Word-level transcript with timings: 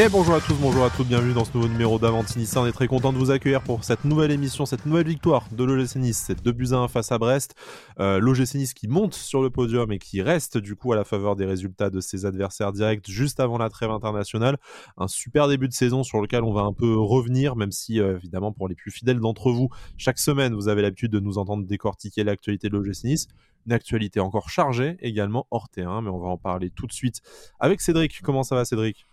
Et 0.00 0.08
bonjour 0.08 0.36
à 0.36 0.40
tous, 0.40 0.54
bonjour 0.54 0.84
à 0.84 0.90
toutes, 0.90 1.08
bienvenue 1.08 1.32
dans 1.34 1.44
ce 1.44 1.52
nouveau 1.54 1.66
numéro 1.66 1.98
d'Avantini. 1.98 2.48
On 2.54 2.64
est 2.64 2.70
très 2.70 2.86
content 2.86 3.12
de 3.12 3.18
vous 3.18 3.32
accueillir 3.32 3.64
pour 3.64 3.82
cette 3.82 4.04
nouvelle 4.04 4.30
émission, 4.30 4.64
cette 4.64 4.86
nouvelle 4.86 5.08
victoire 5.08 5.48
de 5.50 5.64
l'OGC 5.64 5.96
Nice. 5.96 6.22
C'est 6.24 6.40
2 6.40 6.52
buts 6.52 6.68
à 6.70 6.76
1 6.76 6.86
face 6.86 7.10
à 7.10 7.18
Brest. 7.18 7.56
Euh, 7.98 8.20
L'OGC 8.20 8.54
Nice 8.54 8.74
qui 8.74 8.86
monte 8.86 9.14
sur 9.14 9.42
le 9.42 9.50
podium 9.50 9.90
et 9.90 9.98
qui 9.98 10.22
reste 10.22 10.56
du 10.56 10.76
coup 10.76 10.92
à 10.92 10.96
la 10.96 11.02
faveur 11.02 11.34
des 11.34 11.46
résultats 11.46 11.90
de 11.90 11.98
ses 11.98 12.26
adversaires 12.26 12.72
directs 12.72 13.10
juste 13.10 13.40
avant 13.40 13.58
la 13.58 13.70
trêve 13.70 13.90
internationale. 13.90 14.58
Un 14.98 15.08
super 15.08 15.48
début 15.48 15.66
de 15.66 15.72
saison 15.72 16.04
sur 16.04 16.20
lequel 16.20 16.44
on 16.44 16.52
va 16.52 16.60
un 16.60 16.72
peu 16.72 16.94
revenir, 16.94 17.56
même 17.56 17.72
si 17.72 17.98
euh, 17.98 18.18
évidemment 18.18 18.52
pour 18.52 18.68
les 18.68 18.76
plus 18.76 18.92
fidèles 18.92 19.18
d'entre 19.18 19.50
vous, 19.50 19.68
chaque 19.96 20.20
semaine 20.20 20.54
vous 20.54 20.68
avez 20.68 20.82
l'habitude 20.82 21.10
de 21.10 21.18
nous 21.18 21.38
entendre 21.38 21.66
décortiquer 21.66 22.22
l'actualité 22.22 22.68
de 22.68 22.76
l'OGC 22.76 23.02
Nice. 23.02 23.26
Une 23.66 23.72
actualité 23.72 24.20
encore 24.20 24.48
chargée 24.48 24.96
également 25.00 25.48
hors 25.50 25.68
terrain, 25.68 26.02
mais 26.02 26.10
on 26.10 26.20
va 26.20 26.28
en 26.28 26.38
parler 26.38 26.70
tout 26.70 26.86
de 26.86 26.92
suite 26.92 27.20
avec 27.58 27.80
Cédric. 27.80 28.20
Comment 28.22 28.44
ça 28.44 28.54
va 28.54 28.64
Cédric? 28.64 29.04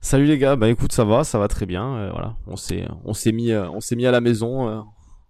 Salut 0.00 0.26
les 0.26 0.38
gars, 0.38 0.56
bah 0.56 0.68
écoute 0.68 0.92
ça 0.92 1.04
va, 1.04 1.24
ça 1.24 1.38
va 1.38 1.48
très 1.48 1.66
bien. 1.66 1.96
Euh, 1.96 2.10
voilà, 2.10 2.36
on 2.46 2.56
s'est 2.56 2.86
on 3.04 3.14
s'est 3.14 3.32
mis 3.32 3.52
euh, 3.52 3.68
on 3.70 3.80
s'est 3.80 3.96
mis 3.96 4.06
à 4.06 4.10
la 4.10 4.20
maison 4.20 4.68
euh, 4.68 4.80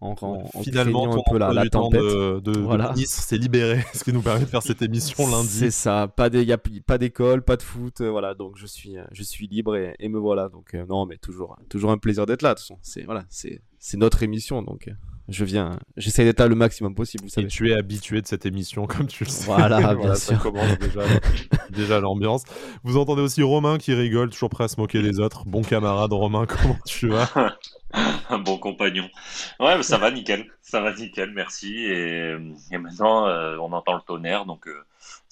en, 0.01 0.15
en, 0.21 0.63
finalement 0.63 1.15
un 1.15 1.23
peu 1.31 1.39
la, 1.39 1.53
la 1.53 1.69
tempête. 1.69 2.01
de, 2.01 2.41
de, 2.41 2.59
voilà. 2.59 2.93
Nice 2.97 3.11
s'est 3.11 3.39
libéré, 3.39 3.85
ce 3.95 4.03
qui 4.03 4.13
nous 4.13 4.23
permet 4.23 4.41
de 4.41 4.47
faire 4.47 4.63
cette 4.63 4.83
émission 4.83 5.29
lundi. 5.31 5.49
C'est 5.49 5.71
ça, 5.71 6.09
pas 6.09 6.31
des 6.31 6.45
y 6.45 6.53
a 6.53 6.59
pas 6.59 6.99
d'école, 6.99 7.43
pas 7.43 7.57
de 7.57 7.63
foot, 7.63 8.01
voilà 8.01 8.35
donc 8.35 8.57
je 8.57 8.67
suis 8.67 8.97
je 9.13 9.23
suis 9.23 9.47
libre 9.47 9.77
et, 9.77 9.95
et 9.99 10.09
me 10.09 10.19
voilà 10.19 10.49
donc 10.49 10.75
non 10.89 11.07
mais 11.07 11.19
toujours 11.19 11.57
toujours 11.69 11.91
un 11.91 11.99
plaisir 11.99 12.27
d'être 12.27 12.43
là 12.43 12.51
de 12.51 12.55
toute 12.55 12.63
façon. 12.63 12.79
C'est 12.83 13.05
voilà 13.05 13.25
c'est 13.29 13.63
c'est 13.79 13.97
notre 13.97 14.23
émission 14.23 14.63
donc 14.63 14.89
je 15.29 15.45
viens, 15.45 15.79
j'essaie 15.97 16.25
d'être 16.25 16.41
là 16.41 16.47
le 16.47 16.55
maximum 16.55 16.95
possible. 16.95 17.25
Vous 17.25 17.31
savez. 17.31 17.47
Et 17.47 17.51
tu 17.51 17.71
es 17.71 17.75
habitué 17.75 18.21
de 18.21 18.27
cette 18.27 18.47
émission, 18.47 18.87
comme 18.89 19.07
tu 19.07 19.25
le 19.25 19.31
sais. 19.31 19.47
Voilà, 19.47 19.95
bien 19.95 20.15
sûr. 20.15 20.37
Ça 20.37 20.37
commence 20.37 20.79
déjà, 20.79 21.01
déjà 21.71 22.01
l'ambiance. 22.01 22.45
Vous 22.83 22.97
entendez 22.97 23.23
aussi 23.23 23.43
Romain 23.43 23.79
qui 23.79 23.95
rigole, 23.95 24.31
toujours 24.31 24.51
prêt 24.51 24.65
à 24.65 24.69
se 24.69 24.81
moquer 24.81 25.03
des 25.03 25.21
autres. 25.21 25.45
Bon 25.47 25.63
camarade, 25.63 26.13
Romain, 26.13 26.47
comment 26.47 26.79
tu 26.87 27.09
vas? 27.09 27.29
Un 28.31 28.39
bon 28.39 28.59
compagnon. 28.59 29.09
Ouais, 29.61 29.83
ça 29.83 29.99
va 29.99 30.11
nickel. 30.11 30.47
Ça 30.63 30.81
va 30.81 30.95
nickel, 30.95 31.31
merci. 31.33 31.77
Et, 31.77 32.37
et 32.71 32.79
maintenant, 32.79 33.27
euh, 33.27 33.57
on 33.59 33.73
entend 33.73 33.95
le 33.95 34.01
tonnerre, 34.01 34.47
donc 34.47 34.67
euh, 34.67 34.83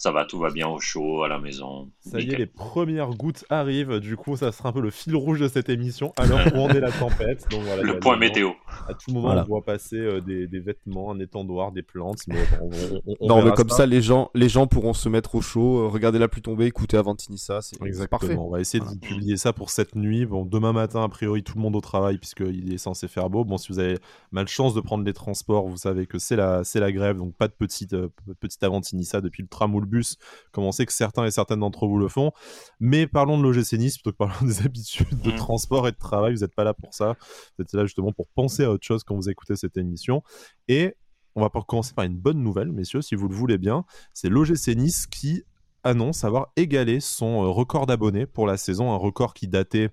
ça 0.00 0.12
va, 0.12 0.24
tout 0.24 0.38
va 0.38 0.48
bien 0.48 0.66
au 0.66 0.80
chaud, 0.80 1.24
à 1.24 1.28
la 1.28 1.38
maison. 1.38 1.90
Ça 2.00 2.20
y 2.20 2.30
est, 2.30 2.38
les 2.38 2.46
premières 2.46 3.10
gouttes 3.10 3.44
arrivent. 3.50 4.00
Du 4.00 4.16
coup, 4.16 4.34
ça 4.34 4.50
sera 4.50 4.70
un 4.70 4.72
peu 4.72 4.80
le 4.80 4.88
fil 4.88 5.14
rouge 5.14 5.40
de 5.40 5.46
cette 5.46 5.68
émission, 5.68 6.14
alors 6.16 6.38
où 6.54 6.56
on 6.56 6.70
est 6.70 6.80
la 6.80 6.90
tempête. 6.90 7.46
Donc, 7.50 7.60
voilà, 7.64 7.82
le 7.82 8.00
point 8.00 8.16
météo. 8.16 8.48
À 8.88 8.94
tout 8.94 9.12
moment, 9.12 9.28
on 9.28 9.44
voit 9.44 9.62
passer 9.62 9.98
euh, 9.98 10.22
des, 10.22 10.46
des, 10.46 10.58
vêtements, 10.58 11.10
un 11.12 11.20
étendoir, 11.20 11.70
des 11.70 11.82
plantes. 11.82 12.20
Mais 12.28 12.38
on, 12.62 12.70
on, 13.06 13.14
on 13.20 13.28
non, 13.28 13.44
mais 13.44 13.50
comme 13.50 13.68
ça. 13.68 13.76
ça, 13.76 13.86
les, 13.86 14.00
gens, 14.00 14.30
les 14.34 14.48
gens 14.48 14.66
pourront 14.66 14.94
se 14.94 15.10
mettre 15.10 15.34
au 15.34 15.42
chaud, 15.42 15.80
euh, 15.80 15.88
regarder 15.88 16.18
la 16.18 16.28
pluie 16.28 16.40
tomber, 16.40 16.64
écouter 16.64 16.96
Avantinissa. 16.96 17.60
C'est 17.60 18.08
parfait. 18.08 18.36
On 18.38 18.48
va 18.48 18.60
essayer 18.60 18.82
de 18.82 18.88
vous 18.88 18.96
publier 18.96 19.36
ça 19.36 19.52
pour 19.52 19.68
cette 19.68 19.96
nuit. 19.96 20.24
Bon, 20.24 20.46
demain 20.46 20.72
matin, 20.72 21.04
a 21.04 21.08
priori, 21.10 21.42
tout 21.42 21.56
le 21.56 21.60
monde 21.60 21.76
au 21.76 21.82
travail, 21.82 22.16
puisqu'il 22.16 22.72
est 22.72 22.78
censé 22.78 23.06
faire 23.06 23.28
beau. 23.28 23.44
Bon, 23.44 23.58
si 23.58 23.70
vous 23.70 23.78
avez 23.78 23.98
malchance 24.32 24.72
de 24.72 24.80
prendre 24.80 25.04
les 25.04 25.12
transports, 25.12 25.68
vous 25.68 25.76
savez 25.76 26.06
que 26.06 26.18
c'est 26.18 26.36
la, 26.36 26.62
la 26.74 26.92
grève, 26.92 27.18
donc 27.18 27.34
pas 27.34 27.48
de 27.48 27.52
petite, 27.52 27.92
euh, 27.92 28.08
petite 28.40 28.62
Avantinissa 28.62 29.20
depuis 29.20 29.42
le 29.42 29.48
tram 29.48 29.74
ou 29.74 29.80
le 29.80 29.89
bus, 29.90 30.16
comme 30.52 30.64
on 30.64 30.72
sait 30.72 30.86
que 30.86 30.92
certains 30.92 31.26
et 31.26 31.30
certaines 31.30 31.60
d'entre 31.60 31.86
vous 31.86 31.98
le 31.98 32.08
font. 32.08 32.32
Mais 32.78 33.06
parlons 33.06 33.38
de 33.38 33.42
l'OGC 33.42 33.74
Nice 33.74 33.98
plutôt 33.98 34.12
que 34.12 34.16
parlons 34.16 34.34
des 34.46 34.62
habitudes 34.62 35.20
de 35.22 35.32
mmh. 35.32 35.36
transport 35.36 35.86
et 35.88 35.92
de 35.92 35.98
travail. 35.98 36.34
Vous 36.34 36.40
n'êtes 36.40 36.54
pas 36.54 36.64
là 36.64 36.72
pour 36.72 36.94
ça. 36.94 37.16
Vous 37.58 37.62
êtes 37.62 37.72
là 37.74 37.84
justement 37.84 38.12
pour 38.12 38.28
penser 38.28 38.64
à 38.64 38.70
autre 38.70 38.86
chose 38.86 39.04
quand 39.04 39.14
vous 39.14 39.28
écoutez 39.28 39.56
cette 39.56 39.76
émission. 39.76 40.22
Et 40.68 40.96
on 41.34 41.42
va 41.42 41.48
commencer 41.48 41.92
par 41.94 42.04
une 42.04 42.16
bonne 42.16 42.42
nouvelle, 42.42 42.72
messieurs, 42.72 43.02
si 43.02 43.14
vous 43.14 43.28
le 43.28 43.34
voulez 43.34 43.58
bien. 43.58 43.84
C'est 44.12 44.28
l'OGC 44.28 44.68
Nice 44.76 45.06
qui 45.06 45.44
annonce 45.82 46.24
avoir 46.24 46.52
égalé 46.56 47.00
son 47.00 47.44
euh, 47.44 47.48
record 47.48 47.86
d'abonnés 47.86 48.26
pour 48.26 48.46
la 48.46 48.56
saison, 48.56 48.92
un 48.92 48.96
record 48.96 49.34
qui 49.34 49.48
datait 49.48 49.90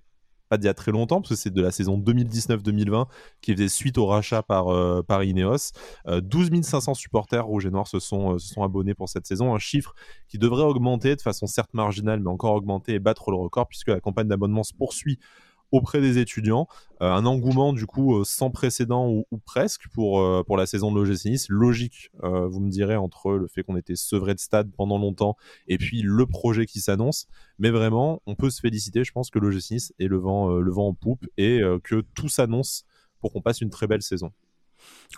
pas 0.50 0.58
d'il 0.58 0.66
y 0.66 0.70
a 0.70 0.74
très 0.74 0.92
longtemps, 0.92 1.22
parce 1.22 1.30
que 1.30 1.36
c'est 1.36 1.54
de 1.54 1.62
la 1.62 1.72
saison 1.72 1.98
2019-2020 1.98 3.06
qui 3.42 3.54
faisait 3.54 3.70
suite 3.70 3.98
au 3.98 4.06
rachat 4.06 4.44
par, 4.44 4.70
euh, 4.70 5.02
par 5.04 5.24
Ineos. 5.24 5.72
12 6.08 6.50
euh, 6.52 6.62
500 6.62 6.94
supporters 6.94 7.46
rouge 7.46 7.66
et 7.66 7.70
noir 7.70 7.88
se 7.88 8.00
sont, 8.00 8.36
euh, 8.36 8.38
se 8.40 8.54
sont 8.54 8.64
abonnés 8.64 8.94
pour 8.94 9.10
cette 9.10 9.26
saison, 9.26 9.54
un 9.54 9.60
chiffre 9.60 9.94
qui 10.28 10.38
devrait 10.38 10.64
augmenter 10.64 11.16
de 11.16 11.22
façon 11.22 11.48
certes 11.48 11.74
marginale, 11.74 12.20
mais 12.20 12.30
encore 12.30 12.54
augmenter 12.54 12.94
et 12.94 13.00
battre 13.00 13.32
le 13.32 13.38
record, 13.38 13.68
puisque 13.68 13.90
la 13.90 14.00
campagne 14.00 14.28
d'abonnement 14.28 14.64
se 14.64 14.74
poursuit 14.74 15.20
auprès 15.72 16.02
des 16.02 16.18
étudiants. 16.18 16.68
Euh, 17.02 17.12
un 17.12 17.26
engouement 17.26 17.74
du 17.74 17.86
coup 17.86 18.18
euh, 18.18 18.24
sans 18.24 18.50
précédent 18.50 19.10
ou, 19.10 19.26
presque 19.46 19.88
pour, 19.90 20.22
euh, 20.22 20.44
pour 20.44 20.58
la 20.58 20.66
saison 20.66 20.92
de 20.92 21.00
l'OGC 21.00 21.26
Nice. 21.26 21.46
Logique, 21.50 22.10
vous 22.24 22.60
me 22.60 22.70
direz, 22.70 22.96
entre 22.96 23.34
le 23.34 23.48
fait 23.48 23.64
qu'on 23.64 23.78
était 23.78 23.96
sevré 23.96 24.34
de 24.34 24.40
stade 24.40 24.72
pendant 24.76 24.98
longtemps 24.98 25.36
et 25.68 25.78
puis 25.78 26.02
le 26.04 26.26
projet 26.26 26.66
qui 26.66 26.80
s'annonce. 26.80 27.28
Mais 27.60 27.70
vraiment, 27.70 28.22
on 28.26 28.36
peut 28.36 28.50
se 28.50 28.62
féliciter. 28.62 29.04
Je 29.04 29.12
pense 29.12 29.30
que 29.30 29.40
l'OGC 29.40 29.72
Nice 29.72 29.94
est 30.00 30.08
le 30.08 30.18
vent, 30.18 30.50
le 30.50 30.72
vent 30.72 30.88
en 30.88 30.94
poupe 30.94 31.26
et 31.38 31.62
que 31.84 32.02
tout 32.14 32.30
s'annonce 32.30 32.86
pour 33.20 33.34
qu'on 33.34 33.42
passe 33.42 33.62
une 33.62 33.70
très 33.70 33.88
belle 33.88 34.02
saison. 34.02 34.32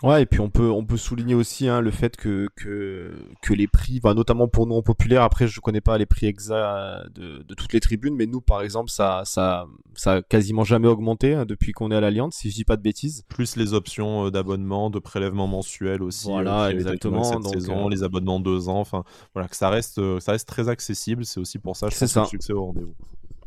Ouais, 0.02 0.22
et 0.22 0.26
puis 0.26 0.40
on 0.40 0.48
peut, 0.48 0.70
on 0.70 0.84
peut 0.84 0.96
souligner 0.96 1.34
aussi 1.34 1.68
hein, 1.68 1.82
le 1.82 1.90
fait 1.90 2.16
que, 2.16 2.48
que, 2.56 3.12
que 3.42 3.52
les 3.52 3.66
prix, 3.66 4.00
bah, 4.00 4.14
notamment 4.14 4.48
pour 4.48 4.66
nous 4.66 4.76
en 4.76 4.82
populaire, 4.82 5.22
après 5.22 5.46
je 5.46 5.60
connais 5.60 5.82
pas 5.82 5.98
les 5.98 6.06
prix 6.06 6.26
exacts 6.26 7.10
de, 7.14 7.42
de, 7.42 7.54
toutes 7.54 7.74
les 7.74 7.80
tribunes, 7.80 8.14
mais 8.16 8.24
nous 8.26 8.40
par 8.40 8.62
exemple, 8.62 8.88
ça, 8.88 9.22
ça, 9.26 9.66
ça 9.94 10.14
a 10.14 10.22
quasiment 10.22 10.64
jamais 10.64 10.88
augmenté 10.88 11.34
hein, 11.34 11.44
depuis 11.44 11.72
qu'on 11.72 11.90
est 11.90 11.96
à 11.96 12.00
l'Alliance, 12.00 12.36
si 12.36 12.50
je 12.50 12.54
dis 12.54 12.64
pas 12.64 12.76
de 12.76 12.82
bêtises. 12.82 13.24
Plus 13.28 13.56
les 13.56 13.74
options 13.74 14.26
euh, 14.26 14.30
d'abonnement, 14.30 14.88
de 14.88 14.98
prélèvement 14.98 15.46
mensuel 15.46 16.02
aussi. 16.02 16.28
Voilà, 16.28 16.64
euh, 16.64 16.70
exactement. 16.70 17.22
Cette 17.24 17.44
saison, 17.44 17.86
euh, 17.86 17.90
les 17.90 18.02
abonnements 18.02 18.40
deux 18.40 18.70
ans, 18.70 18.80
enfin 18.80 19.04
voilà, 19.34 19.48
que 19.48 19.56
ça 19.56 19.68
reste, 19.68 20.00
ça 20.20 20.32
reste 20.32 20.48
très 20.48 20.70
accessible. 20.70 21.26
C'est 21.26 21.40
aussi 21.40 21.58
pour 21.58 21.76
ça, 21.76 21.88
je 21.90 21.98
pense, 21.98 22.08
ça. 22.08 22.20
le 22.22 22.26
succès 22.26 22.54
au 22.54 22.64
rendez-vous. 22.64 22.94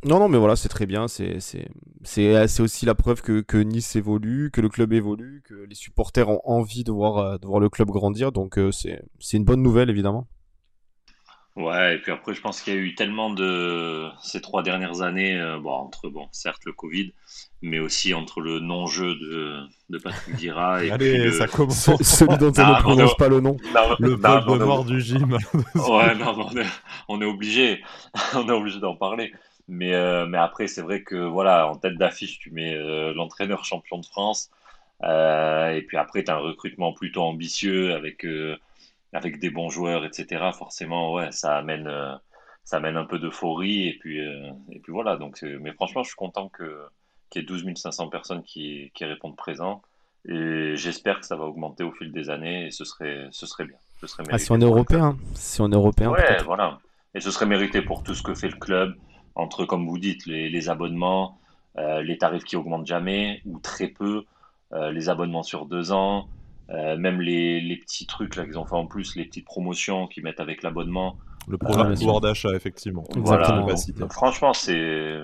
Non, 0.06 0.20
non, 0.20 0.28
mais 0.28 0.38
voilà, 0.38 0.56
c'est 0.56 0.70
très 0.70 0.86
bien. 0.86 1.08
C'est 1.08 2.60
aussi 2.60 2.86
la 2.86 2.96
preuve 2.96 3.22
que, 3.22 3.42
que, 3.42 3.58
Nice 3.58 3.96
évolue, 3.96 4.52
que 4.52 4.62
le 4.62 4.70
club 4.70 4.94
évolue, 4.94 5.42
que 5.46 5.54
les 5.54 5.76
supporters 5.76 6.30
ont 6.30 6.42
envie 6.46 6.84
de 6.84 6.92
voir, 6.92 7.18
euh, 7.18 7.38
de 7.38 7.48
voir 7.48 7.60
le 7.60 7.70
club 7.70 7.90
grandir. 7.90 8.32
Donc, 8.32 8.58
euh, 8.58 8.72
c'est 8.72 9.38
une 9.38 9.46
bonne 9.46 9.62
nouvelle, 9.62 9.90
évidemment. 9.90 10.28
Ouais, 11.56 11.96
et 11.96 12.00
puis 12.00 12.12
après, 12.12 12.34
je 12.34 12.42
pense 12.42 12.62
qu'il 12.62 12.74
y 12.74 12.78
a 12.78 12.80
eu 12.80 12.96
tellement 12.96 13.30
de 13.30 14.10
ces 14.24 14.42
trois 14.42 14.64
dernières 14.64 15.04
années, 15.04 15.40
euh, 15.40 15.60
bon, 15.60 15.70
entre, 15.70 16.10
bon, 16.10 16.28
certes, 16.32 16.66
le 16.66 16.74
Covid, 16.74 17.14
mais 17.62 17.78
aussi 17.78 18.16
entre 18.16 18.42
le 18.42 18.60
non-jeu 18.60 19.14
de, 19.14 19.60
de 19.90 19.98
Patrick 20.00 20.36
Dira 20.36 20.84
et 20.84 20.90
Allez, 20.90 21.32
ça 21.32 21.46
commence. 21.46 21.92
Celui 22.02 22.38
dont 22.40 22.52
on 22.58 22.68
ne 22.68 22.82
prononce 22.82 23.16
pas 23.18 23.30
le 23.30 23.40
nom. 23.40 23.58
le 24.00 24.18
Paul 24.18 24.58
noir 24.58 24.84
du 24.84 25.00
gym. 25.00 25.38
ouais, 25.76 26.16
non, 26.16 26.36
on 26.40 26.58
est, 26.58 26.66
on 27.08 27.22
est 27.22 27.26
obligé. 27.26 27.84
on 28.34 28.50
est 28.50 28.52
obligé 28.52 28.80
d'en 28.80 28.96
parler. 28.96 29.32
Mais, 29.68 29.94
euh, 29.94 30.26
mais 30.26 30.38
après, 30.38 30.68
c'est 30.68 30.82
vrai 30.82 31.04
que 31.04 31.16
voilà, 31.16 31.68
en 31.68 31.76
tête 31.76 31.98
d'affiche, 31.98 32.40
tu 32.40 32.52
mets 32.52 32.76
euh, 32.76 33.14
l'entraîneur 33.14 33.64
champion 33.64 33.98
de 33.98 34.06
France. 34.06 34.50
Euh, 35.04 35.70
et 35.72 35.82
puis 35.82 35.98
après, 35.98 36.24
tu 36.24 36.32
as 36.32 36.36
un 36.36 36.40
recrutement 36.40 36.94
plutôt 36.94 37.24
ambitieux 37.24 37.94
avec, 37.94 38.26
avec 39.14 39.40
des 39.40 39.50
bons 39.50 39.70
joueurs, 39.70 40.06
etc. 40.06 40.52
Forcément, 40.54 41.14
ouais, 41.14 41.32
ça 41.32 41.58
amène, 41.58 41.92
ça 42.64 42.78
amène 42.78 42.98
un 42.98 43.06
peu 43.06 43.20
d'euphorie. 43.20 43.88
Et, 43.88 43.98
puis 44.00 44.20
et 44.20 44.80
puis 44.80 44.92
voilà. 44.92 45.18
Donc, 45.18 45.42
mais 45.42 45.72
franchement, 45.74 46.04
je 46.04 46.10
suis 46.10 46.18
content 46.18 46.50
que, 46.50 46.86
qu'il 47.30 47.42
y 47.42 47.46
ait 47.46 47.48
12 47.48 47.74
500 47.76 48.10
personnes 48.10 48.44
qui, 48.44 48.92
qui 48.94 49.06
répondent 49.06 49.36
présent. 49.36 49.82
Et 50.26 50.76
j'espère 50.76 51.20
que 51.20 51.26
ça 51.26 51.36
va 51.36 51.44
augmenter 51.44 51.84
au 51.84 51.92
fil 51.92 52.12
des 52.12 52.30
années 52.30 52.68
et 52.68 52.72
ce 52.72 52.86
serait, 52.86 53.28
ce 53.32 53.46
serait 53.46 53.66
bien. 53.66 53.76
Ce 54.00 54.08
serait 54.08 54.24
ah, 54.30 54.38
si 54.38 54.52
on 54.52 54.60
est 54.60 54.66
européen, 54.66 55.18
si 55.34 55.62
on 55.62 55.70
est 55.70 55.76
européen. 55.76 56.10
Ouais, 56.12 56.42
voilà. 56.44 56.80
Et 57.14 57.20
ce 57.20 57.30
serait 57.30 57.46
mérité 57.46 57.82
pour 57.82 58.04
tout 58.04 58.16
ce 58.16 58.24
que 58.24 58.34
fait 58.34 58.48
le 58.48 58.58
club, 58.58 58.96
entre, 59.36 59.66
comme 59.66 59.88
vous 59.88 59.98
dites, 59.98 60.26
les, 60.26 60.70
abonnements, 60.70 61.40
euh, 61.78 62.02
les 62.02 62.18
tarifs 62.18 62.44
qui 62.44 62.56
augmentent 62.56 62.88
jamais 62.88 63.42
ou 63.46 63.60
très 63.60 63.88
peu, 63.88 64.26
euh, 64.74 64.92
les 64.92 65.10
abonnements 65.10 65.44
sur 65.44 65.66
deux 65.66 65.92
ans, 65.92 66.28
euh, 66.70 66.98
même 66.98 67.22
les, 67.22 67.62
les, 67.62 67.78
petits 67.78 68.06
trucs 68.06 68.36
là 68.36 68.46
qu'ils 68.46 68.58
ont 68.58 68.66
fait 68.66 68.76
en 68.76 68.88
plus, 68.88 69.16
les 69.16 69.26
petites 69.26 69.46
promotions 69.46 70.08
qu'ils 70.08 70.24
mettent 70.24 70.40
avec 70.40 70.64
l'abonnement. 70.64 71.18
Le 71.48 71.58
programme 71.58 71.94
pouvoir 71.96 72.22
d'achat, 72.22 72.54
effectivement. 72.56 73.04
Voilà. 73.16 73.66
franchement, 74.10 74.54
c'est 74.54 75.20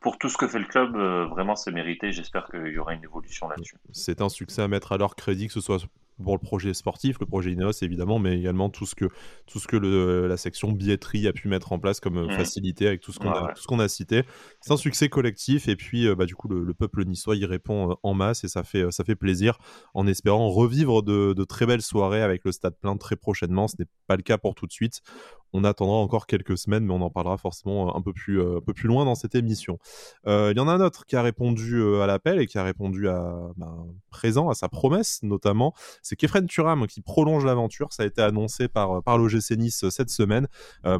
pour 0.00 0.18
tout 0.18 0.28
ce 0.28 0.36
que 0.36 0.48
fait 0.48 0.58
le 0.58 0.66
club, 0.66 0.96
vraiment 1.30 1.54
c'est 1.54 1.70
mérité. 1.70 2.10
J'espère 2.10 2.46
qu'il 2.46 2.72
y 2.72 2.78
aura 2.78 2.92
une 2.92 3.04
évolution 3.04 3.48
là-dessus. 3.48 3.76
C'est 3.92 4.20
un 4.20 4.28
succès 4.28 4.62
à 4.62 4.68
mettre 4.68 4.92
à 4.92 4.96
leur 4.98 5.14
crédit, 5.14 5.46
que 5.46 5.52
ce 5.52 5.60
soit 5.60 5.78
pour 6.22 6.34
le 6.34 6.40
projet 6.40 6.74
sportif, 6.74 7.18
le 7.20 7.26
projet 7.26 7.52
Ineos 7.52 7.72
évidemment, 7.82 8.18
mais 8.18 8.38
également 8.38 8.70
tout 8.70 8.86
ce 8.86 8.94
que, 8.94 9.06
tout 9.46 9.58
ce 9.58 9.66
que 9.66 9.76
le, 9.76 10.28
la 10.28 10.36
section 10.36 10.72
billetterie 10.72 11.26
a 11.26 11.32
pu 11.32 11.48
mettre 11.48 11.72
en 11.72 11.78
place 11.78 12.00
comme 12.00 12.18
euh, 12.18 12.26
mmh. 12.26 12.36
facilité 12.36 12.86
avec 12.86 13.00
tout 13.00 13.12
ce 13.12 13.18
qu'on 13.18 13.78
a, 13.78 13.88
cité. 13.88 14.22
C'est 14.60 14.72
un 14.72 14.76
succès 14.76 15.08
collectif 15.08 15.68
et 15.68 15.76
puis 15.76 16.06
euh, 16.06 16.14
bah, 16.14 16.26
du 16.26 16.34
coup 16.34 16.48
le, 16.48 16.72
peuple 16.74 17.04
niçois 17.04 17.36
y 17.36 17.44
répond 17.44 17.90
euh, 17.90 17.94
en 18.02 18.14
masse 18.14 18.44
et 18.44 18.48
ça 18.48 18.62
fait, 18.62 18.90
ça 18.90 19.04
fait 19.04 19.16
plaisir 19.16 19.58
en 19.92 20.06
espérant 20.06 20.48
revivre 20.48 21.02
de, 21.02 21.32
de, 21.32 21.44
très 21.44 21.66
belles 21.66 21.82
soirées 21.82 22.22
avec 22.22 22.44
le 22.44 22.52
stade 22.52 22.76
plein 22.80 22.96
très 22.96 23.16
prochainement. 23.16 23.68
Ce 23.68 23.76
n'est 23.78 23.86
pas 24.06 24.16
le 24.16 24.22
cas 24.22 24.38
pour 24.38 24.54
tout 24.54 24.66
de 24.66 24.72
suite 24.72 25.02
on 25.54 25.64
attendra 25.64 25.94
encore 25.96 26.26
quelques 26.26 26.58
semaines, 26.58 26.84
mais 26.84 26.92
on 26.92 27.00
en 27.00 27.10
parlera 27.10 27.38
forcément 27.38 27.96
un 27.96 28.02
peu 28.02 28.12
plus, 28.12 28.42
un 28.42 28.60
peu 28.60 28.74
plus 28.74 28.88
loin 28.88 29.04
dans 29.04 29.14
cette 29.14 29.34
émission. 29.34 29.78
Il 30.26 30.54
y 30.56 30.60
en 30.60 30.68
a 30.68 30.72
un 30.72 30.80
autre 30.80 31.06
qui 31.06 31.16
a 31.16 31.22
répondu 31.22 31.82
à 32.00 32.06
l'appel 32.06 32.40
et 32.40 32.46
qui 32.46 32.58
a 32.58 32.64
répondu 32.64 33.08
à 33.08 33.52
ben, 33.56 33.86
présent, 34.10 34.48
à 34.48 34.54
sa 34.54 34.68
promesse 34.68 35.20
notamment. 35.22 35.72
C'est 36.02 36.16
Kefren 36.16 36.46
Turam 36.46 36.86
qui 36.86 37.00
prolonge 37.00 37.44
l'aventure. 37.44 37.92
Ça 37.92 38.02
a 38.02 38.06
été 38.06 38.20
annoncé 38.20 38.68
par, 38.68 39.02
par 39.02 39.16
l'OGC 39.16 39.52
Nice 39.56 39.88
cette 39.90 40.10
semaine 40.10 40.48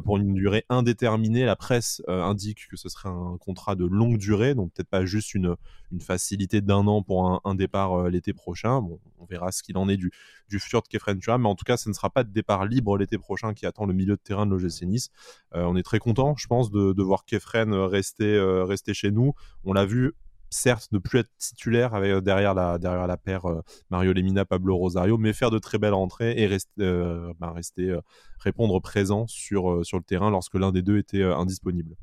pour 0.03 0.17
une 0.17 0.33
durée 0.33 0.65
indéterminée. 0.69 1.45
La 1.45 1.57
presse 1.57 2.01
indique 2.07 2.67
que 2.69 2.77
ce 2.77 2.87
serait 2.87 3.09
un 3.09 3.37
contrat 3.39 3.75
de 3.75 3.85
longue 3.85 4.17
durée, 4.17 4.55
donc 4.55 4.71
peut-être 4.73 4.89
pas 4.89 5.05
juste 5.05 5.33
une, 5.33 5.55
une 5.95 6.01
facilité 6.01 6.61
d'un 6.61 6.87
an 6.87 7.01
pour 7.01 7.41
un, 7.43 7.55
départ 7.55 8.09
l'été 8.09 8.33
prochain. 8.33 8.81
Bon, 8.81 8.99
on 9.17 9.25
verra 9.25 9.51
ce 9.51 9.63
qu'il 9.63 9.77
en 9.77 9.89
est 9.89 9.97
du, 9.97 10.11
du 10.49 10.59
futur 10.59 10.81
de 10.81 10.87
Kefren 10.87 11.17
Turam, 11.19 11.41
mais 11.41 11.49
en 11.49 11.55
tout 11.55 11.65
cas, 11.65 11.77
ce 11.77 11.89
ne 11.89 11.93
sera 11.93 12.09
pas 12.09 12.23
de 12.23 12.31
départ 12.31 12.65
libre 12.65 12.97
l'été 12.97 13.17
prochain 13.17 13.53
qui 13.53 13.65
attend 13.65 13.85
le 13.85 13.93
milieu 13.93 14.15
de 14.15 14.21
terrain 14.21 14.45
de 14.45 14.51
l'OGC 14.51 14.83
Nice. 14.83 15.09
on 15.53 15.75
est 15.75 15.83
très 15.83 15.99
content, 15.99 16.35
je 16.37 16.47
pense, 16.47 16.69
de, 16.69 16.93
de 16.93 17.03
voir 17.03 17.25
Kefren 17.25 17.73
rester, 17.73 18.39
rester 18.63 18.93
chez 18.93 19.11
nous. 19.11 19.33
On 19.63 19.73
l'a 19.73 19.85
vu 19.85 20.13
certes 20.55 20.91
ne 20.91 20.99
plus 20.99 21.19
être 21.19 21.31
titulaire 21.37 21.93
avec, 21.93 22.11
euh, 22.11 22.21
derrière, 22.21 22.53
la, 22.53 22.77
derrière 22.77 23.07
la 23.07 23.17
paire 23.17 23.45
euh, 23.45 23.61
Mario 23.89 24.13
Lemina, 24.13 24.45
Pablo 24.45 24.75
Rosario, 24.77 25.17
mais 25.17 25.33
faire 25.33 25.51
de 25.51 25.59
très 25.59 25.77
belles 25.77 25.93
rentrées 25.93 26.33
et 26.37 26.47
rester, 26.47 26.71
euh, 26.79 27.33
bah, 27.39 27.51
rester 27.51 27.97
répondre 28.39 28.79
présent 28.79 29.27
sur, 29.27 29.85
sur 29.85 29.97
le 29.97 30.03
terrain 30.03 30.29
lorsque 30.29 30.55
l'un 30.55 30.71
des 30.71 30.81
deux 30.81 30.97
était 30.97 31.23
indisponible. 31.23 31.95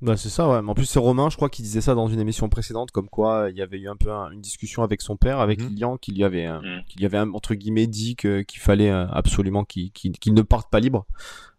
Bah 0.00 0.16
c'est 0.16 0.28
ça, 0.28 0.48
ouais. 0.48 0.58
en 0.58 0.74
plus, 0.74 0.84
c'est 0.84 1.00
Romain, 1.00 1.28
je 1.28 1.36
crois, 1.36 1.48
qui 1.48 1.62
disait 1.62 1.80
ça 1.80 1.94
dans 1.94 2.06
une 2.06 2.20
émission 2.20 2.48
précédente, 2.48 2.92
comme 2.92 3.08
quoi 3.08 3.48
il 3.50 3.56
y 3.56 3.62
avait 3.62 3.78
eu 3.78 3.88
un 3.88 3.96
peu 3.96 4.10
une 4.10 4.40
discussion 4.40 4.84
avec 4.84 5.02
son 5.02 5.16
père, 5.16 5.40
avec 5.40 5.60
mmh. 5.60 5.66
Lilian, 5.66 5.96
qu'il 5.96 6.16
y 6.16 6.22
avait, 6.22 6.48
mmh. 6.48 6.84
qu'il 6.88 7.02
y 7.02 7.06
avait 7.06 7.18
entre 7.18 7.54
guillemets 7.54 7.88
dit 7.88 8.14
qu'il 8.14 8.60
fallait 8.60 8.90
absolument 8.90 9.64
qu'il 9.64 9.90
ne 10.26 10.42
parte 10.42 10.70
pas 10.70 10.78
libre. 10.78 11.04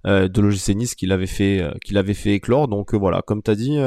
Euh, 0.08 0.30
de 0.30 0.40
l'OGC 0.40 0.76
Nice 0.76 0.96
qu'il 0.96 1.12
avait 1.12 1.28
fait 1.28 1.62
euh, 1.62 1.74
qu'il 1.84 1.98
avait 1.98 2.14
fait 2.14 2.34
éclore 2.34 2.70
donc 2.70 2.94
euh, 2.94 2.98
voilà 2.98 3.22
comme 3.22 3.44
tu 3.44 3.52
as 3.52 3.56
dit 3.56 3.78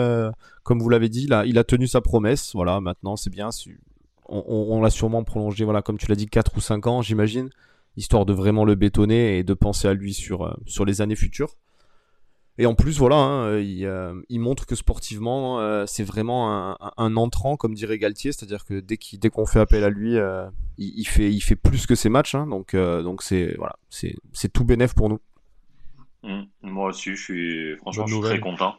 comme 0.62 0.78
vous 0.78 0.90
l'avez 0.90 1.08
dit 1.08 1.26
là 1.26 1.46
il 1.46 1.56
a 1.56 1.64
tenu 1.64 1.86
sa 1.86 2.02
promesse 2.02 2.50
voilà 2.52 2.82
maintenant 2.82 3.16
c'est 3.16 3.30
bien 3.30 3.48
on, 4.28 4.82
l'a 4.82 4.90
sûrement 4.90 5.24
prolongé 5.24 5.64
voilà 5.64 5.80
comme 5.80 5.96
tu 5.96 6.08
l'as 6.08 6.14
dit 6.14 6.26
4 6.26 6.54
ou 6.54 6.60
5 6.60 6.86
ans 6.86 7.00
j'imagine 7.00 7.48
histoire 7.96 8.26
de 8.26 8.34
vraiment 8.34 8.66
le 8.66 8.74
bétonner 8.74 9.38
et 9.38 9.42
de 9.42 9.54
penser 9.54 9.88
à 9.88 9.94
lui 9.94 10.12
sur 10.12 10.54
sur 10.66 10.84
les 10.84 11.00
années 11.00 11.16
futures 11.16 11.56
et 12.58 12.66
en 12.66 12.74
plus, 12.74 12.98
voilà, 12.98 13.16
hein, 13.16 13.58
il, 13.58 14.40
montre 14.40 14.66
que 14.66 14.74
sportivement, 14.74 15.86
c'est 15.86 16.04
vraiment 16.04 16.76
un, 16.98 17.16
entrant, 17.16 17.56
comme 17.56 17.74
dirait 17.74 17.98
Galtier, 17.98 18.32
c'est-à-dire 18.32 18.64
que 18.64 18.80
dès 18.80 19.30
qu'on 19.30 19.46
fait 19.46 19.60
appel 19.60 19.84
à 19.84 19.90
lui, 19.90 20.16
il, 20.78 21.04
fait, 21.04 21.32
il 21.32 21.40
fait 21.40 21.56
plus 21.56 21.86
que 21.86 21.94
ses 21.94 22.08
matchs, 22.08 22.34
hein, 22.34 22.46
donc 22.46 22.76
donc 22.76 23.22
c'est 23.22 23.54
voilà, 23.56 23.76
c'est 23.88 24.52
tout 24.52 24.64
bénéf 24.64 24.94
pour 24.94 25.08
nous. 25.08 25.20
Mmh. 26.22 26.42
Moi 26.62 26.88
aussi, 26.88 27.16
je 27.16 27.22
suis 27.22 27.76
franchement 27.78 28.06
je 28.06 28.14
suis 28.14 28.22
très 28.22 28.40
content. 28.40 28.76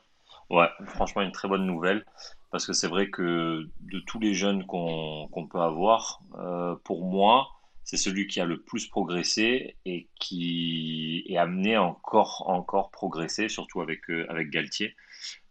Ouais, 0.49 0.67
franchement, 0.85 1.21
une 1.21 1.31
très 1.31 1.47
bonne 1.47 1.65
nouvelle. 1.65 2.05
Parce 2.51 2.67
que 2.67 2.73
c'est 2.73 2.87
vrai 2.87 3.09
que 3.09 3.67
de 3.79 3.99
tous 4.05 4.19
les 4.19 4.35
jeunes 4.35 4.65
qu'on 4.67 5.47
peut 5.49 5.59
avoir, 5.59 6.21
euh, 6.37 6.75
pour 6.83 7.03
moi, 7.03 7.47
c'est 7.83 7.97
celui 7.97 8.27
qui 8.27 8.39
a 8.39 8.45
le 8.45 8.61
plus 8.61 8.87
progressé 8.87 9.75
et 9.85 10.07
qui 10.19 11.23
est 11.27 11.37
amené 11.37 11.75
à 11.75 11.83
encore, 11.83 12.45
encore 12.47 12.91
progresser, 12.91 13.49
surtout 13.49 13.81
avec, 13.81 14.09
euh, 14.09 14.25
avec 14.29 14.49
Galtier. 14.49 14.95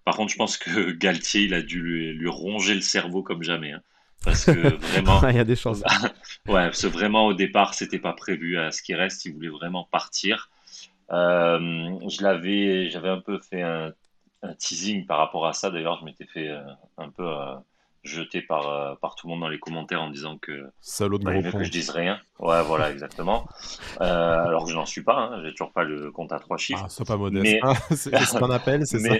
Par 0.04 0.16
contre, 0.16 0.32
je 0.32 0.36
pense 0.36 0.56
que 0.56 0.90
Galtier, 0.92 1.42
il 1.42 1.54
a 1.54 1.62
dû 1.62 1.80
lui, 1.80 2.12
lui 2.12 2.28
ronger 2.28 2.74
le 2.74 2.80
cerveau 2.80 3.22
comme 3.22 3.42
jamais. 3.42 3.72
Hein. 3.72 3.82
parce 4.24 4.46
que 4.46 4.74
vraiment. 4.76 5.20
il 5.28 5.36
y 5.36 5.40
a 5.40 5.44
des 5.44 5.56
chances. 5.56 5.82
ouais, 6.48 6.64
parce 6.64 6.82
que 6.82 6.88
vraiment, 6.88 7.26
au 7.26 7.34
départ, 7.34 7.74
c'était 7.74 7.98
pas 7.98 8.12
prévu 8.12 8.58
à 8.58 8.70
ce 8.70 8.82
qui 8.82 8.94
reste. 8.94 9.24
Il 9.24 9.34
voulait 9.34 9.48
vraiment 9.48 9.84
partir. 9.90 10.50
Euh, 11.10 11.58
je 12.08 12.22
l'avais, 12.22 12.88
j'avais 12.88 13.10
un 13.10 13.20
peu 13.20 13.38
fait 13.38 13.62
un, 13.62 13.92
teasing 14.58 15.06
par 15.06 15.18
rapport 15.18 15.46
à 15.46 15.52
ça. 15.52 15.70
D'ailleurs, 15.70 15.98
je 16.00 16.04
m'étais 16.04 16.26
fait 16.26 16.48
euh, 16.48 16.62
un 16.98 17.10
peu 17.10 17.26
euh, 17.26 17.54
jeter 18.02 18.42
par, 18.42 18.98
par 18.98 19.14
tout 19.14 19.26
le 19.26 19.32
monde 19.32 19.40
dans 19.40 19.48
les 19.48 19.58
commentaires 19.58 20.02
en 20.02 20.10
disant 20.10 20.36
que 20.38 20.68
Salaud 20.80 21.18
de 21.18 21.30
mieux 21.30 21.52
que 21.52 21.62
je 21.62 21.70
dise 21.70 21.90
rien. 21.90 22.20
Ouais, 22.38 22.62
voilà, 22.62 22.90
exactement. 22.90 23.46
alors 24.00 24.64
que 24.64 24.70
je 24.70 24.74
n'en 24.74 24.86
suis 24.86 25.02
pas, 25.02 25.16
hein, 25.16 25.42
j'ai 25.44 25.50
toujours 25.50 25.72
pas 25.72 25.84
le 25.84 26.10
compte 26.10 26.32
à 26.32 26.38
trois 26.38 26.56
chiffres. 26.56 26.82
Ah, 26.84 26.88
c'est 26.88 27.06
pas 27.06 27.16
modeste. 27.16 27.44
Mais... 27.44 27.60
Ah, 27.62 27.74
c'est 27.90 28.16
ce 28.16 28.38
qu'on 28.38 28.50
appelle, 28.50 28.86
c'est 28.86 28.98
ça. 28.98 29.14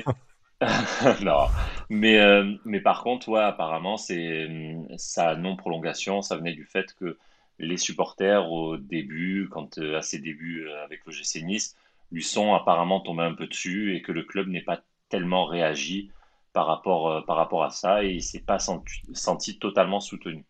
non, 1.23 1.46
mais, 1.90 2.19
mais 2.64 2.81
par 2.81 3.02
contre, 3.02 3.29
ouais, 3.29 3.40
apparemment, 3.40 3.96
c'est 3.96 4.49
ça 4.96 5.37
non 5.37 5.56
prolongation, 5.56 6.23
ça 6.23 6.37
venait 6.37 6.55
du 6.55 6.64
fait 6.64 6.94
que 6.94 7.19
les 7.58 7.76
supporters 7.76 8.50
au 8.50 8.76
début, 8.76 9.49
quand 9.50 9.79
à 9.79 10.02
ses 10.02 10.19
débuts 10.19 10.69
avec 10.84 11.05
le 11.06 11.12
GC 11.12 11.43
Nice, 11.43 11.76
lui 12.11 12.23
sont 12.23 12.55
apparemment 12.55 13.00
tombés 13.00 13.23
un 13.23 13.34
peu 13.34 13.46
dessus 13.46 13.96
et 13.96 14.02
que 14.02 14.12
le 14.12 14.23
club 14.23 14.49
n'est 14.49 14.62
pas 14.62 14.81
tellement 15.08 15.46
réagi 15.46 16.11
par 16.53 16.67
rapport, 16.67 17.11
euh, 17.11 17.21
par 17.23 17.37
rapport 17.37 17.65
à 17.65 17.71
ça 17.71 18.05
et 18.05 18.11
il 18.11 18.23
s'est 18.23 18.41
pas 18.41 18.59
senti, 18.59 19.59
totalement 19.59 20.01
soutenu. 20.01 20.45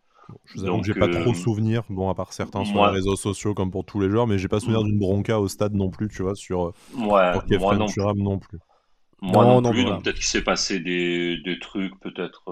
je 0.46 0.60
vous 0.60 0.66
avoue 0.66 0.80
que 0.80 0.86
j'ai 0.86 0.94
pas 0.94 1.08
trop 1.08 1.30
euh, 1.30 1.34
souvenir, 1.34 1.82
bon 1.88 2.08
à 2.08 2.14
part 2.14 2.32
certains 2.32 2.64
sur 2.64 2.84
les 2.86 2.92
réseaux 2.92 3.16
sociaux 3.16 3.54
comme 3.54 3.70
pour 3.70 3.84
tous 3.84 4.00
les 4.00 4.10
joueurs, 4.10 4.26
mais 4.26 4.38
j'ai 4.38 4.48
pas 4.48 4.60
souvenir 4.60 4.82
mm. 4.82 4.86
d'une 4.86 4.98
bronca 4.98 5.40
au 5.40 5.48
stade 5.48 5.74
non 5.74 5.90
plus, 5.90 6.08
tu 6.08 6.22
vois, 6.22 6.34
sur, 6.34 6.66
euh, 6.66 6.72
ouais, 6.96 7.58
moi 7.58 7.76
non, 7.76 7.86
non, 8.16 8.38
plus. 8.38 8.58
Moi 9.20 9.44
non, 9.44 9.70
plus, 9.70 9.84
donc 9.84 10.02
peut-être 10.02 10.16
qu'il 10.16 10.24
s'est 10.24 10.42
passé 10.42 10.80
des, 10.80 11.38
des 11.38 11.58
trucs, 11.58 11.98
peut-être 12.00 12.42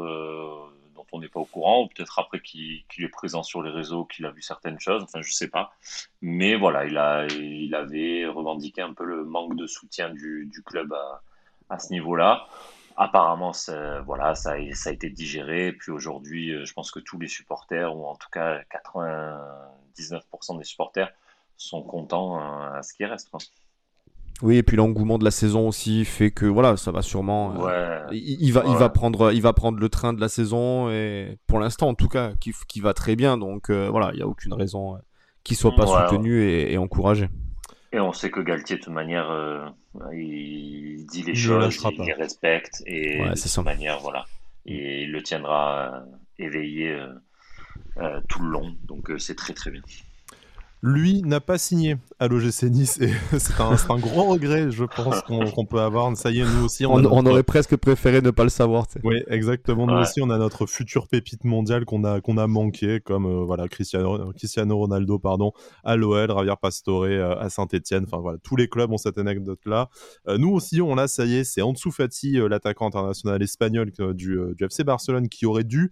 on 1.12 1.20
n'est 1.20 1.28
pas 1.28 1.40
au 1.40 1.44
courant, 1.44 1.82
ou 1.82 1.88
peut-être 1.88 2.18
après 2.18 2.40
qu'il 2.40 2.84
est 2.98 3.08
présent 3.08 3.42
sur 3.42 3.62
les 3.62 3.70
réseaux, 3.70 4.04
qu'il 4.04 4.26
a 4.26 4.30
vu 4.30 4.42
certaines 4.42 4.78
choses, 4.78 5.02
enfin 5.02 5.20
je 5.22 5.32
sais 5.32 5.48
pas. 5.48 5.72
Mais 6.20 6.56
voilà, 6.56 6.86
il, 6.86 6.96
a, 6.98 7.26
il 7.26 7.74
avait 7.74 8.26
revendiqué 8.26 8.82
un 8.82 8.92
peu 8.92 9.04
le 9.04 9.24
manque 9.24 9.56
de 9.56 9.66
soutien 9.66 10.10
du, 10.10 10.50
club 10.64 10.94
à, 11.68 11.78
ce 11.78 11.92
niveau-là. 11.92 12.46
Apparemment, 12.96 13.52
voilà, 14.04 14.34
ça, 14.34 14.54
ça 14.74 14.90
a 14.90 14.92
été 14.92 15.10
digéré. 15.10 15.72
Puis 15.72 15.90
aujourd'hui, 15.90 16.50
euh, 16.50 16.64
je 16.64 16.72
pense 16.72 16.90
que 16.90 17.00
tous 17.00 17.18
les 17.18 17.28
supporters, 17.28 17.96
ou 17.96 18.06
en 18.06 18.16
tout 18.16 18.28
cas 18.30 18.60
99% 18.70 20.58
des 20.58 20.64
supporters, 20.64 21.12
sont 21.56 21.82
contents 21.82 22.38
euh, 22.38 22.78
à 22.78 22.82
ce 22.82 22.94
qui 22.94 23.04
reste. 23.04 23.30
Oui, 24.42 24.56
et 24.56 24.62
puis 24.62 24.76
l'engouement 24.76 25.18
de 25.18 25.24
la 25.24 25.30
saison 25.30 25.68
aussi 25.68 26.04
fait 26.06 26.30
que 26.30 26.46
voilà, 26.46 26.76
ça 26.78 26.90
va 26.90 27.02
sûrement. 27.02 27.66
Euh, 27.66 28.06
il, 28.10 28.52
va, 28.52 28.62
il 28.66 28.74
va 28.74 28.88
prendre, 28.88 29.32
il 29.32 29.42
va 29.42 29.52
prendre 29.52 29.78
le 29.78 29.88
train 29.90 30.14
de 30.14 30.20
la 30.20 30.30
saison 30.30 30.88
et 30.88 31.38
pour 31.46 31.58
l'instant 31.58 31.88
en 31.88 31.94
tout 31.94 32.08
cas, 32.08 32.32
qui, 32.40 32.54
qui 32.66 32.80
va 32.80 32.94
très 32.94 33.16
bien. 33.16 33.36
Donc 33.36 33.68
euh, 33.68 33.88
voilà, 33.90 34.10
il 34.12 34.16
n'y 34.16 34.22
a 34.22 34.26
aucune 34.26 34.54
raison 34.54 34.96
qu'il 35.44 35.56
soit 35.56 35.74
pas 35.74 35.86
soutenu 35.86 36.42
et, 36.42 36.78
encouragé. 36.78 37.28
Et 37.92 37.98
on 37.98 38.12
sait 38.12 38.30
que 38.30 38.40
Galtier 38.40 38.76
de 38.76 38.82
toute 38.82 38.92
manière, 38.92 39.74
il 40.12 41.06
dit 41.06 41.22
les 41.22 41.34
choses, 41.34 41.76
il 41.92 42.02
les 42.04 42.12
respecte 42.12 42.82
et 42.86 43.18
de 43.18 43.34
toute 43.34 43.64
manière, 43.64 43.98
voilà, 43.98 44.26
et 44.64 45.02
il 45.02 45.12
le 45.12 45.22
tiendra 45.22 46.04
éveillé 46.38 46.96
tout 48.28 48.42
le 48.42 48.48
long. 48.48 48.76
Donc 48.84 49.10
c'est 49.18 49.34
très 49.34 49.54
très 49.54 49.70
bien 49.70 49.82
lui 50.82 51.22
n'a 51.22 51.40
pas 51.40 51.58
signé 51.58 51.96
à 52.18 52.28
l'OGC 52.28 52.64
Nice 52.64 53.00
et 53.00 53.12
c'est 53.38 53.60
un, 53.60 53.72
un, 53.72 53.98
gros 53.98 54.24
regret, 54.24 54.70
je 54.70 54.84
pense, 54.84 55.20
qu'on 55.22 55.66
peut 55.66 55.80
avoir. 55.80 56.16
Ça 56.16 56.30
y 56.30 56.40
est, 56.40 56.44
nous 56.44 56.64
aussi. 56.64 56.86
On, 56.86 57.26
aurait 57.26 57.42
presque 57.42 57.76
préféré 57.76 58.22
ne 58.22 58.30
pas 58.30 58.44
le 58.44 58.50
savoir. 58.50 58.86
Oui, 59.04 59.22
exactement. 59.28 59.86
Nous 59.86 59.96
aussi, 59.96 60.22
on 60.22 60.30
a 60.30 60.38
notre 60.38 60.66
future 60.66 61.08
pépite 61.08 61.44
mondiale 61.44 61.84
qu'on 61.84 62.04
a, 62.04 62.20
qu'on 62.20 62.38
a 62.38 62.46
manqué, 62.46 63.00
comme 63.00 63.26
euh, 63.26 63.44
voilà, 63.44 63.68
Cristiano, 63.68 64.32
Cristiano 64.32 64.76
Ronaldo 64.76 65.18
pardon, 65.18 65.52
à 65.84 65.96
l'OL, 65.96 66.28
Javier 66.28 66.54
Pastore 66.60 67.04
euh, 67.04 67.34
à 67.38 67.50
Saint-Etienne. 67.50 68.04
Enfin 68.06 68.18
voilà, 68.18 68.38
tous 68.42 68.56
les 68.56 68.68
clubs 68.68 68.90
ont 68.90 68.98
cette 68.98 69.18
anecdote-là. 69.18 69.90
Euh, 70.28 70.38
nous 70.38 70.50
aussi, 70.50 70.80
on 70.80 70.94
l'a, 70.94 71.08
ça 71.08 71.26
y 71.26 71.36
est, 71.36 71.44
c'est 71.44 71.62
Ansu 71.62 71.90
Fati, 71.90 72.38
l'attaquant 72.48 72.86
international 72.86 73.42
espagnol 73.42 73.90
du, 74.14 74.36
du, 74.54 74.64
FC 74.64 74.84
Barcelone, 74.84 75.28
qui 75.28 75.46
aurait 75.46 75.64
dû 75.64 75.90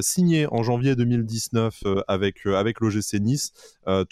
signer 0.00 0.46
en 0.50 0.62
janvier 0.62 0.96
2019 0.96 1.82
avec, 2.08 2.46
avec 2.46 2.80
l'OGC 2.80 3.20
Nice 3.20 3.52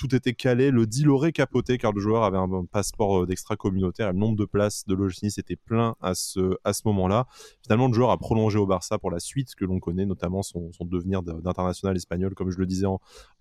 tout 0.02 0.16
était 0.16 0.34
calé, 0.34 0.72
le 0.72 0.84
deal 0.84 1.08
aurait 1.10 1.30
capoté 1.30 1.78
car 1.78 1.92
le 1.92 2.00
joueur 2.00 2.24
avait 2.24 2.36
un, 2.36 2.64
passeport 2.64 3.22
euh, 3.22 3.26
d'extra-communautaire 3.26 4.08
et 4.08 4.12
le 4.12 4.18
nombre 4.18 4.36
de 4.36 4.44
places 4.44 4.84
de 4.88 4.94
l'OGC 4.94 5.38
était 5.38 5.54
plein 5.54 5.94
à 6.00 6.16
ce, 6.16 6.56
à 6.64 6.72
ce 6.72 6.82
moment-là. 6.86 7.28
Finalement, 7.62 7.86
le 7.86 7.92
joueur 7.94 8.10
a 8.10 8.18
prolongé 8.18 8.58
au 8.58 8.66
Barça 8.66 8.98
pour 8.98 9.12
la 9.12 9.20
suite 9.20 9.54
que 9.54 9.64
l'on 9.64 9.78
connaît, 9.78 10.04
notamment 10.04 10.42
son, 10.42 10.70
devenir 10.80 11.22
d'international 11.22 11.96
espagnol, 11.96 12.34
comme 12.34 12.50
je 12.50 12.58
le 12.58 12.66
disais 12.66 12.86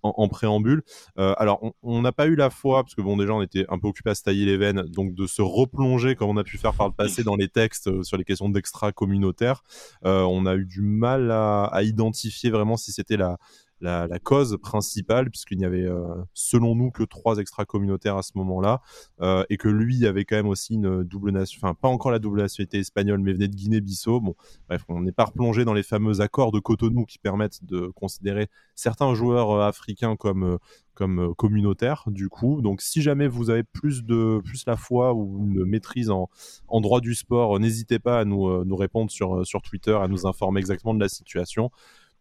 en, 0.04 0.28
préambule. 0.28 0.84
Euh, 1.18 1.34
alors, 1.38 1.74
on 1.82 2.02
n'a 2.02 2.12
pas 2.12 2.28
eu 2.28 2.36
la 2.36 2.52
foi, 2.52 2.84
parce 2.84 2.94
que 2.94 3.02
bon, 3.02 3.18
déjà, 3.18 3.34
on 3.34 3.42
était 3.42 3.66
un 3.70 3.80
peu 3.80 3.88
occupé 3.88 4.12
à 4.12 4.16
se 4.16 4.22
tailler 4.22 4.46
les 4.46 4.58
veines, 4.58 4.84
donc 4.84 5.16
de 5.16 5.26
se 5.26 5.42
replonger 5.42 6.16
comme 6.16 6.30
on 6.30 6.38
a 6.38 6.44
pu 6.44 6.60
faire 6.60 6.76
par 6.76 6.88
le 6.88 6.94
passé 6.94 7.24
dans 7.24 7.36
les 7.36 7.48
textes 7.48 7.88
euh, 7.88 8.04
sur 8.04 8.18
les 8.18 8.24
questions 8.24 8.50
d'extra-communautaire. 8.50 9.64
on 10.04 10.46
a 10.46 10.56
eu 10.56 10.66
du 10.66 10.82
mal 10.82 11.32
à 11.32 11.82
identifier 11.82 12.52
vraiment 12.52 12.78
si 12.78 12.92
c'était 12.92 13.18
la 13.18 13.40
la, 13.82 14.08
la 14.08 14.20
cause 14.20 14.58
principale, 14.62 15.30
puisqu'il 15.30 15.58
n'y 15.58 15.66
avait, 15.66 15.86
euh, 15.86 16.16
selon 16.34 16.76
nous, 16.76 16.92
que 16.92 17.04
trois 17.04 17.38
extra-communautaires 17.38 18.18
à 18.18 18.22
ce 18.22 18.32
moment-là, 18.36 18.82
euh, 19.22 19.44
et 19.50 19.58
que 19.58 19.68
lui 19.68 20.06
avait 20.06 20.24
quand 20.26 20.36
même 20.36 20.48
aussi 20.48 20.76
une 20.76 21.04
double 21.04 21.32
nation, 21.32 21.60
enfin 21.62 21.74
pas 21.74 21.88
encore 21.88 22.12
la 22.12 22.20
double 22.20 22.42
nationalité 22.42 22.80
espagnole, 22.80 23.20
mais 23.20 23.34
venait 23.34 23.48
de 23.48 23.56
Guinée-Bissau. 23.56 24.22
Bon, 24.22 24.36
bref, 24.68 24.84
on 24.88 25.02
n'est 25.02 25.12
pas 25.12 25.26
replongé 25.26 25.66
dans 25.66 25.74
les 25.74 25.84
fameux 25.84 26.22
accords 26.22 26.52
de 26.52 26.60
Cotonou 26.60 27.06
qui 27.06 27.20
permettent 27.20 27.64
de 27.64 27.88
considérer 27.88 28.48
certains 28.76 29.14
joueurs 29.14 29.52
euh, 29.52 29.68
africains 29.68 30.16
comme 30.16 30.58
comme 30.94 31.34
communautaires 31.36 32.04
du 32.08 32.28
coup. 32.30 32.62
Donc 32.62 32.82
si 32.82 33.02
jamais 33.02 33.28
vous 33.28 33.50
avez 33.50 33.64
plus 33.64 34.04
de 34.04 34.40
plus 34.44 34.66
la 34.68 34.76
foi 34.76 35.14
ou 35.14 35.46
une 35.46 35.66
maîtrise 35.66 36.12
en, 36.12 36.30
en 36.68 36.82
droit 36.82 37.00
du 37.00 37.16
sport, 37.16 37.60
n'hésitez 37.60 37.98
pas 37.98 38.20
à 38.20 38.26
nous, 38.26 38.64
nous 38.66 38.76
répondre 38.76 39.10
sur, 39.10 39.46
sur 39.48 39.62
Twitter, 39.62 39.98
à 40.00 40.08
nous 40.08 40.28
informer 40.28 40.60
exactement 40.60 40.94
de 40.94 41.00
la 41.00 41.10
situation. 41.10 41.72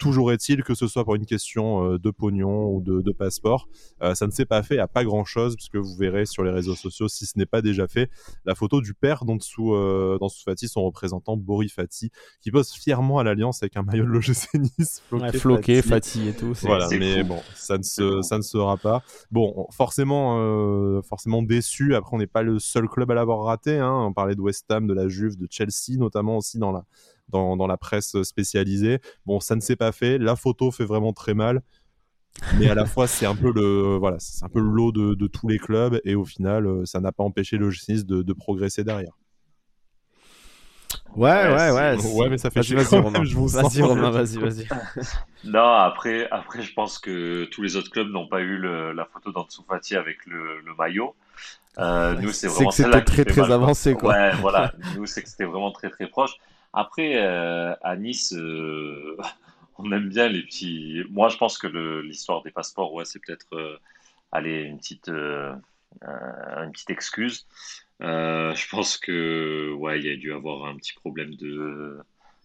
Toujours 0.00 0.32
est-il 0.32 0.64
que 0.64 0.74
ce 0.74 0.88
soit 0.88 1.04
pour 1.04 1.14
une 1.14 1.26
question 1.26 1.84
euh, 1.84 1.98
de 1.98 2.10
pognon 2.10 2.70
ou 2.70 2.80
de, 2.80 3.12
passeport, 3.12 3.68
euh, 4.02 4.14
ça 4.14 4.26
ne 4.26 4.30
s'est 4.30 4.46
pas 4.46 4.62
fait 4.62 4.78
à 4.78 4.88
pas 4.88 5.04
grand-chose, 5.04 5.56
puisque 5.56 5.76
vous 5.76 5.94
verrez 5.94 6.24
sur 6.24 6.42
les 6.42 6.50
réseaux 6.50 6.74
sociaux, 6.74 7.06
si 7.06 7.26
ce 7.26 7.38
n'est 7.38 7.44
pas 7.44 7.60
déjà 7.60 7.86
fait, 7.86 8.08
la 8.46 8.54
photo 8.54 8.80
du 8.80 8.94
père 8.94 9.26
d'Ansu 9.26 9.60
euh, 9.60 10.16
Fati, 10.42 10.68
son 10.68 10.84
représentant 10.84 11.36
Boris 11.36 11.74
Fati, 11.74 12.10
qui 12.40 12.50
pose 12.50 12.72
fièrement 12.72 13.18
à 13.18 13.24
l'Alliance 13.24 13.62
avec 13.62 13.76
un 13.76 13.82
maillot 13.82 14.04
de 14.04 14.08
l'OGC 14.08 14.54
Nice. 14.54 15.02
Floqué, 15.34 15.82
Fati. 15.82 16.28
et 16.28 16.32
tout. 16.32 16.54
Voilà, 16.62 16.88
mais 16.98 17.22
bon, 17.22 17.42
ça 17.54 17.76
ne, 17.76 17.82
se, 17.82 18.22
ça 18.22 18.38
ne 18.38 18.42
sera 18.42 18.78
pas. 18.78 19.02
Bon, 19.30 19.66
forcément, 19.70 21.02
forcément 21.02 21.42
déçu. 21.42 21.94
Après, 21.94 22.16
on 22.16 22.18
n'est 22.18 22.26
pas 22.26 22.42
le 22.42 22.58
seul 22.58 22.88
club 22.88 23.10
à 23.10 23.14
l'avoir 23.14 23.44
raté. 23.44 23.78
Hein. 23.78 24.06
On 24.06 24.14
parlait 24.14 24.34
de 24.34 24.40
West 24.40 24.70
Ham, 24.70 24.86
de 24.86 24.94
la 24.94 25.08
Juve, 25.08 25.36
de 25.36 25.46
Chelsea, 25.50 25.98
notamment 25.98 26.38
aussi 26.38 26.58
dans 26.58 26.72
la 26.72 26.86
dans, 27.30 27.66
la 27.66 27.76
presse 27.76 28.20
spécialisée. 28.22 29.00
Bon, 29.26 29.40
ça 29.40 29.54
ne 29.54 29.60
s'est 29.60 29.76
pas 29.76 29.92
fait. 29.92 30.18
La 30.18 30.36
photo 30.36 30.70
fait 30.70 30.84
vraiment 30.84 31.12
très 31.12 31.34
mal. 31.34 31.62
Mais 32.58 32.70
à 32.70 32.74
la 32.74 32.86
fois, 32.86 33.06
c'est 33.06 33.26
un 33.26 33.34
peu 33.34 33.52
le 33.52 33.96
voilà, 33.96 34.16
c'est 34.20 34.44
un 34.44 34.48
peu 34.48 34.60
le 34.60 34.70
lot 34.70 34.92
de, 34.92 35.26
tous 35.26 35.48
les 35.48 35.58
clubs 35.58 36.00
et 36.04 36.14
au 36.14 36.24
final, 36.24 36.66
euh, 36.66 36.86
ça 36.86 37.00
n'a 37.00 37.10
pas 37.10 37.24
empêché 37.24 37.56
le 37.56 37.70
GC 37.70 38.04
de, 38.04 38.22
de 38.22 38.32
progresser 38.32 38.84
derrière. 38.84 39.12
Ouais, 41.16 41.48
ouais, 41.48 41.70
ouais. 41.70 41.96
Ouais, 42.14 42.28
mais 42.28 42.38
ça 42.38 42.50
fait 42.50 42.62
chier. 42.62 42.76
Vas-y, 42.76 43.00
Romain. 43.00 43.24
Je 43.24 43.34
vous 43.34 43.48
vas-y, 43.48 43.82
Romain, 43.82 44.10
vas-y, 44.10 44.38
vas-y. 44.38 44.68
non, 45.44 45.72
après, 45.72 46.28
après, 46.30 46.62
je 46.62 46.72
pense 46.72 46.98
que 46.98 47.44
tous 47.46 47.62
les 47.62 47.76
autres 47.76 47.90
clubs 47.90 48.08
n'ont 48.08 48.28
pas 48.28 48.40
eu 48.40 48.58
la 48.58 49.04
photo 49.12 49.32
d'Ansu 49.32 49.62
Fati 49.68 49.96
avec 49.96 50.24
le, 50.26 50.60
le 50.60 50.74
maillot. 50.78 51.14
Euh, 51.78 52.14
nous, 52.14 52.32
c'est 52.32 52.48
vraiment 52.48 52.70
c'est 52.70 52.84
que 52.84 52.92
c'était 52.92 53.04
très, 53.04 53.24
très 53.24 53.50
avancé, 53.50 53.94
quoi. 53.94 54.12
Ouais, 54.12 54.32
voilà. 54.40 54.72
Nous, 54.96 55.06
c'est 55.06 55.22
que 55.22 55.28
c'était 55.28 55.44
vraiment 55.44 55.70
très, 55.70 55.88
très 55.88 56.08
proche. 56.08 56.32
Après, 56.72 57.16
euh, 57.16 57.74
à 57.82 57.96
Nice, 57.96 58.32
euh, 58.32 59.16
on 59.78 59.90
aime 59.92 60.08
bien 60.08 60.28
les 60.28 60.42
petits. 60.42 61.02
Moi, 61.10 61.28
je 61.28 61.36
pense 61.36 61.58
que 61.58 61.66
l'histoire 62.00 62.42
des 62.42 62.50
passeports, 62.50 62.92
ouais, 62.94 63.04
c'est 63.04 63.20
peut-être 63.20 63.54
euh, 63.54 63.76
aller 64.32 64.62
une 64.62 64.78
petite, 64.78 65.08
une 65.08 66.72
petite 66.72 66.90
excuse. 66.90 67.46
je 68.00 68.70
pense 68.70 68.96
que 68.98 69.72
ouais, 69.72 69.98
il 69.98 70.06
y 70.06 70.12
a 70.12 70.16
dû 70.16 70.32
avoir 70.32 70.66
un 70.66 70.76
petit 70.76 70.92
problème 70.92 71.34
de 71.34 71.98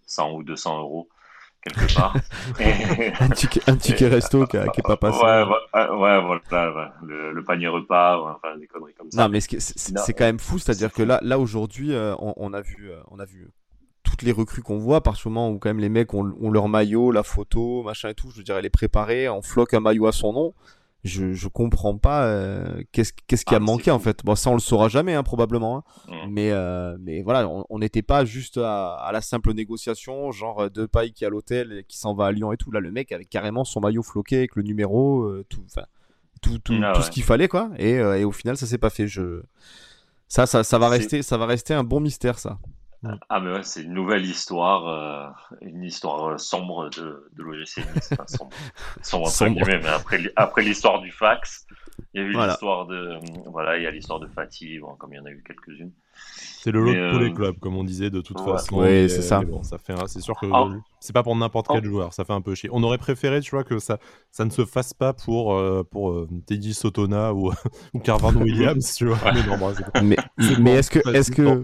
100 0.08 0.32
ou 0.34 0.44
200 0.44 0.79
euros 0.79 1.10
quelque 1.62 1.96
part. 1.96 2.15
un, 3.20 3.29
ticket, 3.77 4.08
resto 4.08 4.46
qui, 4.46 4.58
n'est 4.58 4.65
pas 4.84 4.98
passé. 4.98 5.20
Ouais, 5.20 5.44
ouais, 5.44 6.22
voilà, 6.22 6.94
le, 7.03 7.44
panier 7.44 7.67
repas, 7.67 8.20
enfin 8.20 8.55
des 8.58 8.67
conneries 8.67 8.94
comme 8.94 9.12
ça. 9.12 9.24
Non, 9.24 9.29
mais 9.29 9.39
c'est 9.39 10.13
quand 10.13 10.25
même 10.25 10.39
fou, 10.39 10.58
c'est-à-dire 10.58 10.91
que 10.91 11.03
là, 11.03 11.20
là 11.24 11.38
aujourd'hui, 11.38 11.94
on, 11.96 12.34
on, 12.38 12.53
a 12.53 12.62
vu, 12.62 12.91
on 13.10 13.20
a 13.20 13.25
vu 13.25 13.50
toutes 14.15 14.25
les 14.25 14.31
recrues 14.31 14.62
qu'on 14.62 14.77
voit, 14.77 15.03
par 15.03 15.17
ce 15.17 15.27
moment 15.27 15.50
où 15.50 15.60
quand 15.60 15.67
même 15.67 15.79
les 15.79 15.89
mecs 15.89 16.13
ont, 16.13 16.24
leur 16.24 16.69
maillot, 16.69 17.12
la 17.12 17.24
photo, 17.24 17.84
machin 17.84 18.10
et 18.10 18.13
tout, 18.13 18.29
je 18.31 18.38
veux 18.38 18.43
dire, 18.43 18.55
elle 18.55 18.65
est 18.65 18.69
préparée, 18.69 19.27
on 19.27 19.41
floque 19.41 19.74
un 19.74 19.81
maillot 19.81 20.07
à 20.07 20.13
son 20.13 20.31
nom. 20.31 20.53
Je, 21.03 21.34
je 21.34 21.48
comprends 21.50 21.98
pas 21.98 22.25
euh, 22.25 22.81
qu'est-ce 22.91 23.12
qu'est-ce 23.27 23.45
qui 23.45 23.53
a 23.53 23.57
ah, 23.57 23.60
manqué 23.60 23.91
en 23.91 24.00
fait. 24.00 24.25
Bon, 24.25 24.34
ça 24.34 24.50
on 24.50 24.53
le 24.53 24.60
saura 24.60 24.88
jamais 24.88 25.13
hein, 25.13 25.22
probablement, 25.22 25.77
hein. 25.77 25.84
mmh. 26.07 26.31
mais 26.31 26.51
euh, 26.51 26.98
mais 27.00 27.22
voilà, 27.22 27.48
on 27.69 27.77
n'était 27.77 28.01
pas 28.01 28.25
juste 28.25 28.57
à, 28.57 29.07
la 29.13 29.22
simple 29.22 29.53
négociation, 29.53 30.31
genre 30.31 30.62
euh, 30.62 30.69
de 30.69 30.88
paille 30.88 31.12
qui 31.12 31.24
est 31.24 31.27
à 31.27 31.29
l'hôtel 31.29 31.74
et 31.74 31.84
qui 31.84 32.00
s'en 32.00 32.15
va 32.15 32.27
à 32.27 32.31
Lyon 32.31 32.53
et 32.53 32.57
tout. 32.57 32.72
Là, 32.72 32.79
le 32.79 32.89
mec 32.89 33.12
avait 33.12 33.25
carrément 33.25 33.65
son 33.65 33.81
maillot 33.81 34.01
floqué 34.01 34.38
avec 34.38 34.55
le 34.55 34.63
numéro, 34.63 35.29
tout 35.48 35.62
tout, 36.41 36.74
ah 36.81 36.93
tout 36.95 37.01
ce 37.01 37.12
qu'il 37.12 37.24
fallait 37.24 37.50
quoi. 37.50 37.69
Et, 37.77 37.91
et 37.91 38.24
au 38.24 38.31
final, 38.31 38.55
ça 38.57 38.65
s'est 38.65 38.79
pas 38.79 38.89
fait. 38.89 39.07
Je 39.07 39.43
ça 40.27 40.48
ça 40.48 40.63
ça 40.63 40.79
va 40.79 40.89
rester 40.89 41.22
ça 41.22 41.38
va 41.38 41.45
rester 41.45 41.74
un 41.75 41.84
bon 41.84 42.00
mystère 42.00 42.39
ça. 42.39 42.57
Ah, 43.29 43.39
mais 43.39 43.51
ouais, 43.51 43.63
c'est 43.63 43.83
une 43.83 43.93
nouvelle 43.93 44.25
histoire, 44.25 44.88
euh, 44.88 45.57
une 45.62 45.83
histoire 45.83 46.25
euh, 46.25 46.38
sombre 46.38 46.89
de, 46.89 47.29
de 47.33 47.43
l'OGC 47.43 47.81
sombre, 48.27 48.50
sombre, 49.01 49.27
sombre. 49.29 49.62
mais 49.65 49.88
après, 49.88 50.21
après 50.35 50.62
l'histoire 50.63 51.01
du 51.01 51.12
fax, 51.12 51.65
il 52.13 52.21
y 52.21 52.24
a 52.24 52.27
eu 52.27 52.33
l'histoire 52.33 52.88
de, 52.88 53.19
voilà, 53.50 53.77
il 53.77 53.83
y 53.83 53.88
a 53.88 53.91
l'histoire 53.91 54.19
de 54.19 54.27
Fatih, 54.27 54.79
bon, 54.79 54.95
comme 54.95 55.13
il 55.13 55.17
y 55.17 55.19
en 55.19 55.25
a 55.25 55.31
eu 55.31 55.43
quelques-unes. 55.45 55.91
C'est 56.15 56.71
le 56.71 56.79
lot 56.79 56.93
de 56.93 57.12
tous 57.12 57.19
les 57.19 57.29
euh, 57.29 57.33
clubs, 57.33 57.59
comme 57.59 57.75
on 57.75 57.83
disait, 57.83 58.09
de 58.09 58.21
toute 58.21 58.39
façon. 58.39 58.81
Oui, 58.81 59.09
c'est 59.09 59.21
ça. 59.21 59.41
Bon, 59.41 59.62
ça 59.63 59.77
fait, 59.77 59.93
c'est 60.07 60.21
sûr 60.21 60.35
que 60.39 60.47
ah. 60.51 60.67
c'est 61.00 61.13
pas 61.13 61.24
pour 61.24 61.35
n'importe 61.35 61.67
quel 61.67 61.81
ah. 61.83 61.85
joueur, 61.85 62.13
ça 62.13 62.25
fait 62.25 62.33
un 62.33 62.41
peu 62.41 62.55
chier. 62.55 62.69
On 62.71 62.81
aurait 62.83 62.97
préféré, 62.97 63.41
tu 63.41 63.51
vois, 63.51 63.63
que 63.63 63.79
ça, 63.79 64.00
ça 64.31 64.45
ne 64.45 64.50
se 64.50 64.65
fasse 64.65 64.93
pas 64.93 65.13
pour, 65.13 65.62
pour 65.89 66.27
Teddy 66.47 66.74
Sotona 66.74 67.33
ou, 67.33 67.51
ou 67.93 68.00
Carvan 68.00 68.33
Williams, 68.35 68.95
tu 68.95 69.07
vois. 69.07 69.19
mais, 70.01 70.17
mais 70.59 70.71
est-ce 70.71 70.89
que, 70.89 71.07
est-ce 71.13 71.31
que, 71.31 71.62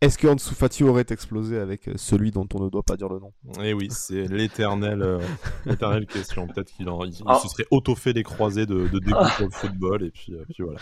est-ce 0.00 0.16
que 0.16 0.28
Ansu 0.28 0.54
Fati 0.54 0.84
aurait 0.84 1.06
explosé 1.10 1.58
avec 1.58 1.88
euh, 1.88 1.94
celui 1.96 2.30
dont 2.30 2.46
on 2.54 2.62
ne 2.62 2.68
doit 2.68 2.84
pas 2.84 2.96
dire 2.96 3.08
le 3.08 3.18
nom 3.18 3.32
Eh 3.62 3.72
oui, 3.72 3.88
c'est 3.90 4.28
l'éternelle 4.28 5.02
euh, 5.02 6.04
question. 6.04 6.46
Peut-être 6.46 6.72
qu'il 6.72 6.88
ah. 7.26 7.40
se 7.42 7.48
serait 7.48 7.66
auto-fait 7.72 8.12
des 8.12 8.22
croisés 8.22 8.64
de, 8.64 8.86
de 8.86 8.98
dégoût 9.00 9.18
pour 9.36 9.46
le 9.46 9.50
football, 9.50 10.04
et 10.04 10.10
puis, 10.10 10.34
euh, 10.34 10.44
puis 10.54 10.62
voilà. 10.62 10.78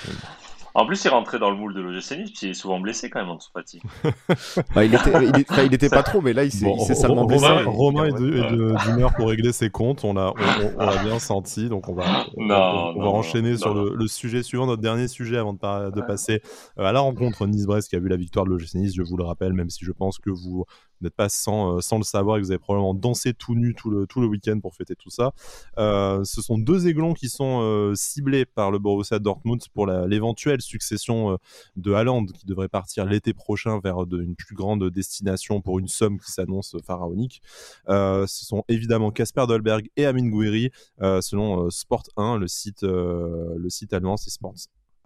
En 0.77 0.85
plus, 0.85 1.03
il 1.07 1.09
rentrait 1.09 1.39
dans 1.39 1.49
le 1.49 1.57
moule 1.57 1.73
de 1.73 1.81
l'OGC 1.81 2.19
Nice, 2.19 2.31
puis 2.33 2.41
il 2.43 2.49
est 2.51 2.55
souvent 2.55 2.79
blessé 2.79 3.09
quand 3.09 3.19
même 3.19 3.31
en 3.31 3.39
Fati. 3.39 3.81
bah, 4.75 4.85
il, 4.85 4.95
était, 4.95 5.65
il, 5.65 5.73
était 5.73 5.89
pas 5.89 6.03
trop, 6.03 6.21
mais 6.21 6.35
là, 6.35 6.45
il 6.45 6.53
s'est 6.53 6.67
bon, 6.67 6.79
salement 6.79 7.25
blessé. 7.25 7.47
Romain, 7.65 8.05
est 8.05 8.13
d'humeur 8.13 9.15
pour 9.15 9.29
régler 9.29 9.53
ses 9.53 9.71
comptes, 9.71 10.05
on 10.05 10.13
l'a 10.13 10.35
on, 10.79 11.03
bien 11.03 11.19
senti, 11.19 11.71
donc 11.71 11.89
on 11.89 11.95
va, 11.95 12.27
on, 12.37 12.47
va 12.47 13.09
enchaîner 13.09 13.57
sur 13.57 13.73
le, 13.73 14.07
sujet 14.07 14.43
suivant, 14.43 14.67
notre 14.67 14.83
dernier 14.83 15.09
sujet 15.09 15.39
avant 15.39 15.55
de, 15.55 15.91
de 15.91 16.01
passer 16.03 16.43
euh, 16.79 16.85
à 16.85 16.93
la 16.93 17.01
rencontre 17.01 17.47
Nice-Brest 17.47 17.89
qui 17.89 17.97
a 17.97 17.99
vu 17.99 18.09
la 18.09 18.17
victoire 18.17 18.45
de 18.45 18.51
l'OGC 18.51 18.75
Nice, 18.75 18.93
je 18.95 19.03
vous 19.03 19.17
le 19.17 19.25
rappelle, 19.25 19.55
même 19.55 19.71
si 19.71 19.83
je 19.83 19.93
pense 19.93 20.19
que 20.19 20.29
vous 20.29 20.67
n'êtes 21.01 21.15
pas 21.15 21.29
sans, 21.29 21.77
euh, 21.77 21.81
sans 21.81 21.99
le 21.99 22.05
savoir 22.05 22.37
et 22.37 22.41
que 22.41 22.47
vous 22.47 22.51
avez 22.51 22.59
probablement 22.59 22.95
dansé 22.95 23.35
tout 23.35 23.55
nu 23.55 23.75
tout 23.75 23.91
le, 23.91 24.07
tout 24.07 24.21
le 24.21 24.27
week-end 24.27 24.59
pour 24.61 24.75
fêter 24.75 24.97
tout 24.97 25.11
ça. 25.11 25.33
Euh, 25.79 26.25
ce 26.25 26.43
sont 26.43 26.59
deux 26.59 26.89
aiglons 26.89 27.15
qui 27.15 27.29
sont 27.29 27.61
euh, 27.63 27.95
ciblés 27.95 28.45
par 28.45 28.71
le 28.71 28.79
Borussia 28.79 29.19
Dortmund 29.19 29.63
pour 29.75 29.87
l'éventuelle 29.87 30.61
succession 30.61 31.39
de 31.77 31.93
Haaland 31.93 32.27
qui 32.27 32.47
devrait 32.47 32.69
partir 32.69 33.05
l'été 33.05 33.35
prochain 33.35 33.81
vers 33.83 33.99
une 34.01 34.37
plus 34.37 34.55
grande 34.55 34.89
destination 34.91 35.61
pour 35.61 35.79
une 35.79 35.89
somme 35.89 36.19
qui 36.19 36.31
s'annonce 36.31 36.77
pharaonique. 36.87 37.43
ce 37.89 38.27
sont 38.27 38.65
évidemment 38.69 39.11
Casper 39.11 39.47
Dolberg 39.47 39.89
et 39.97 40.07
Amin 40.07 40.29
Gouiri 40.29 40.71
selon 41.01 41.71
Sport 41.71 42.05
1, 42.17 42.39
le 42.39 42.49
site, 42.49 42.83
le 42.83 43.69
site 43.69 43.93
allemand, 43.93 44.17
c'est 44.17 44.31
Sport 44.31 44.55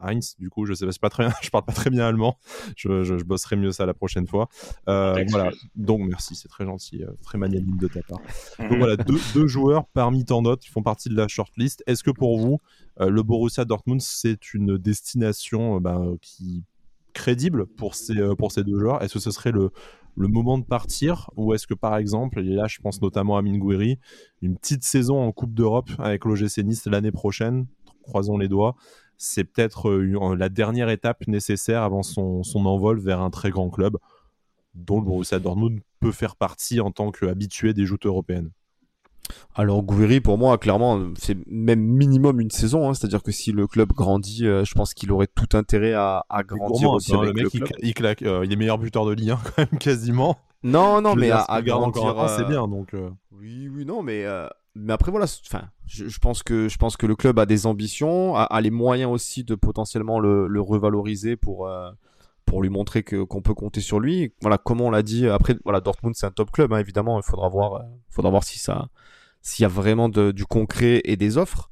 Heinz, 0.02 0.36
du 0.38 0.50
coup, 0.50 0.66
je 0.66 0.74
sais 0.74 0.86
pas 1.00 1.10
très 1.10 1.24
bien, 1.26 1.34
je 1.42 1.50
parle 1.50 1.64
pas 1.64 1.72
très 1.72 1.90
bien 1.90 2.06
allemand. 2.06 2.36
Je, 2.76 3.02
je, 3.02 3.14
bosserai 3.24 3.56
mieux 3.56 3.72
ça 3.72 3.86
la 3.86 3.94
prochaine 3.94 4.26
fois. 4.26 4.48
Euh, 4.88 5.24
voilà. 5.28 5.50
Donc 5.76 6.00
merci, 6.02 6.34
c'est 6.34 6.48
très 6.48 6.64
gentil, 6.64 7.02
euh, 7.02 7.10
très 7.22 7.38
magnanime 7.38 7.76
de 7.76 7.88
ta 7.88 8.02
part. 8.02 8.20
Donc 8.58 8.78
voilà, 8.78 8.96
deux, 8.96 9.18
deux, 9.34 9.46
joueurs 9.46 9.86
parmi 9.92 10.24
tant 10.24 10.42
d'autres 10.42 10.62
qui 10.62 10.70
font 10.70 10.82
partie 10.82 11.08
de 11.08 11.16
la 11.16 11.28
shortlist. 11.28 11.82
Est-ce 11.86 12.02
que 12.02 12.10
pour 12.10 12.38
vous, 12.38 12.60
euh, 13.00 13.10
le 13.10 13.22
Borussia 13.22 13.64
Dortmund, 13.64 14.00
c'est 14.00 14.54
une 14.54 14.78
destination 14.78 15.80
ben, 15.80 16.16
qui 16.20 16.64
crédible 17.12 17.66
pour 17.66 17.94
ces 17.94 18.14
pour 18.38 18.52
ces 18.52 18.64
deux 18.64 18.78
joueurs? 18.78 19.02
Est-ce 19.02 19.14
que 19.14 19.20
ce 19.20 19.30
serait 19.30 19.52
le 19.52 19.70
le 20.16 20.28
moment 20.28 20.58
de 20.58 20.64
partir? 20.64 21.30
Ou 21.36 21.54
est-ce 21.54 21.66
que 21.66 21.74
par 21.74 21.96
exemple, 21.96 22.40
et 22.40 22.54
là 22.54 22.66
je 22.66 22.78
pense 22.80 23.00
notamment 23.00 23.36
à 23.36 23.42
Mingouiri, 23.42 23.98
une 24.42 24.56
petite 24.56 24.84
saison 24.84 25.20
en 25.20 25.32
Coupe 25.32 25.54
d'Europe 25.54 25.90
avec 25.98 26.24
l'OGC 26.24 26.58
Nice 26.58 26.86
l'année 26.86 27.12
prochaine, 27.12 27.66
croisons 28.02 28.36
les 28.36 28.48
doigts, 28.48 28.76
c'est 29.20 29.44
peut-être 29.44 29.90
euh, 29.90 30.34
la 30.34 30.48
dernière 30.48 30.88
étape 30.88 31.26
nécessaire 31.28 31.82
avant 31.82 32.02
son, 32.02 32.42
envol 32.54 32.98
vers 32.98 33.20
un 33.20 33.28
très 33.28 33.50
grand 33.50 33.68
club 33.68 33.98
dont 34.74 34.98
le 34.98 35.04
Borussia 35.04 35.38
Dortmund 35.38 35.80
peut 36.00 36.10
faire 36.10 36.36
partie 36.36 36.80
en 36.80 36.90
tant 36.90 37.10
qu'habitué 37.10 37.74
des 37.74 37.84
joutes 37.84 38.06
européennes. 38.06 38.50
Alors 39.54 39.82
Gouiri, 39.82 40.22
pour 40.22 40.38
moi, 40.38 40.56
clairement, 40.56 41.12
c'est 41.18 41.36
même 41.46 41.80
minimum 41.82 42.40
une 42.40 42.50
saison. 42.50 42.88
Hein. 42.88 42.94
C'est-à-dire 42.94 43.22
que 43.22 43.30
si 43.30 43.52
le 43.52 43.66
club 43.66 43.90
grandit, 43.92 44.46
euh, 44.46 44.64
je 44.64 44.74
pense 44.74 44.94
qu'il 44.94 45.12
aurait 45.12 45.28
tout 45.28 45.54
intérêt 45.54 45.92
à, 45.92 46.24
grandir 46.46 46.90
aussi 46.90 47.14
hein, 47.14 47.20
avec 47.20 47.36
le, 47.36 47.42
mec, 47.42 47.72
Il, 47.82 47.92
claque, 47.92 48.22
euh, 48.22 48.44
il 48.46 48.52
est 48.52 48.56
meilleur 48.56 48.78
buteur 48.78 49.04
de 49.04 49.12
Ligue 49.12 49.32
1 49.32 49.36
quand 49.44 49.58
même 49.58 49.78
quasiment. 49.78 50.38
Non, 50.62 51.02
non, 51.02 51.14
mais 51.14 51.30
à, 51.30 51.42
à 51.42 51.60
grandir, 51.60 52.26
c'est 52.38 52.46
bien. 52.46 52.66
Donc. 52.66 52.94
Oui, 53.32 53.68
oui, 53.68 53.84
non, 53.84 54.02
mais 54.02 54.24
mais 54.74 54.92
après 54.92 55.10
voilà, 55.10 55.26
enfin, 55.46 55.68
je, 55.86 56.18
pense 56.18 56.42
que 56.42 56.68
je 56.68 56.78
pense 56.78 56.96
que 56.96 57.06
le 57.06 57.16
club 57.16 57.38
a 57.38 57.46
des 57.46 57.66
ambitions, 57.66 58.36
a, 58.36 58.60
les 58.60 58.70
moyens 58.70 59.10
aussi 59.10 59.42
de 59.42 59.54
potentiellement 59.54 60.20
le, 60.20 60.60
revaloriser 60.60 61.36
pour 61.36 61.66
euh, 61.66 61.90
pour 62.44 62.62
lui 62.62 62.70
montrer 62.70 63.02
que 63.02 63.22
qu'on 63.24 63.42
peut 63.42 63.54
compter 63.54 63.80
sur 63.80 63.98
lui. 63.98 64.32
Voilà, 64.42 64.58
comme 64.58 64.80
on 64.80 64.90
l'a 64.90 65.02
dit, 65.02 65.26
après 65.28 65.56
voilà, 65.64 65.80
Dortmund 65.80 66.14
c'est 66.14 66.26
un 66.26 66.30
top 66.30 66.52
club, 66.52 66.72
hein, 66.72 66.78
évidemment, 66.78 67.18
il 67.18 67.24
faudra 67.24 67.48
voir, 67.48 67.74
euh, 67.74 67.84
faudra 68.10 68.30
voir 68.30 68.44
si 68.44 68.58
ça 68.58 68.88
s'il 69.42 69.62
y 69.62 69.66
a 69.66 69.68
vraiment 69.68 70.08
du 70.08 70.44
concret 70.44 71.00
et 71.04 71.16
des 71.16 71.38
offres. 71.38 71.70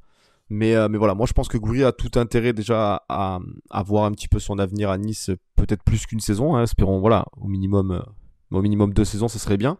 Mais, 0.51 0.73
mais 0.89 0.97
voilà, 0.97 1.13
moi 1.13 1.27
je 1.27 1.33
pense 1.33 1.47
que 1.47 1.59
Gouiri 1.59 1.83
a 1.83 1.91
tout 1.91 2.19
intérêt 2.19 2.53
déjà 2.53 3.03
à, 3.07 3.39
à, 3.69 3.83
voir 3.83 4.05
un 4.05 4.11
petit 4.11 4.27
peu 4.27 4.39
son 4.39 4.57
avenir 4.57 4.89
à 4.89 4.97
Nice, 4.97 5.29
peut-être 5.55 5.83
plus 5.83 6.07
qu'une 6.07 6.19
saison. 6.19 6.55
Hein, 6.55 6.63
espérons, 6.63 6.99
voilà, 6.99 7.25
au 7.37 7.47
minimum, 7.47 8.03
au 8.49 8.61
minimum 8.63 8.91
deux 8.91 9.05
saisons, 9.05 9.27
ce 9.27 9.37
serait 9.37 9.57
bien. 9.57 9.77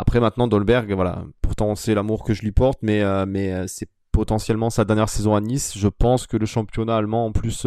Après 0.00 0.18
maintenant 0.18 0.48
Dolberg, 0.48 0.90
voilà, 0.94 1.24
pourtant 1.42 1.74
sait 1.74 1.94
l'amour 1.94 2.24
que 2.24 2.32
je 2.32 2.40
lui 2.40 2.52
porte, 2.52 2.78
mais, 2.80 3.04
mais 3.26 3.68
c'est 3.68 3.90
potentiellement 4.12 4.70
sa 4.70 4.86
dernière 4.86 5.10
saison 5.10 5.34
à 5.34 5.42
Nice. 5.42 5.76
Je 5.76 5.88
pense 5.88 6.26
que 6.26 6.38
le 6.38 6.46
championnat 6.46 6.96
allemand 6.96 7.26
en 7.26 7.32
plus 7.32 7.66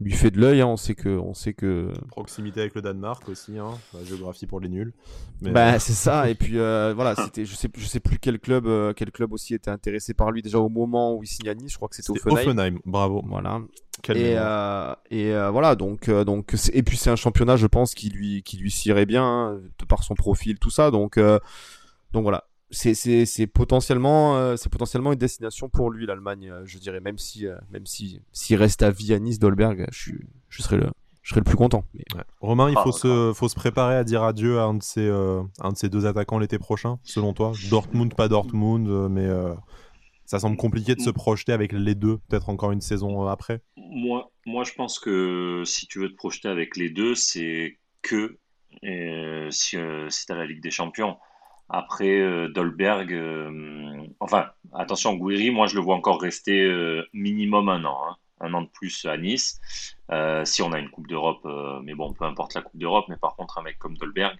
lui 0.00 0.12
fait 0.12 0.30
de 0.30 0.40
l'œil. 0.40 0.60
Hein. 0.60 0.66
On 0.66 0.76
sait 0.76 0.94
que, 0.94 1.08
on 1.08 1.34
sait 1.34 1.52
que 1.52 1.92
proximité 2.10 2.60
avec 2.60 2.74
le 2.74 2.82
Danemark 2.82 3.28
aussi, 3.28 3.58
hein. 3.58 3.72
la 3.94 4.04
géographie 4.04 4.46
pour 4.46 4.60
les 4.60 4.68
nuls. 4.68 4.92
Bah, 5.42 5.78
c'est 5.78 5.92
ça. 5.92 6.30
Et 6.30 6.34
puis 6.36 6.58
euh, 6.58 6.92
voilà, 6.94 7.14
c'était, 7.16 7.44
je 7.44 7.54
sais, 7.54 7.68
je 7.76 7.86
sais 7.86 8.00
plus 8.00 8.18
quel 8.18 8.38
club, 8.38 8.66
euh, 8.66 8.92
quel 8.94 9.10
club 9.10 9.32
aussi 9.32 9.54
était 9.54 9.70
intéressé 9.70 10.14
par 10.14 10.30
lui 10.30 10.42
déjà 10.42 10.58
au 10.58 10.68
moment 10.68 11.14
où 11.14 11.22
il 11.22 11.26
signe 11.26 11.48
à 11.48 11.54
Nice. 11.54 11.72
Je 11.72 11.76
crois 11.76 11.88
que 11.88 11.96
c'était 11.96 12.10
Offenheim. 12.10 12.38
Offenheim. 12.38 12.78
Bravo. 12.84 13.22
Voilà. 13.26 13.60
et 14.08 14.34
euh, 14.36 14.94
et 15.10 15.32
voilà 15.50 15.76
donc 15.76 16.10
donc 16.10 16.54
et 16.72 16.82
puis 16.82 16.96
c'est 16.96 17.10
un 17.10 17.16
championnat, 17.16 17.56
je 17.56 17.66
pense, 17.66 17.94
qui 17.94 18.08
lui 18.08 18.42
qui 18.42 18.56
lui 18.56 18.70
cirait 18.70 19.06
bien 19.06 19.24
hein, 19.24 19.60
de 19.78 19.84
par 19.84 20.02
son 20.02 20.14
profil, 20.14 20.58
tout 20.58 20.70
ça. 20.70 20.90
Donc 20.90 21.18
donc 22.12 22.22
voilà, 22.22 22.44
c'est 22.70 23.46
potentiellement 23.46 24.36
euh, 24.36 24.56
c'est 24.56 24.70
potentiellement 24.70 25.12
une 25.12 25.18
destination 25.18 25.68
pour 25.68 25.90
lui 25.90 26.06
l'Allemagne 26.06 26.50
euh, 26.50 26.62
je 26.64 26.78
dirais 26.78 27.00
même 27.00 27.18
si 27.18 27.46
euh, 27.46 27.56
même 27.70 27.86
si 27.86 28.20
s'il 28.32 28.56
reste 28.56 28.82
à 28.82 28.90
vie 28.90 29.12
à 29.12 29.18
Nice 29.18 29.38
Dolberg 29.38 29.86
je, 29.92 30.12
je 30.48 30.62
serais 30.62 30.76
le 30.76 30.88
je 31.22 31.30
serais 31.30 31.40
le 31.40 31.44
plus 31.44 31.56
content 31.56 31.84
Romain 32.40 32.70
il 32.70 32.76
ah, 32.78 32.82
faut 32.82 32.92
se 32.92 33.32
faut 33.34 33.48
se 33.48 33.54
préparer 33.54 33.96
à 33.96 34.04
dire 34.04 34.22
adieu 34.22 34.58
à 34.58 34.64
un 34.64 34.74
de 34.74 34.82
ces 34.82 35.08
un 35.08 35.72
de 35.72 35.76
ces 35.76 35.88
deux 35.88 36.06
attaquants 36.06 36.38
l'été 36.38 36.58
prochain 36.58 36.98
selon 37.02 37.32
toi? 37.32 37.52
Dortmund 37.68 38.14
pas 38.14 38.28
Dortmund 38.28 38.88
mais 39.10 39.28
ça 40.24 40.38
semble 40.38 40.56
compliqué 40.56 40.94
de 40.94 41.00
se 41.00 41.10
projeter 41.10 41.52
avec 41.52 41.72
les 41.72 41.94
deux 41.94 42.18
peut-être 42.28 42.48
encore 42.48 42.70
une 42.70 42.80
saison 42.80 43.26
après. 43.26 43.60
Moi 43.76 44.30
moi 44.46 44.64
je 44.64 44.72
pense 44.72 44.98
que 44.98 45.62
si 45.66 45.86
tu 45.86 45.98
veux 45.98 46.08
te 46.08 46.16
projeter 46.16 46.48
avec 46.48 46.76
les 46.76 46.88
deux 46.88 47.14
c'est 47.14 47.78
que 48.00 48.38
si, 49.50 49.76
si 50.08 50.26
tu 50.26 50.32
as 50.32 50.36
la 50.36 50.46
Ligue 50.46 50.62
des 50.62 50.70
Champions 50.70 51.16
après, 51.70 52.20
euh, 52.20 52.48
Dolberg, 52.48 53.12
euh, 53.12 54.02
enfin, 54.18 54.46
attention, 54.72 55.14
Guiri, 55.14 55.50
moi 55.50 55.68
je 55.68 55.76
le 55.76 55.80
vois 55.80 55.94
encore 55.94 56.20
rester 56.20 56.62
euh, 56.62 57.06
minimum 57.12 57.68
un 57.68 57.84
an, 57.84 58.00
hein. 58.08 58.16
un 58.40 58.52
an 58.54 58.62
de 58.62 58.68
plus 58.68 59.06
à 59.06 59.16
Nice. 59.16 59.60
si 60.44 60.62
on 60.62 60.72
a 60.72 60.80
une 60.80 60.90
Coupe 60.90 61.06
d'Europe, 61.06 61.46
mais 61.84 61.94
bon, 61.94 62.12
peu 62.12 62.24
importe 62.24 62.54
la 62.54 62.62
Coupe 62.62 62.76
d'Europe, 62.76 63.06
mais 63.08 63.16
par 63.16 63.36
contre, 63.36 63.58
un 63.58 63.62
mec 63.62 63.78
comme 63.78 63.96
Dolberg, 63.96 64.36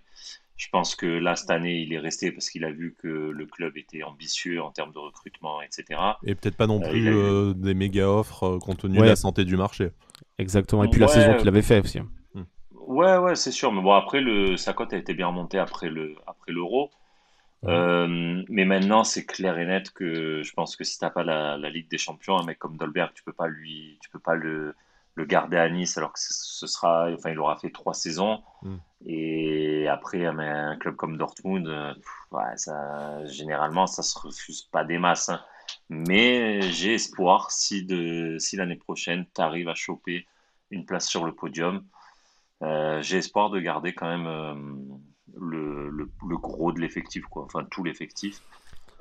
je 0.56 0.68
pense 0.70 0.94
que 0.96 1.06
là, 1.06 1.36
cette 1.36 1.50
année, 1.50 1.78
il 1.78 1.92
est 1.92 1.98
resté 1.98 2.32
parce 2.32 2.50
qu'il 2.50 2.64
a 2.64 2.72
vu 2.72 2.94
que 2.98 3.08
le 3.08 3.46
club 3.46 3.78
était 3.78 4.02
ambitieux 4.02 4.60
en 4.60 4.72
termes 4.72 4.92
de 4.92 4.98
recrutement, 4.98 5.62
etc. 5.62 6.00
Et 6.24 6.34
peut-être 6.34 6.56
pas 6.56 6.66
non 6.66 6.80
plus 6.80 7.54
des 7.54 7.74
méga 7.74 8.10
offres 8.10 8.58
compte 8.58 8.78
tenu 8.80 8.98
de 8.98 9.04
la 9.04 9.16
santé 9.16 9.44
du 9.44 9.56
marché. 9.56 9.92
Exactement. 10.38 10.84
Et 10.84 10.88
puis 10.88 11.00
la 11.00 11.08
saison 11.08 11.36
qu'il 11.36 11.48
avait 11.48 11.62
fait 11.62 11.80
aussi. 11.80 12.00
Hmm. 12.00 12.44
Ouais, 12.86 13.16
ouais, 13.18 13.36
c'est 13.36 13.52
sûr. 13.52 13.72
Mais 13.72 13.80
bon, 13.80 13.92
après, 13.92 14.20
le, 14.20 14.56
sa 14.56 14.72
cote 14.72 14.92
a 14.92 14.98
été 14.98 15.14
bien 15.14 15.28
remontée 15.28 15.58
après 15.58 15.88
l'euro. 15.88 16.18
Après 16.26 16.52
euh, 17.66 18.42
mais 18.48 18.64
maintenant, 18.64 19.04
c'est 19.04 19.26
clair 19.26 19.58
et 19.58 19.66
net 19.66 19.90
que 19.90 20.42
je 20.42 20.52
pense 20.52 20.76
que 20.76 20.84
si 20.84 20.98
t'as 20.98 21.10
pas 21.10 21.24
la, 21.24 21.56
la, 21.56 21.70
Ligue 21.70 21.88
des 21.90 21.98
Champions, 21.98 22.38
un 22.38 22.44
mec 22.44 22.58
comme 22.58 22.76
Dolberg, 22.76 23.12
tu 23.14 23.22
peux 23.22 23.32
pas 23.32 23.48
lui, 23.48 23.98
tu 24.00 24.08
peux 24.10 24.18
pas 24.18 24.34
le, 24.34 24.74
le 25.14 25.24
garder 25.24 25.58
à 25.58 25.68
Nice 25.68 25.98
alors 25.98 26.12
que 26.12 26.20
ce 26.20 26.66
sera, 26.66 27.10
enfin, 27.12 27.30
il 27.30 27.38
aura 27.38 27.56
fait 27.56 27.70
trois 27.70 27.94
saisons. 27.94 28.42
Mm. 28.62 28.76
Et 29.06 29.88
après, 29.88 30.24
un, 30.24 30.76
club 30.76 30.96
comme 30.96 31.16
Dortmund, 31.16 31.66
euh, 31.68 31.94
ouais, 32.32 32.56
ça, 32.56 33.24
généralement, 33.26 33.86
ça 33.86 34.02
se 34.02 34.18
refuse 34.18 34.62
pas 34.62 34.84
des 34.84 34.98
masses. 34.98 35.28
Hein. 35.28 35.40
Mais 35.88 36.62
j'ai 36.62 36.94
espoir 36.94 37.50
si 37.50 37.84
de, 37.84 38.36
si 38.38 38.56
l'année 38.56 38.76
prochaine, 38.76 39.26
tu 39.34 39.40
arrives 39.40 39.68
à 39.68 39.74
choper 39.74 40.26
une 40.70 40.84
place 40.84 41.06
sur 41.06 41.24
le 41.24 41.32
podium, 41.32 41.84
euh, 42.62 43.00
j'ai 43.02 43.18
espoir 43.18 43.50
de 43.50 43.60
garder 43.60 43.92
quand 43.92 44.08
même 44.08 44.26
euh, 44.26 44.54
le, 45.38 45.90
le, 45.90 46.36
gros 46.38 46.72
de 46.72 46.80
l'effectif, 46.80 47.24
quoi. 47.26 47.44
Enfin, 47.44 47.66
tout 47.70 47.84
l'effectif. 47.84 48.42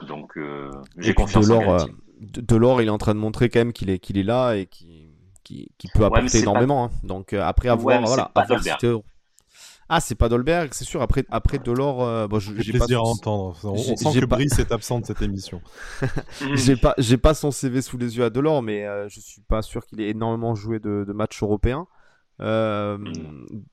Donc, 0.08 0.38
euh, 0.38 0.72
j'ai 0.98 1.14
confiance 1.14 1.48
Delors, 1.48 1.68
en 1.68 1.88
Delors, 2.20 2.82
il 2.82 2.88
est 2.88 2.92
en 2.92 2.98
train 2.98 3.14
de 3.14 3.20
montrer 3.20 3.50
quand 3.50 3.60
même 3.60 3.74
qu'il 3.74 3.90
est, 3.90 4.00
qu'il 4.00 4.18
est 4.18 4.24
là 4.24 4.54
et 4.54 4.66
qu'il 4.66 5.10
qui, 5.44 5.72
qui 5.78 5.88
peut 5.94 6.06
apporter 6.06 6.40
énormément. 6.40 6.86
Hein. 6.86 6.92
Donc, 7.04 7.34
euh, 7.34 7.42
après 7.42 7.70
avoir, 7.70 8.02
voilà, 8.04 8.32
ah, 9.92 10.00
c'est 10.00 10.14
pas 10.14 10.30
Dolberg, 10.30 10.70
c'est 10.74 10.86
sûr. 10.86 11.02
Après, 11.02 11.26
après 11.32 11.58
Delors, 11.58 12.04
euh, 12.04 12.28
bon, 12.28 12.38
j'ai 12.40 12.54
plaisir 12.54 13.00
à 13.00 13.06
entendre. 13.06 13.58
On, 13.64 13.76
sent 13.76 14.20
que 14.20 14.26
Brice 14.26 14.60
est 14.60 14.72
absent 14.72 15.00
de 15.00 15.06
cette 15.08 15.24
émission. 15.24 15.62
j'ai 16.54 16.76
pas, 16.76 16.94
j'ai 17.00 17.18
pas 17.18 17.34
son 17.34 17.50
CV 17.50 17.82
sous 17.82 17.98
les 17.98 18.16
yeux 18.16 18.24
à 18.24 18.30
Delors, 18.30 18.62
mais 18.62 18.86
je 19.10 19.20
suis 19.20 19.42
pas 19.42 19.64
sûr 19.64 19.84
qu'il 19.88 20.00
ait 20.02 20.10
énormément 20.10 20.54
joué 20.54 20.80
de, 20.80 21.06
de 21.08 21.14
matchs 21.14 21.42
européens. 21.42 21.88
Euh, 22.42 22.98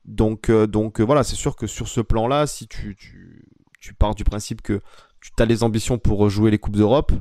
donc, 0.05 0.49
euh, 0.49 0.67
donc 0.67 0.99
euh, 0.99 1.03
voilà, 1.03 1.23
c'est 1.23 1.35
sûr 1.35 1.55
que 1.55 1.67
sur 1.67 1.87
ce 1.87 2.01
plan-là, 2.01 2.47
si 2.47 2.67
tu, 2.67 2.95
tu, 2.95 3.45
tu, 3.79 3.93
pars 3.93 4.15
du 4.15 4.23
principe 4.23 4.61
que 4.61 4.81
tu 5.21 5.31
as 5.39 5.45
les 5.45 5.63
ambitions 5.63 5.97
pour 5.97 6.29
jouer 6.29 6.51
les 6.51 6.57
Coupes 6.57 6.75
d'Europe, 6.75 7.11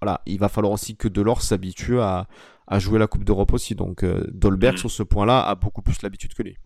voilà, 0.00 0.22
il 0.26 0.38
va 0.38 0.48
falloir 0.48 0.72
aussi 0.72 0.96
que 0.96 1.08
Delors 1.08 1.42
s'habitue 1.42 2.00
à, 2.00 2.28
à, 2.66 2.78
jouer 2.78 2.98
la 2.98 3.06
Coupe 3.06 3.24
d'Europe 3.24 3.52
aussi. 3.52 3.74
Donc 3.74 4.04
Dolberg, 4.04 4.74
mm. 4.74 4.78
sur 4.78 4.90
ce 4.90 5.02
point-là, 5.02 5.40
a 5.40 5.54
beaucoup 5.54 5.82
plus 5.82 6.02
l'habitude 6.02 6.34
que 6.34 6.42
lui. 6.42 6.56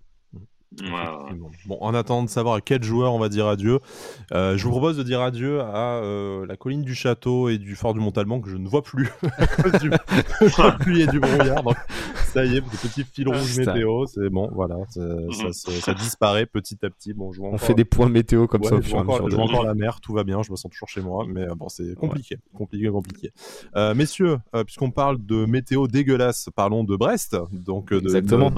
Bon, 0.72 1.78
en 1.80 1.94
attendant 1.94 2.24
de 2.24 2.28
savoir 2.28 2.56
à 2.56 2.60
quel 2.60 2.82
joueur 2.82 3.12
on 3.14 3.18
va 3.18 3.28
dire 3.28 3.46
adieu, 3.46 3.78
euh, 4.32 4.56
je 4.56 4.64
vous 4.64 4.70
propose 4.70 4.96
de 4.96 5.02
dire 5.02 5.20
adieu 5.20 5.60
à 5.60 6.00
euh, 6.02 6.44
la 6.46 6.56
colline 6.56 6.82
du 6.82 6.94
château 6.94 7.48
et 7.48 7.58
du 7.58 7.76
fort 7.76 7.94
du 7.94 8.00
Montalban 8.00 8.40
que 8.40 8.50
je 8.50 8.56
ne 8.56 8.68
vois 8.68 8.82
plus 8.82 9.10
à 9.38 9.46
cause 9.46 9.80
du 9.80 9.90
pluie 10.80 11.02
et 11.02 11.06
du 11.06 11.20
brouillard. 11.20 11.62
Donc, 11.62 11.76
ça 12.32 12.44
y 12.44 12.56
est, 12.56 12.60
petit 12.60 13.04
fil 13.04 13.28
rouge 13.28 13.58
météo, 13.58 14.06
c'est 14.06 14.28
bon, 14.28 14.50
voilà, 14.52 14.76
ça, 14.90 15.00
mhm. 15.00 15.52
ça, 15.52 15.94
disparaît 15.94 16.46
petit 16.46 16.78
à 16.84 16.90
petit. 16.90 17.14
Bon, 17.14 17.30
on 17.40 17.58
fait 17.58 17.74
des 17.74 17.84
points 17.84 18.08
météo 18.08 18.46
comme 18.46 18.64
ça. 18.64 18.78
Je 18.80 18.90
vois, 18.90 19.00
encore, 19.00 19.22
encore, 19.22 19.64
la 19.64 19.74
mer, 19.74 20.00
tout 20.00 20.12
va 20.12 20.24
bien, 20.24 20.42
je 20.42 20.50
me 20.50 20.56
sens 20.56 20.70
toujours 20.70 20.88
chez 20.88 21.00
moi, 21.00 21.24
mais 21.28 21.42
euh, 21.42 21.54
bon, 21.54 21.68
c'est 21.68 21.94
compliqué, 21.94 22.38
compliqué, 22.54 22.88
compliqué. 22.90 23.32
messieurs, 23.94 24.38
puisqu'on 24.64 24.90
parle 24.90 25.24
de 25.24 25.46
météo 25.46 25.86
dégueulasse, 25.86 26.48
parlons 26.54 26.84
de 26.84 26.96
Brest, 26.96 27.36
donc 27.52 27.92
de, 27.92 28.00
Exactement. 28.00 28.52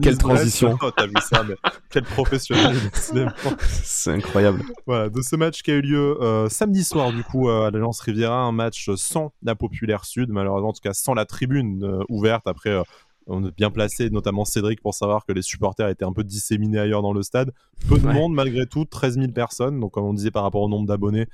Quelle 0.00 0.18
transition 0.18 0.61
T'as 0.96 1.06
vu 1.06 1.14
ça, 1.20 1.42
mais 1.44 1.56
quel 1.90 2.04
professionnel 2.04 2.76
C'est 3.82 4.10
incroyable. 4.10 4.62
Voilà, 4.86 5.08
de 5.08 5.20
ce 5.22 5.36
match 5.36 5.62
qui 5.62 5.70
a 5.70 5.74
eu 5.74 5.82
lieu 5.82 6.22
euh, 6.22 6.48
samedi 6.48 6.84
soir, 6.84 7.12
du 7.12 7.24
coup, 7.24 7.48
à 7.48 7.70
l'Alliance 7.70 8.00
Riviera, 8.00 8.42
un 8.42 8.52
match 8.52 8.90
sans 8.96 9.32
la 9.42 9.54
Populaire 9.54 10.04
Sud, 10.04 10.30
malheureusement, 10.30 10.70
en 10.70 10.72
tout 10.72 10.80
cas 10.82 10.92
sans 10.92 11.14
la 11.14 11.24
tribune 11.24 11.84
euh, 11.84 12.04
ouverte. 12.08 12.46
Après, 12.46 12.70
euh, 12.70 12.82
on 13.26 13.46
est 13.46 13.54
bien 13.56 13.70
placé, 13.70 14.10
notamment 14.10 14.44
Cédric, 14.44 14.80
pour 14.80 14.94
savoir 14.94 15.24
que 15.24 15.32
les 15.32 15.42
supporters 15.42 15.88
étaient 15.88 16.04
un 16.04 16.12
peu 16.12 16.24
disséminés 16.24 16.78
ailleurs 16.78 17.02
dans 17.02 17.12
le 17.12 17.22
stade. 17.22 17.52
Peu 17.88 17.98
de 17.98 18.06
monde, 18.06 18.34
malgré 18.34 18.66
tout, 18.66 18.84
13 18.84 19.14
000 19.14 19.32
personnes. 19.32 19.78
Donc, 19.78 19.92
comme 19.92 20.04
on 20.04 20.14
disait 20.14 20.32
par 20.32 20.42
rapport 20.42 20.62
au 20.62 20.68
nombre 20.68 20.86
d'abonnés, 20.86 21.26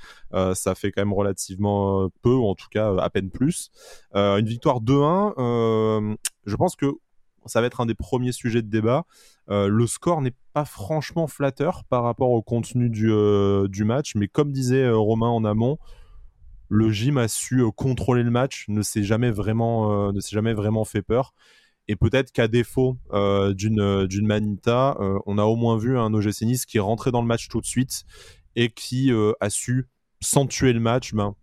ça 0.52 0.74
fait 0.74 0.92
quand 0.92 1.00
même 1.00 1.14
relativement 1.14 2.10
peu, 2.20 2.34
ou 2.34 2.44
en 2.46 2.54
tout 2.54 2.68
cas 2.70 2.94
à 2.98 3.08
peine 3.08 3.30
plus. 3.30 3.70
une 4.14 4.44
victoire 4.44 4.82
2-1. 4.82 6.16
je 6.44 6.56
pense 6.56 6.76
que 6.76 6.92
ça 7.48 7.60
va 7.60 7.66
être 7.66 7.80
un 7.80 7.86
des 7.86 7.94
premiers 7.94 8.32
sujets 8.32 8.62
de 8.62 8.68
débat. 8.68 9.04
Euh, 9.50 9.68
le 9.68 9.86
score 9.86 10.20
n'est 10.20 10.34
pas 10.52 10.64
franchement 10.64 11.26
flatteur 11.26 11.84
par 11.84 12.02
rapport 12.02 12.30
au 12.30 12.42
contenu 12.42 12.90
du, 12.90 13.10
euh, 13.10 13.66
match, 13.84 14.14
mais 14.14 14.28
comme 14.28 14.52
disait 14.52 14.84
euh, 14.84 14.96
Romain 14.96 15.28
en 15.28 15.44
amont, 15.44 15.78
le 16.68 16.90
gym 16.90 17.16
a 17.16 17.28
su 17.28 17.64
contrôler 17.76 18.22
le 18.22 18.30
match, 18.30 18.66
ne 18.68 18.82
s'est 18.82 19.02
jamais 19.02 19.30
vraiment, 19.30 20.14
fait 20.84 21.00
peur. 21.00 21.32
Et 21.90 21.96
peut-être 21.96 22.30
qu'à 22.30 22.46
défaut 22.46 22.98
d'une 23.54 24.26
Manita, 24.26 24.98
on 25.24 25.38
a 25.38 25.44
au 25.44 25.56
moins 25.56 25.78
vu 25.78 25.98
un 25.98 26.12
OGC 26.12 26.66
qui 26.66 26.76
est 26.76 26.80
rentré 26.80 27.10
dans 27.10 27.22
le 27.22 27.26
match 27.26 27.48
tout 27.48 27.62
de 27.62 27.66
suite 27.66 28.04
et 28.54 28.68
qui 28.68 29.10
a 29.40 29.48
su, 29.48 29.88
sans 30.20 30.46
tuer 30.46 30.74
le 30.74 30.80
match, 30.80 31.14
ben, 31.14 31.34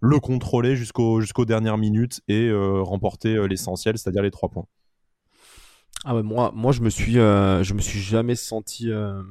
le 0.00 0.18
contrôler 0.18 0.74
jusqu'aux 0.74 1.44
dernières 1.44 1.78
minutes 1.78 2.20
et 2.26 2.50
remporter 2.52 3.46
l'essentiel, 3.46 3.96
c'est-à-dire 3.96 4.22
les 4.22 4.32
trois 4.32 4.48
points. 4.48 4.66
Ah 6.04 6.14
moi, 6.22 6.50
moi 6.54 6.72
je 6.72 6.80
me 6.80 6.90
suis, 6.90 7.18
euh, 7.18 7.62
je 7.62 7.74
me 7.74 7.80
suis 7.80 8.00
jamais 8.00 8.34
senti 8.34 8.90
euh, 8.90 9.22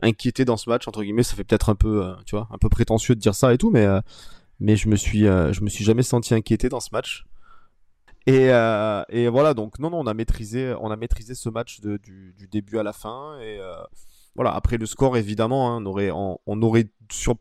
inquiété 0.00 0.44
dans 0.44 0.56
ce 0.56 0.70
match 0.70 0.86
entre 0.86 1.02
guillemets. 1.02 1.24
Ça 1.24 1.34
fait 1.34 1.44
peut-être 1.44 1.70
un 1.70 1.74
peu, 1.74 2.04
euh, 2.04 2.14
tu 2.24 2.36
vois, 2.36 2.48
un 2.50 2.58
peu 2.58 2.68
prétentieux 2.68 3.14
de 3.14 3.20
dire 3.20 3.34
ça 3.34 3.52
et 3.52 3.58
tout, 3.58 3.70
mais 3.70 3.86
mais 4.60 4.76
je 4.76 4.88
me 4.88 4.96
suis, 4.96 5.22
je 5.22 5.60
me 5.62 5.68
suis 5.68 5.84
jamais 5.84 6.02
senti 6.02 6.34
inquiété 6.34 6.68
dans 6.68 6.80
ce 6.80 6.90
match. 6.92 7.24
Et, 8.26 8.50
et 9.08 9.28
voilà, 9.28 9.54
donc 9.54 9.78
non, 9.78 9.90
non, 9.90 10.00
on 10.00 10.06
a 10.06 10.14
maîtrisé, 10.14 10.74
on 10.80 10.90
a 10.90 10.96
maîtrisé 10.96 11.34
ce 11.34 11.48
match 11.48 11.80
de, 11.80 11.96
du, 11.96 12.34
du, 12.36 12.46
début 12.46 12.78
à 12.78 12.82
la 12.82 12.92
fin. 12.92 13.38
Et 13.40 13.58
voilà, 14.36 14.52
après 14.52 14.76
le 14.76 14.86
score, 14.86 15.16
évidemment, 15.16 15.70
hein, 15.74 15.82
on 15.82 15.86
aurait, 15.86 16.10
on, 16.10 16.38
on 16.46 16.62
aurait 16.62 16.86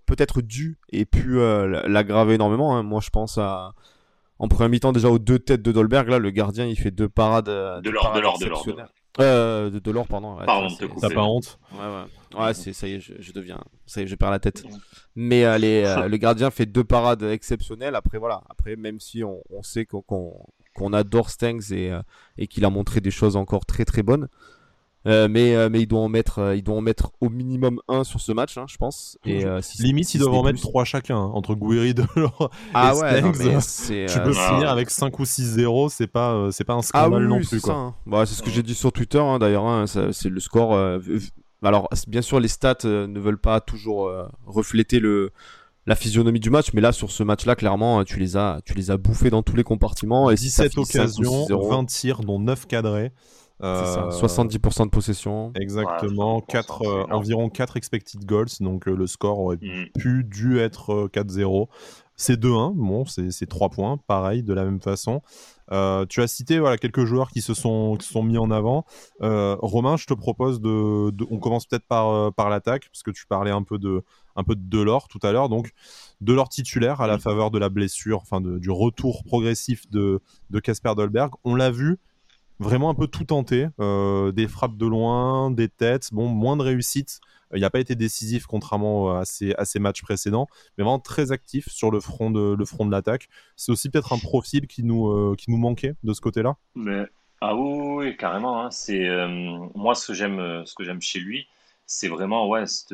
peut-être 0.07 0.41
dû 0.41 0.79
et 0.91 1.05
pu 1.05 1.35
l'aggraver 1.35 2.35
énormément. 2.35 2.75
Hein. 2.75 2.83
Moi, 2.83 3.01
je 3.01 3.09
pense 3.09 3.37
à 3.37 3.73
en 4.39 4.47
première 4.47 4.69
mi-temps 4.69 4.91
déjà 4.91 5.09
aux 5.09 5.19
deux 5.19 5.39
têtes 5.39 5.61
de 5.61 5.71
Dolberg 5.71 6.09
là 6.09 6.17
le 6.17 6.31
gardien 6.31 6.65
il 6.65 6.77
fait 6.77 6.91
deux 6.91 7.09
parades 7.09 7.45
de 7.45 7.89
l'or 7.89 8.13
de 8.13 8.19
l'or 8.19 8.39
de 8.39 8.45
l'or 8.45 8.65
Euh, 9.19 9.69
de, 9.69 9.91
l'or, 9.91 10.07
pardon. 10.07 10.37
T'as 11.01 11.09
pas 11.09 11.23
honte 11.23 11.59
Ouais, 11.73 11.79
ouais. 11.79 12.39
Ouais, 12.39 12.53
c'est, 12.53 12.73
ça 12.73 12.87
y 12.87 12.93
est, 12.93 12.99
je, 12.99 13.31
deviens. 13.33 13.59
Ça 13.85 14.01
y 14.01 14.03
est, 14.03 14.07
je 14.07 14.15
perds 14.15 14.31
la 14.31 14.39
tête. 14.39 14.63
Mais 15.15 15.45
euh, 15.45 15.57
euh, 15.57 16.07
le 16.07 16.17
gardien 16.17 16.51
fait 16.51 16.65
deux 16.65 16.83
parades 16.83 17.23
exceptionnelles. 17.23 17.95
Après, 17.95 18.17
voilà. 18.17 18.43
Après, 18.49 18.75
même 18.75 18.99
si 18.99 19.23
on, 19.23 19.41
sait 19.61 19.85
qu'on, 19.85 20.01
qu'on, 20.01 20.93
adore 20.93 21.29
Stangs 21.29 21.71
et, 21.71 21.91
et 22.37 22.47
qu'il 22.47 22.63
a 22.65 22.69
montré 22.69 23.01
des 23.01 23.11
choses 23.11 23.35
encore 23.35 23.65
très 23.65 23.83
très 23.83 24.03
bonnes, 24.03 24.27
euh, 25.07 25.29
mais, 25.29 25.55
euh, 25.55 25.69
mais 25.71 25.81
il 25.81 25.87
doit 25.87 26.01
en 26.01 26.09
mettre, 26.09 26.39
euh, 26.39 26.55
il 26.55 26.61
doit 26.61 26.75
en 26.75 26.81
mettre 26.81 27.11
au 27.21 27.29
minimum 27.29 27.79
un 27.87 28.03
sur 28.03 28.19
ce 28.19 28.33
match, 28.33 28.57
hein, 28.57 28.65
je 28.67 28.75
pense. 28.77 29.17
Et 29.25 29.45
limite, 29.79 30.13
il 30.13 30.19
doit 30.19 30.31
en 30.31 30.43
mettre 30.43 30.61
trois 30.61 30.83
chacun 30.83 31.17
hein, 31.17 31.31
entre 31.33 31.55
Guiri, 31.55 31.93
Delors 32.15 32.51
ah 32.73 32.93
et 32.93 32.99
ouais, 32.99 33.21
tu 33.21 34.19
peux 34.19 34.33
finir 34.33 34.69
avec 34.69 34.89
5 34.89 35.17
ou 35.19 35.23
6-0, 35.23 35.89
c'est 35.89 36.07
pas, 36.07 36.49
c'est 36.51 36.65
pas 36.65 36.73
un 36.73 36.81
scandale 36.81 37.13
ah, 37.13 37.17
oui, 37.17 37.27
non 37.27 37.37
plus. 37.37 37.59
C'est 37.61 37.69
hein. 37.69 37.95
bah, 38.05 38.25
ce 38.25 38.41
que 38.41 38.49
j'ai 38.49 38.63
dit 38.63 38.75
sur 38.75 38.91
Twitter 38.91 39.23
d'ailleurs. 39.39 39.87
c'est 39.87 40.29
le 40.29 40.39
score. 40.39 40.77
alors, 41.63 41.89
bien 42.07 42.21
sûr, 42.21 42.39
les 42.39 42.49
stats 42.49 42.83
ne 42.83 43.19
veulent 43.19 43.39
pas 43.39 43.61
toujours 43.61 44.11
refléter 44.45 44.99
le 44.99 45.31
la 45.85 45.95
physionomie 45.95 46.39
du 46.39 46.51
match, 46.51 46.67
mais 46.73 46.81
là 46.81 46.91
sur 46.91 47.09
ce 47.09 47.23
match-là, 47.23 47.55
clairement, 47.55 48.03
tu 48.03 48.19
les 48.19 48.37
as, 48.37 48.59
tu 48.63 48.75
les 48.75 48.91
as 48.91 48.97
bouffés 48.97 49.31
dans 49.31 49.41
tous 49.41 49.55
les 49.55 49.63
compartiments. 49.63 50.29
Et 50.29 50.35
17 50.35 50.77
occasions, 50.77 51.47
20 51.49 51.85
tirs, 51.85 52.19
dont 52.19 52.37
9 52.37 52.67
cadrés. 52.67 53.11
70% 53.61 54.85
de 54.85 54.89
possession. 54.89 55.51
Exactement, 55.55 56.41
4, 56.41 56.81
euh, 56.83 57.05
environ 57.11 57.49
4 57.49 57.77
expected 57.77 58.25
goals, 58.25 58.47
donc 58.61 58.87
euh, 58.87 58.95
le 58.95 59.07
score 59.07 59.39
aurait 59.39 59.57
mm. 59.57 59.89
pu, 59.97 60.23
dû 60.23 60.59
être 60.59 61.09
4-0. 61.13 61.63
Euh, 61.63 61.65
c'est 62.15 62.39
2-1, 62.39 62.73
bon, 62.75 63.05
c'est 63.05 63.45
3 63.47 63.69
points, 63.69 63.97
pareil, 64.07 64.43
de 64.43 64.53
la 64.53 64.65
même 64.65 64.81
façon. 64.81 65.21
tu 66.09 66.21
as 66.21 66.27
cité 66.27 66.59
voilà, 66.59 66.77
quelques 66.77 67.05
joueurs 67.05 67.31
qui 67.31 67.41
se 67.41 67.53
sont, 67.53 67.95
qui 67.97 68.07
sont 68.07 68.23
mis 68.23 68.37
en 68.37 68.51
avant. 68.51 68.85
Romain, 69.21 69.95
je 69.95 70.05
te 70.05 70.13
propose 70.13 70.59
de. 70.59 71.13
on 71.31 71.39
commence 71.39 71.65
peut-être 71.65 71.87
par, 71.87 72.33
par 72.33 72.49
l'attaque, 72.49 72.89
parce 72.91 73.03
que 73.03 73.11
tu 73.11 73.25
parlais 73.25 73.51
un 73.51 73.63
peu 73.63 73.77
de, 73.77 74.03
un 74.35 74.43
peu 74.43 74.55
de 74.55 74.61
Delors 74.69 75.07
tout 75.07 75.19
à 75.23 75.31
l'heure. 75.31 75.47
Donc, 75.47 75.71
Delors 76.19 76.49
titulaire 76.49 76.99
à 76.99 77.07
la 77.07 77.15
mm. 77.15 77.21
faveur 77.21 77.51
de 77.51 77.59
la 77.59 77.69
blessure, 77.69 78.19
enfin 78.21 78.41
de, 78.41 78.59
du 78.59 78.69
retour 78.69 79.23
progressif 79.23 79.89
de 79.89 80.19
Casper 80.61 80.95
Dolberg. 80.95 81.31
On 81.45 81.55
l'a 81.55 81.71
vu, 81.71 81.99
vraiment 82.59 82.89
un 82.89 82.93
peu 82.93 83.07
tout 83.07 83.23
tenté, 83.23 83.67
euh, 83.79 84.31
des 84.31 84.47
frappes 84.47 84.77
de 84.77 84.85
loin, 84.85 85.51
des 85.51 85.69
têtes, 85.69 86.09
bon, 86.11 86.27
moins 86.27 86.57
de 86.57 86.63
réussite. 86.63 87.19
Il 87.55 87.61
n'a 87.61 87.69
pas 87.71 87.79
été 87.79 87.95
décisif 87.95 88.45
contrairement 88.45 89.17
à 89.17 89.25
ses, 89.25 89.55
matchs 89.79 90.03
précédents, 90.03 90.47
mais 90.77 90.83
vraiment 90.83 90.99
très 90.99 91.31
actif 91.31 91.67
sur 91.67 91.89
le 91.89 91.99
front 91.99 92.29
de, 92.29 92.91
l'attaque. 92.91 93.27
C'est 93.55 93.71
aussi 93.71 93.89
peut-être 93.89 94.13
un 94.13 94.19
profil 94.19 94.67
qui 94.67 94.83
nous, 94.83 95.07
euh, 95.07 95.35
qui 95.35 95.49
nous 95.49 95.57
manquait 95.57 95.95
de 96.03 96.13
ce 96.13 96.21
côté-là. 96.21 96.57
Mais 96.75 97.05
ah 97.41 97.55
oui, 97.55 98.15
carrément. 98.17 98.61
Hein. 98.61 98.69
C'est 98.69 99.07
euh, 99.07 99.27
moi 99.73 99.95
ce 99.95 100.07
que 100.07 100.13
j'aime, 100.13 100.63
ce 100.65 100.75
que 100.75 100.83
j'aime 100.83 101.01
chez 101.01 101.19
lui, 101.19 101.47
c'est 101.87 102.07
vraiment 102.07 102.47
ouais 102.47 102.67
cette, 102.67 102.93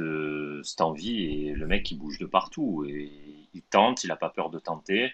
envie 0.80 1.24
et 1.24 1.54
le 1.54 1.68
mec 1.68 1.84
qui 1.84 1.96
bouge 1.96 2.18
de 2.18 2.26
partout 2.26 2.86
et 2.88 3.12
il 3.54 3.62
tente, 3.62 4.06
il 4.06 4.08
n'a 4.08 4.16
pas 4.16 4.30
peur 4.30 4.50
de 4.50 4.60
tenter. 4.60 5.12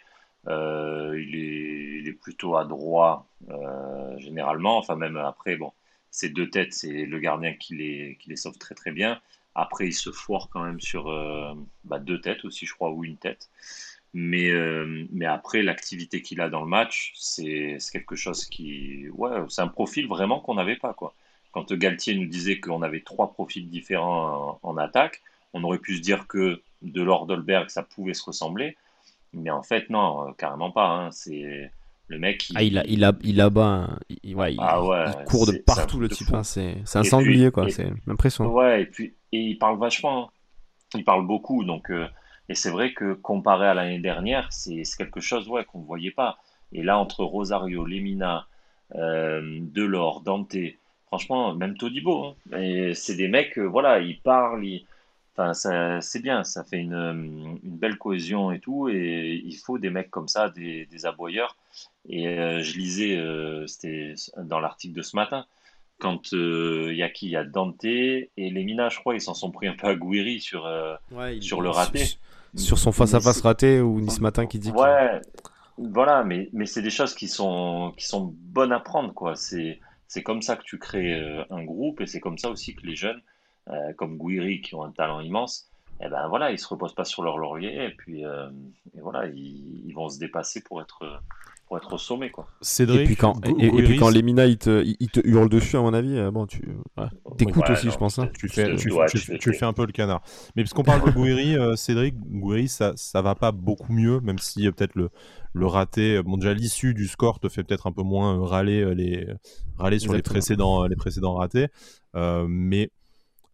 Euh, 0.48 1.22
il, 1.22 2.08
est, 2.08 2.14
plutôt 2.14 2.56
adroit 2.56 3.28
euh, 3.50 4.18
généralement. 4.20 4.78
Enfin, 4.78 4.96
même 4.96 5.18
après, 5.18 5.56
bon, 5.56 5.72
ces 6.12 6.30
deux 6.30 6.50
têtes, 6.50 6.74
c'est 6.74 7.06
le 7.06 7.20
gardien 7.20 7.54
qui 7.54 7.76
les, 7.76 8.36
sauve 8.36 8.58
très 8.58 8.76
très 8.76 8.92
bien. 8.92 9.20
Après, 9.56 9.88
il 9.88 9.94
se 9.94 10.12
foire 10.12 10.50
quand 10.52 10.64
même 10.64 10.80
sur 10.80 11.10
euh, 11.10 11.54
bah, 11.84 12.00
deux 12.00 12.22
têtes 12.22 12.46
aussi, 12.46 12.66
je 12.66 12.74
crois, 12.74 12.92
ou 12.92 13.04
une 13.04 13.18
tête. 13.18 13.50
Mais, 14.14 14.52
mais 15.12 15.26
après, 15.26 15.64
l'activité 15.64 16.22
qu'il 16.22 16.42
a 16.42 16.50
dans 16.50 16.62
le 16.62 16.68
match, 16.68 17.14
c'est 17.16 17.78
quelque 17.94 18.18
chose 18.18 18.46
qui. 18.46 19.10
Ouais, 19.12 19.32
c'est 19.48 19.62
un 19.62 19.70
profil 19.70 20.08
vraiment 20.08 20.42
qu'on 20.42 20.56
n'avait 20.56 20.76
pas. 20.76 20.94
quoi. 20.94 21.16
Quand 21.52 21.72
Galtier 21.74 22.16
nous 22.16 22.28
disait 22.28 22.60
qu'on 22.60 22.82
avait 22.82 23.02
trois 23.02 23.32
profils 23.32 23.70
différents 23.70 24.60
en, 24.64 24.78
attaque, 24.78 25.22
on 25.54 25.64
aurait 25.64 25.80
pu 25.80 25.98
se 25.98 26.02
dire 26.02 26.28
que 26.28 26.62
de 26.82 27.02
Lord 27.02 27.26
Dolberg, 27.28 27.70
ça 27.70 27.84
pouvait 27.84 28.14
se 28.14 28.24
ressembler. 28.24 28.78
Mais 29.34 29.50
en 29.50 29.64
fait, 29.64 29.90
non, 29.90 30.28
euh, 30.28 30.32
carrément 30.38 30.72
pas. 30.72 30.88
Hein. 30.88 31.12
C'est 31.12 31.72
le 32.08 32.20
mec. 32.20 32.50
Il... 32.50 32.58
Ah, 32.58 32.64
il 32.64 32.78
a, 32.78 32.84
il 32.86 33.04
a, 33.04 33.14
il 33.24 33.42
a 33.42 33.50
bas, 33.50 33.90
il, 34.24 34.36
ouais, 34.36 34.54
il, 34.54 34.60
ah 34.62 34.84
ouais, 34.84 35.06
court 35.28 35.46
de 35.48 35.58
partout 35.58 36.00
le 36.00 36.10
type. 36.10 36.34
Hein. 36.34 36.44
C'est, 36.44 36.76
un 36.96 37.04
sanglier 37.04 37.52
quoi. 37.52 37.70
C'est 37.70 37.92
impressionnant. 38.08 38.52
Ouais, 38.52 38.84
et 38.84 38.86
puis 38.86 39.14
et 39.32 39.40
il 39.40 39.58
parle 39.58 39.80
vachement. 39.80 40.26
Hein. 40.26 40.30
Il 40.96 41.04
parle 41.04 41.26
beaucoup, 41.26 41.64
donc. 41.64 41.90
Euh, 41.90 42.08
et 42.50 42.56
c'est 42.56 42.70
vrai 42.70 42.94
que 42.94 43.14
comparé 43.14 43.68
à 43.68 43.74
l'année 43.74 44.00
dernière, 44.00 44.52
c'est 44.52 44.84
quelque 44.98 45.22
chose 45.22 45.48
ouais, 45.48 45.64
qu'on 45.64 45.80
ne 45.80 45.86
voyait 45.86 46.12
pas. 46.12 46.38
Et 46.74 46.84
là, 46.84 46.98
entre 46.98 47.24
Rosario, 47.24 47.86
Lemina, 47.86 48.48
euh, 48.96 49.60
Delors, 49.62 50.22
Dante, 50.22 50.58
franchement, 51.08 51.56
même 51.56 51.78
Todibo, 51.78 52.36
hein. 52.52 52.92
c'est 52.94 53.16
des 53.16 53.30
mecs, 53.30 53.58
euh, 53.58 53.64
voilà, 53.64 54.00
ils 54.00 54.20
parlent, 54.20 54.66
ils, 54.66 54.86
Enfin, 55.36 55.54
c'est 56.02 56.22
bien, 56.22 56.44
ça 56.44 56.64
fait 56.64 56.78
une, 56.78 57.60
une, 57.64 57.78
belle 57.78 57.98
cohésion 57.98 58.52
et 58.52 58.60
tout. 58.60 58.90
Et 58.90 59.42
il 59.46 59.56
faut 59.56 59.78
des 59.78 59.90
mecs 59.90 60.12
comme 60.12 60.28
ça, 60.28 60.50
des, 60.50 60.86
des 60.88 61.06
aboyeurs. 61.06 61.56
Et 62.10 62.28
euh, 62.28 62.62
je 62.62 62.78
lisais, 62.78 63.16
euh, 63.18 63.66
c'était 63.68 64.14
dans 64.38 64.60
l'article 64.60 64.96
de 64.96 65.02
ce 65.02 65.16
matin, 65.16 65.46
quand 66.00 66.34
euh, 66.34 66.90
il 66.92 66.98
y 66.98 67.04
a 67.04 67.10
qui? 67.10 67.28
Il 67.28 67.32
y 67.32 67.38
a 67.38 67.46
Dante 67.46 67.86
et 67.86 68.30
Lemina, 68.38 68.90
je 68.90 69.00
crois, 69.00 69.16
ils 69.16 69.22
s'en 69.22 69.34
sont 69.34 69.52
pris 69.52 69.68
un 69.68 69.76
peu 69.76 69.88
à 69.88 69.96
Gouiri 69.96 70.42
sur, 70.42 70.70
sur 71.40 71.62
le 71.62 71.70
raté. 71.70 72.06
Sur, 72.56 72.78
son 72.78 72.92
face-à-face 72.92 73.40
raté, 73.42 73.80
ou 73.80 74.10
ce 74.10 74.20
matin 74.20 74.46
qui 74.46 74.60
dit 74.60 74.72
Ouais, 74.72 75.22
voilà, 75.78 76.26
mais, 76.26 76.50
mais 76.52 76.66
c'est 76.66 76.82
des 76.82 76.90
choses 76.90 77.16
qui 77.16 77.30
sont, 77.30 77.94
qui 77.96 78.06
sont 78.06 78.36
bonnes 78.38 78.74
à 78.74 78.82
prendre, 78.82 79.14
quoi. 79.14 79.36
C'est 79.36 79.80
comme 80.24 80.42
ça 80.42 80.58
que 80.58 80.64
tu 80.64 80.78
crées 80.78 81.46
un 81.50 81.64
groupe 81.64 82.02
et 82.02 82.06
c'est 82.06 82.20
comme 82.20 82.38
ça 82.38 82.50
aussi 82.50 82.76
que 82.76 82.86
les 82.86 82.98
jeunes 82.98 83.22
euh, 83.70 83.94
comme 83.94 84.18
Guiri 84.18 84.62
qui 84.62 84.74
ont 84.74 84.84
un 84.84 84.92
talent 84.92 85.20
immense, 85.20 85.72
et 86.02 86.06
eh 86.08 86.10
ben 86.10 86.28
voilà, 86.30 86.52
ils 86.52 86.58
se 86.58 86.68
reposent 86.68 86.96
pas 86.96 87.06
sur 87.06 87.22
leur 87.22 87.38
laurier 87.38 87.86
et 87.86 87.92
puis 87.92 88.26
euh, 88.26 88.50
et 88.98 89.02
voilà, 89.02 89.28
ils, 89.28 89.94
vont 89.94 90.10
se 90.10 90.18
dépasser 90.18 90.64
pour 90.64 90.82
être 90.82 91.22
pour 91.68 91.78
être 91.78 91.94
au 91.94 92.00
sommet 92.00 92.32
quoi. 92.32 92.48
Cédric, 92.62 93.02
et 93.02 93.04
puis 93.04 93.16
quand 93.16 93.40
et, 93.46 93.70
puis 93.70 93.98
quand 93.98 94.10
Lemina 94.10 94.48
il 94.48 94.58
te, 94.58 94.84
il 95.00 95.12
te 95.12 95.20
hurle 95.24 95.48
dessus 95.48 95.78
à 95.78 95.82
mon 95.82 95.94
avis, 95.94 96.18
euh, 96.18 96.32
bon 96.32 96.48
tu 96.48 96.76
t'écoutes 97.38 97.70
aussi 97.70 97.92
je 97.92 97.98
pense. 97.98 98.18
Hein. 98.18 98.32
Tu 98.36 98.50
fais 98.50 98.76
tu, 98.78 98.90
tu, 99.38 99.54
fais 99.54 99.66
un 99.66 99.74
peu 99.74 99.86
le 99.86 99.92
canard. 99.92 100.24
Mais 100.56 100.64
puisqu'on 100.64 100.82
parle 100.82 101.06
de 101.06 101.12
Guiri, 101.12 101.78
Cédric, 101.78 102.16
Guiri 102.16 102.68
ça 102.68 102.94
ça 102.96 103.22
va 103.22 103.36
pas 103.36 103.52
beaucoup 103.52 103.94
mieux, 103.94 104.22
même 104.22 104.40
si 104.40 104.72
peut-être 104.72 104.96
le 104.96 105.12
le 105.54 105.68
raté, 105.68 106.24
bon 106.24 106.38
déjà 106.38 106.56
l'issue 106.56 106.96
du 106.96 107.08
score 107.08 107.40
te 107.40 107.48
fait 107.48 107.64
peut-être 107.64 107.86
un 107.86 107.92
peu 107.92 108.02
moins 108.02 108.44
râler 108.44 108.96
les 108.96 109.28
râler 109.78 110.00
sur 110.00 110.14
les 110.14 110.24
précédents 110.24 110.88
les 110.88 110.96
précédents 110.96 111.36
ratés, 111.36 111.68
mais 112.16 112.90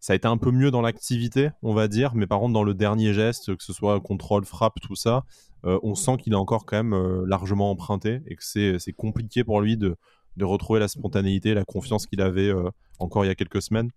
ça 0.00 0.12
a 0.12 0.16
été 0.16 0.28
un 0.28 0.36
peu 0.36 0.50
mieux 0.50 0.70
dans 0.70 0.80
l'activité, 0.80 1.50
on 1.62 1.74
va 1.74 1.88
dire, 1.88 2.14
mais 2.14 2.26
par 2.26 2.38
contre 2.40 2.54
dans 2.54 2.62
le 2.62 2.74
dernier 2.74 3.12
geste, 3.12 3.56
que 3.56 3.62
ce 3.62 3.72
soit 3.72 4.00
contrôle, 4.00 4.44
frappe, 4.44 4.80
tout 4.80 4.94
ça, 4.94 5.24
euh, 5.64 5.78
on 5.82 5.94
sent 5.94 6.18
qu'il 6.18 6.32
est 6.32 6.36
encore 6.36 6.66
quand 6.66 6.76
même 6.76 6.94
euh, 6.94 7.24
largement 7.26 7.70
emprunté 7.70 8.20
et 8.26 8.36
que 8.36 8.44
c'est 8.44 8.92
compliqué 8.96 9.42
pour 9.42 9.60
lui 9.60 9.76
de, 9.76 9.96
de, 10.36 10.44
retrouver 10.44 10.78
la 10.78 10.88
spontanéité, 10.88 11.52
la 11.54 11.64
confiance 11.64 12.06
qu'il 12.06 12.20
avait 12.20 12.48
euh, 12.48 12.70
encore 12.98 13.24
il 13.24 13.28
y 13.28 13.30
a 13.30 13.34
quelques 13.34 13.62
semaines. 13.62 13.90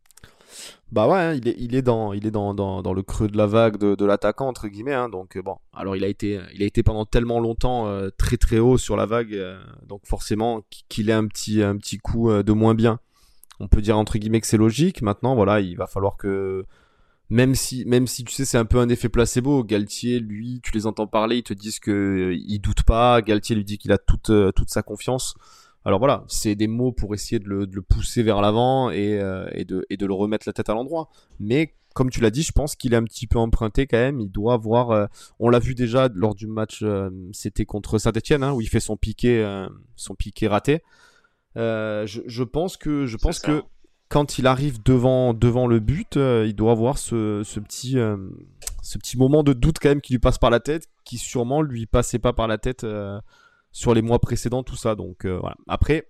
Bah 0.91 1.07
ouais, 1.07 1.19
hein, 1.19 1.33
il 1.33 1.47
est, 1.47 1.55
il 1.59 1.75
est, 1.75 1.81
dans, 1.81 2.11
il 2.11 2.25
est 2.25 2.31
dans, 2.31 2.53
dans, 2.53 2.93
le 2.93 3.03
creux 3.03 3.29
de 3.29 3.37
la 3.37 3.45
vague 3.45 3.77
de, 3.77 3.95
de 3.95 4.05
l'attaquant, 4.05 4.47
entre 4.47 4.67
guillemets. 4.67 4.93
Hein, 4.93 5.07
donc 5.07 5.37
bon, 5.37 5.57
alors 5.71 5.95
il 5.95 6.03
a, 6.03 6.07
été, 6.07 6.41
il 6.53 6.61
a 6.61 6.65
été 6.65 6.83
pendant 6.83 7.05
tellement 7.05 7.39
longtemps 7.39 7.87
très 8.17 8.35
très 8.35 8.59
haut 8.59 8.77
sur 8.77 8.97
la 8.97 9.05
vague, 9.05 9.39
donc 9.87 10.01
forcément 10.05 10.61
qu'il 10.89 11.09
ait 11.09 11.13
un 11.13 11.27
petit, 11.27 11.63
un 11.63 11.77
petit 11.77 11.99
coup 11.99 12.29
de 12.29 12.51
moins 12.51 12.75
bien 12.75 12.99
on 13.62 13.67
peut 13.67 13.82
dire 13.82 13.97
entre 13.97 14.17
guillemets 14.17 14.41
que 14.41 14.47
c'est 14.47 14.58
logique. 14.58 15.02
Maintenant, 15.02 15.36
voilà, 15.36 15.62
il 15.62 15.78
va 15.78 15.88
falloir 15.88 16.17
que 16.17 16.65
même 17.30 17.56
si, 17.56 17.86
même 17.86 18.08
si 18.08 18.24
tu 18.26 18.34
sais, 18.34 18.43
c'est 18.43 18.58
un 18.58 18.65
peu 18.65 18.80
un 18.80 18.89
effet 18.89 19.08
placebo. 19.08 19.63
Galtier, 19.63 20.19
lui, 20.19 20.60
tu 20.63 20.71
les 20.74 20.88
entends 20.88 21.08
parler, 21.08 21.38
ils 21.38 21.43
te 21.43 21.54
disent 21.54 21.80
que 21.80 21.91
euh, 21.91 22.36
il 22.36 22.60
doute 22.60 22.84
pas. 22.84 23.21
Galtier 23.21 23.56
lui 23.56 23.63
dit 23.63 23.78
qu'il 23.78 23.91
a 23.91 23.97
toute 23.97 24.32
euh, 24.32 24.52
toute 24.52 24.69
sa 24.69 24.82
confiance. 24.82 25.36
Alors 25.86 26.00
voilà, 26.00 26.24
c'est 26.28 26.56
des 26.56 26.67
mots 26.67 26.91
pour 26.91 27.13
essayer 27.13 27.39
de 27.39 27.47
le, 27.47 27.82
pousser 27.82 28.21
vers 28.21 28.41
l'avant 28.41 28.91
et, 28.91 29.19
euh, 29.19 29.47
et, 29.54 29.65
de, 29.65 29.86
le 29.89 30.13
remettre 30.13 30.47
la 30.47 30.54
tête 30.54 30.69
à 30.69 30.74
l'endroit. 30.74 31.10
Mais 31.39 31.74
comme 31.93 32.10
tu 32.10 32.21
l'as 32.21 32.30
dit, 32.30 32.43
je 32.43 32.52
pense 32.52 32.76
qu'il 32.76 32.93
est 32.93 32.97
un 32.97 33.04
petit 33.04 33.28
peu 33.28 33.39
emprunté 33.39 33.88
quand 33.88 33.97
même. 33.97 34.19
Il 34.19 34.30
doit 34.30 34.54
avoir. 34.54 35.10
on 35.39 35.50
l'a 35.50 35.60
vu 35.60 35.74
déjà 35.74 36.10
lors 36.13 36.36
du 36.36 36.47
match, 36.47 36.84
c'était 37.32 37.65
contre 37.65 37.97
Saint-Etienne, 37.97 38.43
hein, 38.43 38.54
où 38.54 38.62
il 38.62 38.67
fait 38.67 38.80
son 38.80 38.95
piqué, 38.95 39.43
son 39.95 40.15
piqué 40.15 40.47
raté. 40.47 40.84
Euh, 41.57 42.05
je, 42.07 42.43
pense 42.43 42.77
que, 42.77 43.05
je 43.05 43.17
pense 43.17 43.39
que 43.39 43.63
quand 44.07 44.37
il 44.37 44.47
arrive 44.47 44.81
devant, 44.83 45.33
devant 45.33 45.67
le 45.67 45.79
but, 45.79 46.17
euh, 46.17 46.45
il 46.47 46.55
doit 46.55 46.71
avoir 46.71 46.97
ce, 46.97 47.43
ce 47.43 47.59
petit, 47.59 47.97
euh, 47.97 48.17
ce 48.81 48.97
petit 48.97 49.17
moment 49.17 49.43
de 49.43 49.53
doute 49.53 49.77
quand 49.81 49.89
même 49.89 50.01
qui 50.01 50.13
lui 50.13 50.19
passe 50.19 50.37
par 50.37 50.49
la 50.49 50.59
tête, 50.59 50.87
qui 51.03 51.17
sûrement 51.17 51.61
lui 51.61 51.85
passait 51.85 52.19
pas 52.19 52.33
par 52.33 52.47
la 52.47 52.57
tête 52.57 52.85
sur 53.71 53.93
les 53.93 54.01
mois 54.01 54.19
précédents, 54.19 54.63
tout 54.63 54.75
ça. 54.75 54.95
Donc 54.95 55.25
voilà. 55.25 55.55
Après, 55.67 56.07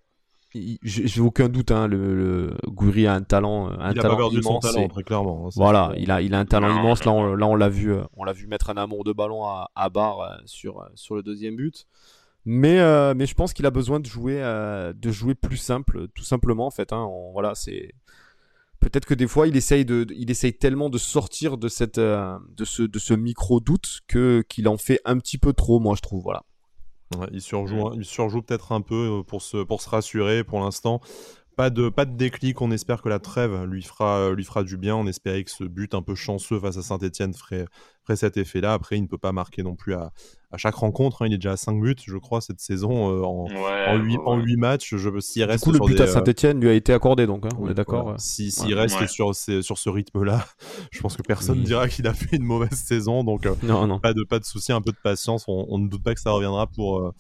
j'ai 0.54 1.22
aucun 1.22 1.48
doute, 1.48 1.72
hein, 1.72 1.88
le, 1.88 2.54
le 2.68 3.08
a 3.08 3.14
un 3.14 3.22
talent, 3.22 3.70
un 3.70 3.92
il 3.92 4.00
talent 4.00 4.14
a 4.16 4.30
pas 4.30 4.36
immense. 4.36 4.66
Son 4.66 4.74
talent, 4.74 4.88
très 4.90 5.04
clairement. 5.04 5.48
Hein, 5.48 5.50
voilà, 5.56 5.94
il 5.98 6.12
a, 6.12 6.22
il 6.22 6.34
a 6.34 6.40
un 6.40 6.46
talent 6.46 6.70
immense. 6.70 7.06
Là, 7.06 7.14
on, 7.14 7.36
là, 7.36 7.48
on 7.48 7.56
l'a 7.56 7.70
vu, 7.70 7.94
on 8.18 8.24
l'a 8.26 8.34
vu 8.34 8.48
mettre 8.48 8.70
un 8.70 8.78
amour 8.78 9.04
de 9.04 9.14
ballon 9.14 9.46
à, 9.46 9.72
à 9.76 9.90
barre 9.90 10.42
sur, 10.46 10.88
sur 10.94 11.16
le 11.16 11.24
deuxième 11.24 11.56
but. 11.56 11.88
Mais, 12.46 12.80
euh, 12.80 13.14
mais 13.16 13.28
je 13.28 13.36
pense 13.36 13.54
qu'il 13.54 13.66
a 13.66 13.72
besoin 13.72 14.00
de 14.00 14.08
jouer, 14.08 14.42
euh, 14.42 14.94
de 14.94 15.12
jouer 15.12 15.36
plus 15.36 15.58
simple, 15.58 16.08
tout 16.16 16.24
simplement 16.24 16.66
en 16.66 16.72
fait. 16.72 16.92
Hein. 16.92 17.08
voilà, 17.34 17.54
c'est 17.54 17.94
peut-être 18.80 19.06
que 19.06 19.14
des 19.14 19.28
fois 19.28 19.48
il 19.48 19.56
essaye 19.56 19.86
de, 19.86 20.08
il 20.16 20.32
essaye 20.32 20.54
tellement 20.54 20.90
de 20.90 20.98
sortir 20.98 21.58
de 21.58 21.68
cette, 21.68 22.00
euh, 22.00 22.38
de 22.56 22.66
ce, 22.66 22.82
de 22.82 22.98
ce 22.98 23.14
micro 23.14 23.60
doute 23.60 24.00
que 24.08 24.44
qu'il 24.50 24.68
en 24.68 24.78
fait 24.78 25.00
un 25.06 25.20
petit 25.20 25.38
peu 25.38 25.54
trop, 25.54 25.80
moi 25.80 25.96
je 25.96 26.02
trouve. 26.02 26.24
Voilà. 26.24 26.44
il 27.32 27.42
surjoue, 27.42 27.94
il 27.96 28.06
surjoue 28.06 28.42
peut-être 28.42 28.72
un 28.72 28.82
peu 28.82 29.22
pour 29.28 29.44
se, 29.44 29.58
pour 29.58 29.82
se 29.82 29.90
rassurer 29.90 30.44
pour 30.44 30.60
l'instant. 30.62 31.00
Pas 31.58 31.70
de, 31.70 31.90
pas 31.90 32.06
de 32.06 32.16
déclic, 32.16 32.60
on 32.62 32.72
espère 32.72 33.04
que 33.04 33.10
la 33.10 33.20
trêve 33.20 33.66
lui 33.66 33.84
fera, 33.84 34.32
lui 34.32 34.46
fera 34.46 34.64
du 34.64 34.78
bien. 34.78 34.96
On 34.96 35.06
espérait 35.06 35.44
que 35.44 35.52
ce 35.52 35.66
but 35.66 35.94
un 35.94 36.02
peu 36.02 36.16
chanceux 36.16 36.60
face 36.60 36.78
à 36.78 36.82
Saint-Etienne 36.82 37.34
ferait, 37.34 37.66
ferait 38.04 38.16
cet 38.16 38.38
effet-là. 38.38 38.74
Après, 38.74 38.98
il 38.98 39.02
ne 39.02 39.08
peut 39.08 39.18
pas 39.18 39.34
marquer 39.34 39.62
non 39.62 39.76
plus 39.76 39.94
à, 39.94 40.12
à 40.52 40.58
chaque 40.58 40.76
rencontre. 40.76 41.22
Hein. 41.22 41.28
il 41.28 41.34
est 41.34 41.38
déjà 41.38 41.54
à 41.54 41.58
5 41.58 41.80
buts, 41.82 41.96
je 42.06 42.18
crois, 42.18 42.42
cette 42.42 42.60
saison 42.60 43.10
euh, 43.10 43.24
en, 43.24 43.48
en, 43.88 43.98
8, 43.98 44.18
en 44.26 44.38
8 44.38 44.58
matchs. 44.58 44.96
Je, 44.96 45.20
s'il 45.20 45.44
reste 45.44 45.64
du 45.68 45.72
coup, 45.72 45.88
le 45.88 45.94
but 45.94 46.00
à 46.00 46.04
euh, 46.04 46.08
Saint-Etienne 46.08 46.60
lui 46.60 46.70
a 46.70 46.74
été 46.74 46.94
accordé, 46.94 47.28
donc 47.28 47.46
hein, 47.46 47.50
on 47.60 47.70
est 47.70 47.74
d'accord. 47.74 48.16
S'il 48.18 48.52
si, 48.52 48.74
reste 48.74 49.08
sur, 49.08 49.36
sur 49.36 49.78
ce 49.78 49.90
rythme-là, 49.90 50.46
je 50.92 51.02
pense 51.02 51.16
que 51.16 51.22
personne 51.22 51.60
ne 51.60 51.64
dira 51.64 51.88
qu'il 51.88 52.08
a 52.08 52.14
fait 52.14 52.36
une 52.36 52.44
mauvaise 52.44 52.72
saison. 52.72 53.24
Donc, 53.24 53.46
euh, 53.46 53.56
non, 53.64 53.88
non. 53.88 54.00
Pas, 54.00 54.14
de, 54.14 54.24
pas 54.24 54.40
de 54.40 54.46
souci, 54.46 54.72
un 54.72 54.82
peu 54.82 54.92
de 54.92 55.00
patience. 55.02 55.46
On, 55.48 55.66
on, 55.70 55.78
ne 55.78 55.88
doute 55.88 56.04
pas 56.04 56.14
que 56.14 56.22
ça 56.22 56.32
reviendra 56.32 56.68
pour, 56.68 57.14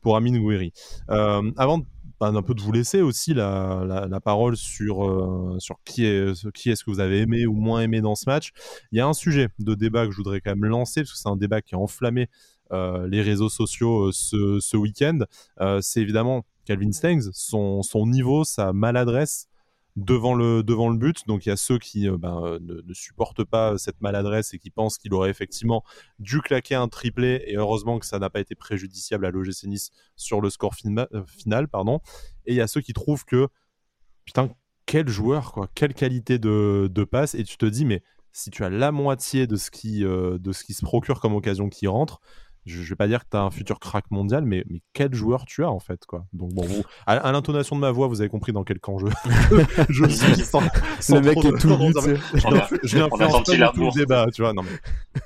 pour 0.00 0.16
Amine 0.16 0.38
Gouiri. 0.38 0.72
avant 1.08 1.78
de 1.78 1.84
un 2.20 2.42
peu 2.42 2.54
de 2.54 2.60
vous 2.60 2.72
laisser 2.72 3.00
aussi 3.00 3.34
la, 3.34 4.06
la, 4.08 4.20
parole 4.20 4.56
sur, 4.56 5.04
euh, 5.04 5.56
sur 5.58 5.76
qui 5.84 6.04
est 6.04 6.50
qui 6.52 6.70
est-ce 6.70 6.84
que 6.84 6.90
vous 6.90 7.00
avez 7.00 7.20
aimé 7.20 7.46
ou 7.46 7.54
moins 7.54 7.80
aimé 7.80 8.00
dans 8.00 8.14
ce 8.14 8.28
match. 8.28 8.50
Il 8.92 8.98
y 8.98 9.00
a 9.00 9.06
un 9.06 9.12
sujet 9.12 9.48
de 9.58 9.74
débat 9.74 10.06
que 10.06 10.12
je 10.12 10.16
voudrais 10.16 10.40
quand 10.40 10.50
même 10.50 10.64
lancer 10.68 11.02
parce 11.02 11.12
que 11.12 11.18
c'est 11.18 11.28
un 11.28 11.36
débat 11.36 11.62
qui 11.62 11.74
a 11.74 11.78
enflammé 11.78 12.22
euh, 12.22 12.26
les 12.70 13.22
réseaux 13.22 13.48
sociaux 13.48 14.08
euh, 14.08 14.60
ce, 14.60 14.76
week-end. 14.76 15.20
c'est 15.80 16.00
évidemment 16.00 16.44
Calvin 16.68 16.92
Stengs, 16.92 17.30
son, 17.32 18.06
niveau, 18.06 18.44
sa 18.44 18.74
maladresse 18.74 19.48
devant 19.96 20.34
le, 20.34 20.62
devant 20.62 20.88
le 20.88 20.96
but. 20.96 21.26
Donc 21.26 21.46
il 21.46 21.48
y 21.48 21.52
a 21.52 21.56
ceux 21.56 21.78
qui 21.78 22.08
euh, 22.08 22.16
ben, 22.16 22.42
euh, 22.44 22.58
ne, 22.60 22.94
supportent 22.94 23.44
pas 23.44 23.78
cette 23.78 24.00
maladresse 24.00 24.54
et 24.54 24.58
qui 24.58 24.70
pensent 24.70 24.98
qu'il 24.98 25.12
aurait 25.14 25.30
effectivement 25.30 25.82
dû 26.18 26.40
claquer 26.40 26.74
un 26.74 26.88
triplé. 26.88 27.42
Et 27.46 27.56
heureusement 27.56 27.98
que 27.98 28.06
ça 28.06 28.18
n'a 28.18 28.30
pas 28.30 28.40
été 28.40 28.54
préjudiciable 28.54 29.26
à 29.26 29.30
l'OGC 29.30 29.64
Nice 29.64 29.90
sur 30.14 30.40
le 30.40 30.50
score 30.50 30.74
euh, 30.84 31.24
final. 31.26 31.68
Pardon. 31.68 32.00
Et 32.46 32.52
il 32.52 32.56
y 32.56 32.60
a 32.60 32.66
ceux 32.66 32.80
qui 32.80 32.92
trouvent 32.92 33.24
que, 33.24 33.48
putain, 34.24 34.50
quel 34.86 35.08
joueur, 35.08 35.52
quoi, 35.52 35.68
quelle 35.74 35.94
qualité 35.94 36.38
de, 36.38 36.88
de 36.90 37.04
passe. 37.04 37.34
Et 37.34 37.44
tu 37.44 37.56
te 37.56 37.66
dis, 37.66 37.84
mais 37.84 38.02
si 38.32 38.50
tu 38.50 38.62
as 38.62 38.70
la 38.70 38.92
moitié 38.92 39.46
de 39.46 39.56
ce 39.56 39.70
qui, 39.70 40.00
de 40.00 40.52
ce 40.52 40.64
qui 40.64 40.74
se 40.74 40.84
procure 40.84 41.20
comme 41.20 41.34
occasion 41.34 41.68
qui 41.68 41.86
rentre, 41.86 42.20
je, 42.68 42.82
je 42.82 42.88
vais 42.88 42.96
pas 42.96 43.08
dire 43.08 43.24
que 43.24 43.30
tu 43.30 43.36
as 43.36 43.42
un 43.42 43.50
futur 43.50 43.80
crack 43.80 44.10
mondial, 44.10 44.44
mais, 44.44 44.64
mais 44.68 44.82
quel 44.92 45.14
joueur 45.14 45.44
tu 45.46 45.64
as 45.64 45.70
en 45.70 45.80
fait 45.80 46.04
quoi. 46.06 46.26
Donc 46.32 46.52
bon, 46.52 46.64
vous, 46.66 46.82
à, 47.06 47.32
l'intonation 47.32 47.76
de 47.76 47.80
ma 47.80 47.90
voix, 47.90 48.06
vous 48.06 48.20
avez 48.20 48.30
compris 48.30 48.52
dans 48.52 48.64
quel 48.64 48.78
camp 48.78 48.98
je, 48.98 49.06
je 49.88 50.04
suis. 50.06 50.44
Sans, 50.44 50.60
le 50.60 51.20
mec 51.20 51.38
est 51.44 51.58
tout 51.58 51.68
nu. 51.68 52.16
Je 52.84 52.98
n'influence 52.98 53.32
pas 53.32 53.72
tout 53.72 53.80
le 53.80 53.98
débat, 53.98 54.26
tu 54.32 54.42
vois. 54.42 54.52
Non 54.52 54.62
mais 54.62 54.78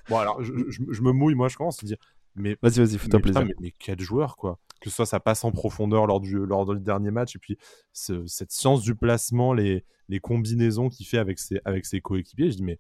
bon 0.09 0.19
alors, 0.19 0.43
je, 0.43 0.53
je, 0.69 1.03
me 1.03 1.13
mouille, 1.13 1.35
moi 1.35 1.49
je 1.49 1.57
commence 1.57 1.83
à 1.83 1.87
dire, 1.87 1.97
mais 2.35 2.57
vas-y 2.63 2.79
vas-y, 2.79 2.99
fais-toi 2.99 3.21
plaisir. 3.21 3.45
Mais, 3.45 3.55
mais, 3.61 3.75
quel 3.79 4.01
joueur 4.01 4.37
quoi. 4.37 4.59
Que 4.81 4.91
ce 4.91 4.97
soit 4.97 5.07
ça 5.07 5.21
passe 5.21 5.45
en 5.45 5.53
profondeur 5.53 6.07
lors 6.07 6.21
du 6.21 6.45
lors 6.45 6.67
du 6.67 6.81
dernier 6.81 7.11
match 7.11 7.37
et 7.37 7.39
puis 7.39 7.57
ce, 7.93 8.27
cette 8.27 8.53
science 8.53 8.83
du 8.83 8.95
placement, 8.95 9.53
les 9.53 9.85
les 10.09 10.21
combinaisons 10.21 10.89
qu'il 10.89 11.07
fait 11.07 11.19
avec 11.19 11.39
ses 11.39 11.61
avec 11.65 11.87
ses 11.87 12.01
coéquipiers, 12.01 12.51
je 12.51 12.57
dis 12.57 12.65
mais 12.65 12.79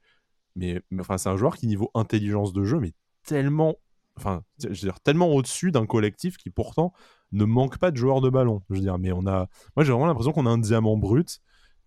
mais, 0.55 0.83
mais 0.90 1.01
enfin 1.01 1.16
c'est 1.16 1.31
un 1.31 1.37
joueur 1.37 1.57
qui 1.57 1.66
niveau 1.66 1.90
intelligence 1.94 2.53
de 2.53 2.64
jeu 2.64 2.79
mais 2.79 2.92
tellement 3.25 3.77
enfin, 4.16 4.42
je 4.61 4.68
veux 4.68 4.75
dire, 4.75 5.01
tellement 5.01 5.29
au-dessus 5.29 5.70
d'un 5.70 5.87
collectif 5.87 6.37
qui 6.37 6.51
pourtant 6.51 6.92
ne 7.33 7.44
manque 7.44 7.79
pas 7.79 7.90
de 7.90 7.96
joueurs 7.96 8.20
de 8.20 8.31
ballon. 8.31 8.62
Je 8.70 8.77
veux 8.77 8.81
dire, 8.81 8.98
mais 8.98 9.12
on 9.12 9.27
a, 9.27 9.48
moi 9.77 9.85
j'ai 9.85 9.92
vraiment 9.92 10.07
l'impression 10.07 10.33
qu'on 10.33 10.46
a 10.46 10.51
un 10.51 10.59
diamant 10.59 10.96
brut 10.96 11.40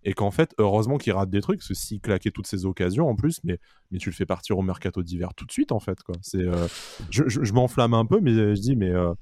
et 0.06 0.14
qu'en 0.14 0.32
fait, 0.32 0.54
heureusement 0.60 0.98
qu'il 0.98 1.14
rate 1.14 1.32
des 1.32 1.42
trucs, 1.42 1.60
parce 1.60 1.68
que 1.68 1.74
s'il 1.74 2.00
claquait 2.00 2.30
toutes 2.30 2.46
ces 2.46 2.66
occasions 2.66 3.10
en 3.10 3.16
plus, 3.16 3.42
mais, 3.44 3.60
tu 3.98 4.10
le 4.10 4.16
fais 4.16 4.26
partir 4.26 4.58
au 4.58 4.62
mercato 4.62 5.02
d'hiver 5.02 5.34
tout 5.36 5.46
de 5.46 5.52
suite 5.52 5.72
en 5.72 5.80
fait. 5.80 5.98
Euh, 6.36 6.68
je, 7.10 7.54
m'enflamme 7.54 7.96
un 7.96 8.06
peu, 8.06 8.20
mais 8.22 8.56
je 8.56 8.62
dis, 8.62 8.76
mais 8.76 8.92
euh, 8.92 9.14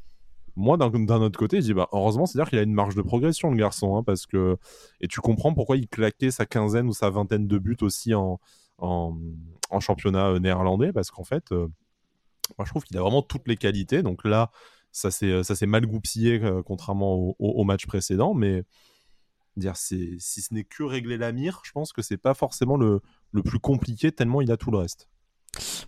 moi 0.57 0.75
d'un, 0.77 0.91
autre 1.21 1.39
côté, 1.39 1.61
je 1.61 1.67
dis, 1.67 1.73
bah, 1.73 1.87
heureusement, 1.93 2.25
c'est-à-dire 2.25 2.49
qu'il 2.49 2.59
a 2.59 2.63
une 2.63 2.73
marge 2.73 2.95
de 2.95 3.01
progression 3.01 3.49
le 3.49 3.57
garçon, 3.57 3.95
hein, 3.95 4.03
parce 4.03 4.25
que, 4.25 4.57
et 4.99 5.07
tu 5.07 5.21
comprends 5.21 5.53
pourquoi 5.53 5.77
il 5.77 5.87
claquait 5.87 6.31
sa 6.31 6.45
quinzaine 6.45 6.87
ou 6.87 6.93
sa 6.93 7.09
vingtaine 7.09 7.47
de 7.47 7.57
buts 7.57 7.77
aussi 7.81 8.13
en 8.13 8.39
championnat 9.79 10.31
euh, 10.31 10.39
néerlandais, 10.39 10.91
parce 10.91 11.11
qu'en 11.11 11.23
fait, 11.23 11.53
moi, 12.57 12.65
je 12.65 12.71
trouve 12.71 12.83
qu'il 12.83 12.97
a 12.97 13.01
vraiment 13.01 13.21
toutes 13.21 13.47
les 13.47 13.57
qualités. 13.57 14.03
Donc 14.03 14.23
là, 14.23 14.51
ça 14.91 15.11
s'est 15.11 15.31
euh, 15.31 15.67
mal 15.67 15.85
goupillé 15.85 16.41
euh, 16.43 16.61
contrairement 16.63 17.35
au, 17.39 17.63
match 17.63 17.85
précédent. 17.85 18.33
Mais 18.33 18.63
dire, 19.57 19.75
si 19.75 20.19
ce 20.19 20.53
n'est 20.53 20.63
que 20.63 20.83
régler 20.83 21.17
la 21.17 21.31
mire, 21.31 21.61
je 21.63 21.71
pense 21.71 21.93
que 21.93 22.01
c'est 22.01 22.17
pas 22.17 22.33
forcément 22.33 22.77
le, 22.77 23.01
le, 23.31 23.43
plus 23.43 23.59
compliqué 23.59 24.11
tellement 24.11 24.41
il 24.41 24.51
a 24.51 24.57
tout 24.57 24.71
le 24.71 24.77
reste. 24.77 25.09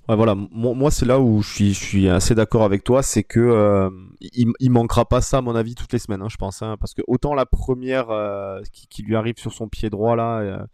Ouais, 0.07 0.15
voilà, 0.15 0.35
moi, 0.35 0.91
c'est 0.91 1.07
là 1.07 1.19
où 1.19 1.41
je 1.41 1.51
suis, 1.51 1.73
je 1.73 1.83
suis 1.83 2.07
assez 2.07 2.35
d'accord 2.35 2.63
avec 2.63 2.83
toi, 2.83 3.01
c'est 3.01 3.23
que 3.23 3.39
euh, 3.39 3.89
il, 4.19 4.69
manquera 4.69 5.05
pas 5.05 5.21
ça 5.21 5.39
à 5.39 5.41
mon 5.41 5.55
avis 5.55 5.73
toutes 5.73 5.91
les 5.91 5.97
semaines, 5.97 6.21
hein, 6.21 6.29
je 6.29 6.37
pense, 6.37 6.61
hein, 6.61 6.77
parce 6.79 6.93
que 6.93 7.01
autant 7.07 7.33
la 7.33 7.47
première 7.47 8.07
qui, 8.71 8.87
qui, 8.87 9.01
lui 9.01 9.15
arrive 9.15 9.39
sur 9.39 9.51
son 9.51 9.67
pied 9.67 9.89
droit 9.89 10.15
là, 10.15 10.67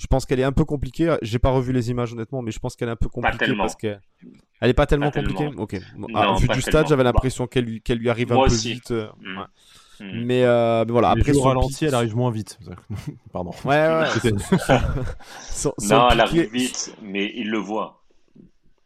je 0.00 0.06
pense 0.06 0.24
qu'elle 0.24 0.40
est 0.40 0.44
un 0.44 0.52
peu 0.52 0.64
compliquée. 0.64 1.14
J'ai 1.20 1.38
pas 1.38 1.50
revu 1.50 1.74
les 1.74 1.90
images 1.90 2.14
honnêtement, 2.14 2.40
mais 2.40 2.52
je 2.52 2.58
pense 2.58 2.74
qu'elle 2.74 2.88
est 2.88 2.92
un 2.92 2.96
peu 2.96 3.10
compliquée 3.10 3.54
parce 3.54 3.76
qu'elle 3.76 4.00
elle 4.62 4.70
est 4.70 4.74
pas 4.74 4.86
tellement 4.86 5.10
compliquée. 5.10 5.50
Ok. 5.58 5.76
Ah, 6.14 6.34
vu 6.38 6.48
du 6.48 6.62
stade, 6.62 6.88
j'avais 6.88 7.04
l'impression 7.04 7.46
qu'elle 7.46 7.64
lui, 7.64 7.82
lui 7.86 8.08
arrive 8.08 8.32
un 8.32 8.42
peu 8.42 8.54
vite. 8.54 8.92
Euh, 8.92 9.08
mm. 9.20 9.44
Mm. 10.00 10.24
Mais, 10.24 10.44
euh, 10.44 10.86
mais, 10.86 10.92
voilà. 10.92 11.10
Après, 11.10 11.34
son 11.34 11.42
ralenti, 11.42 11.84
elle 11.84 11.94
arrive 11.94 12.16
moins 12.16 12.30
vite. 12.30 12.58
Pardon. 13.32 13.50
Ouais, 13.66 13.86
ouais. 13.88 14.32
non, 15.82 16.08
elle 16.10 16.20
arrive 16.20 16.50
vite, 16.50 16.96
mais 17.02 17.30
il 17.36 17.50
le 17.50 17.58
voit. 17.58 17.99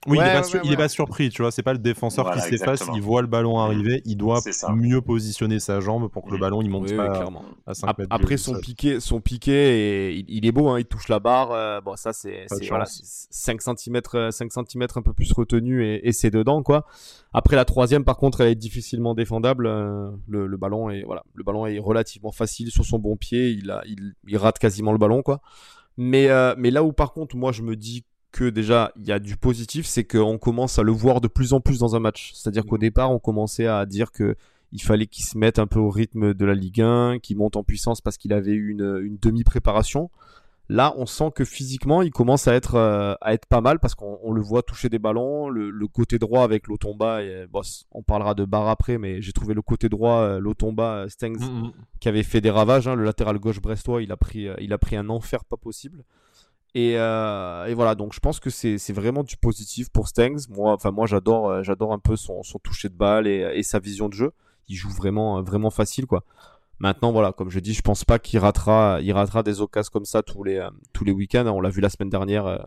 Oui, 0.06 0.18
il, 0.18 0.72
est 0.72 0.76
pas, 0.76 0.88
surpris, 0.88 1.30
tu 1.30 1.42
vois. 1.42 1.50
C'est 1.50 1.62
pas 1.62 1.72
le 1.72 1.78
défenseur 1.78 2.30
qui 2.32 2.40
s'efface, 2.40 2.84
il 2.94 3.00
voit 3.00 3.22
le 3.22 3.26
ballon 3.26 3.56
mm. 3.58 3.60
arriver, 3.60 4.02
il 4.04 4.16
doit 4.16 4.40
mieux 4.74 5.00
positionner 5.00 5.60
sa 5.60 5.80
jambe 5.80 6.08
pour 6.08 6.24
que 6.24 6.30
le 6.30 6.36
mm. 6.36 6.40
ballon 6.40 6.62
il 6.62 6.70
monte 6.70 6.94
pas 6.94 7.24
à 7.66 7.74
5 7.74 7.98
mètres. 7.98 8.08
Après 8.10 8.36
son 8.36 8.58
piqué, 8.58 9.00
son 9.00 9.20
piqué, 9.20 10.14
il, 10.28 10.46
est 10.46 10.52
beau, 10.52 10.68
hein, 10.68 10.78
il 10.78 10.84
touche 10.84 11.08
la 11.08 11.20
barre. 11.20 11.52
Euh, 11.52 11.80
bon, 11.80 11.96
ça 11.96 12.12
c'est 12.12 12.46
voilà, 12.68 12.84
5 12.86 13.60
cm, 13.62 14.00
5 14.30 14.52
cm 14.52 14.86
un 14.94 15.02
peu 15.02 15.12
plus 15.12 15.32
retenu 15.32 15.84
et, 15.84 16.12
c'est 16.12 16.30
dedans 16.30 16.62
quoi. 16.62 16.86
Après 17.32 17.56
la 17.56 17.64
troisième, 17.64 18.04
par 18.04 18.16
contre, 18.16 18.42
elle 18.42 18.48
est 18.48 18.54
difficilement 18.54 19.14
défendable. 19.14 19.66
Euh, 19.66 20.10
le, 20.28 20.56
ballon 20.56 20.90
est 20.90 21.02
voilà, 21.02 21.24
le 21.34 21.42
ballon 21.42 21.66
est 21.66 21.78
relativement 21.78 22.30
facile 22.30 22.70
sur 22.70 22.84
son 22.84 22.98
bon 22.98 23.16
pied. 23.16 23.50
Il 23.50 23.70
a, 23.70 23.82
il, 23.86 24.36
rate 24.36 24.58
quasiment 24.58 24.92
le 24.92 24.98
ballon 24.98 25.22
quoi. 25.22 25.40
Mais 25.96 26.28
euh, 26.28 26.54
mais 26.58 26.70
là 26.70 26.84
où 26.84 26.92
par 26.92 27.12
contre, 27.12 27.36
moi 27.36 27.52
je 27.52 27.62
me 27.62 27.76
dis 27.76 28.04
que 28.34 28.50
déjà 28.50 28.90
il 28.96 29.06
y 29.06 29.12
a 29.12 29.20
du 29.20 29.36
positif, 29.36 29.86
c'est 29.86 30.02
qu'on 30.02 30.38
commence 30.38 30.80
à 30.80 30.82
le 30.82 30.90
voir 30.90 31.20
de 31.20 31.28
plus 31.28 31.52
en 31.52 31.60
plus 31.60 31.78
dans 31.78 31.94
un 31.94 32.00
match. 32.00 32.32
C'est-à-dire 32.34 32.66
qu'au 32.66 32.76
mm. 32.76 32.80
départ, 32.80 33.12
on 33.12 33.20
commençait 33.20 33.68
à 33.68 33.86
dire 33.86 34.10
que 34.10 34.36
il 34.72 34.82
fallait 34.82 35.06
qu'il 35.06 35.24
se 35.24 35.38
mette 35.38 35.60
un 35.60 35.68
peu 35.68 35.78
au 35.78 35.88
rythme 35.88 36.34
de 36.34 36.44
la 36.44 36.54
Ligue 36.54 36.80
1, 36.80 37.20
qu'il 37.20 37.36
monte 37.36 37.56
en 37.56 37.62
puissance 37.62 38.00
parce 38.00 38.16
qu'il 38.18 38.32
avait 38.32 38.50
eu 38.50 38.72
une, 38.72 39.16
demi-préparation. 39.22 40.10
Là, 40.68 40.94
on 40.96 41.06
sent 41.06 41.30
que 41.32 41.44
physiquement, 41.44 42.02
il 42.02 42.10
commence 42.10 42.48
à 42.48 42.54
être, 42.54 42.74
euh, 42.74 43.14
à 43.20 43.34
être 43.34 43.46
pas 43.46 43.60
mal 43.60 43.78
parce 43.78 43.94
qu'on 43.94 44.32
le 44.32 44.40
voit 44.40 44.62
toucher 44.62 44.88
des 44.88 44.98
ballons. 44.98 45.48
Le, 45.48 45.86
côté 45.86 46.18
droit 46.18 46.42
avec 46.42 46.66
l'Otomba, 46.66 47.20
on 47.92 48.02
parlera 48.02 48.34
de 48.34 48.44
barre 48.44 48.68
après, 48.68 48.98
mais 48.98 49.22
j'ai 49.22 49.32
trouvé 49.32 49.54
le 49.54 49.62
côté 49.62 49.88
droit, 49.88 50.22
euh, 50.22 50.40
l'Otomba, 50.40 50.94
euh, 50.94 51.08
Stengs, 51.08 51.38
mm, 51.38 51.66
mm. 51.66 51.72
qui 52.00 52.08
avait 52.08 52.24
fait 52.24 52.40
des 52.40 52.50
ravages. 52.50 52.88
Hein. 52.88 52.96
le 52.96 53.04
latéral 53.04 53.38
gauche 53.38 53.60
brestois, 53.60 54.02
il 54.02 54.10
a, 54.10 54.16
pris, 54.16 54.48
il 54.58 54.72
a 54.72 54.78
pris 54.78 54.96
un 54.96 55.08
enfer 55.08 55.44
pas 55.44 55.56
possible. 55.56 56.02
Euh, 56.76 57.66
et, 57.66 57.74
voilà, 57.74 57.94
donc 57.94 58.14
je 58.14 58.20
pense 58.20 58.40
que 58.40 58.50
c'est 58.50 58.92
vraiment 58.92 59.22
du 59.22 59.36
positif 59.36 59.90
pour 59.90 60.08
Stengs. 60.08 60.48
Moi, 60.50 60.72
enfin 60.72 60.90
moi 60.90 61.06
j'adore 61.06 61.48
euh, 61.48 61.62
j'adore 61.62 61.92
un 61.92 61.98
peu 61.98 62.16
son, 62.16 62.42
toucher 62.62 62.88
de 62.88 62.94
balle 62.94 63.26
et, 63.26 63.62
sa 63.62 63.78
vision 63.78 64.08
de 64.08 64.14
jeu. 64.14 64.32
Il 64.68 64.76
joue 64.76 64.90
vraiment 64.90 65.42
vraiment 65.42 65.70
facile 65.70 66.06
quoi. 66.06 66.24
Maintenant 66.80 67.12
voilà, 67.12 67.32
comme 67.32 67.50
je 67.50 67.60
dis, 67.60 67.74
je 67.74 67.82
pense 67.82 68.04
pas 68.04 68.18
qu'il 68.18 68.40
ratera 68.40 68.98
il 69.00 69.12
ratera 69.12 69.42
des 69.42 69.60
occasions 69.60 69.90
comme 69.92 70.04
ça 70.04 70.22
tous 70.22 70.42
les 70.42 70.56
euh, 70.56 70.70
tous 70.92 71.04
les 71.04 71.12
week-ends. 71.12 71.46
On 71.46 71.60
l'a 71.60 71.70
vu 71.70 71.80
la 71.80 71.90
semaine 71.90 72.10
dernière 72.10 72.66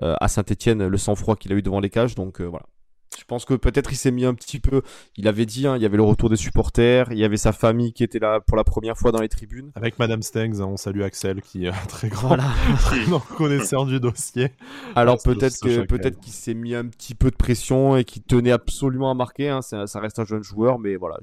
à 0.00 0.28
Saint-Étienne, 0.28 0.86
le 0.86 0.96
sang-froid 0.96 1.36
qu'il 1.36 1.52
a 1.52 1.56
eu 1.56 1.62
devant 1.62 1.80
les 1.80 1.90
cages. 1.90 2.14
Donc 2.14 2.40
voilà, 2.40 2.66
je 3.16 3.24
pense 3.24 3.44
que 3.44 3.54
peut-être 3.54 3.92
il 3.92 3.96
s'est 3.96 4.10
mis 4.10 4.24
un 4.24 4.34
petit 4.34 4.60
peu. 4.60 4.82
Il 5.16 5.28
avait 5.28 5.46
dit, 5.46 5.66
hein, 5.66 5.76
il 5.76 5.82
y 5.82 5.86
avait 5.86 5.96
le 5.96 6.02
retour 6.02 6.28
des 6.28 6.36
supporters, 6.36 7.10
il 7.10 7.18
y 7.18 7.24
avait 7.24 7.36
sa 7.36 7.52
famille 7.52 7.92
qui 7.92 8.04
était 8.04 8.18
là 8.18 8.40
pour 8.40 8.56
la 8.56 8.64
première 8.64 8.96
fois 8.96 9.12
dans 9.12 9.20
les 9.20 9.28
tribunes. 9.28 9.70
Avec 9.74 9.98
Madame 9.98 10.22
Stengs, 10.22 10.60
hein, 10.60 10.66
on 10.66 10.76
salue 10.76 11.02
Axel 11.02 11.42
qui 11.42 11.66
est 11.66 11.68
un 11.68 11.86
très 11.88 12.08
grand 12.08 12.36
connaisseur 13.36 13.86
du 13.86 14.00
dossier. 14.00 14.50
Alors 14.94 15.18
peut-être 15.22 15.58
que 15.60 15.82
peut-être 15.86 16.20
qu'il 16.20 16.32
s'est 16.32 16.54
mis 16.54 16.74
un 16.74 16.86
petit 16.86 17.14
peu 17.14 17.30
de 17.30 17.36
pression 17.36 17.96
et 17.96 18.04
qu'il 18.04 18.22
tenait 18.22 18.52
absolument 18.52 19.10
à 19.10 19.14
marquer. 19.14 19.48
Hein. 19.48 19.62
Ça, 19.62 19.86
reste 20.00 20.18
un 20.18 20.24
jeune 20.24 20.42
joueur, 20.42 20.78
mais 20.78 20.96
voilà, 20.96 21.18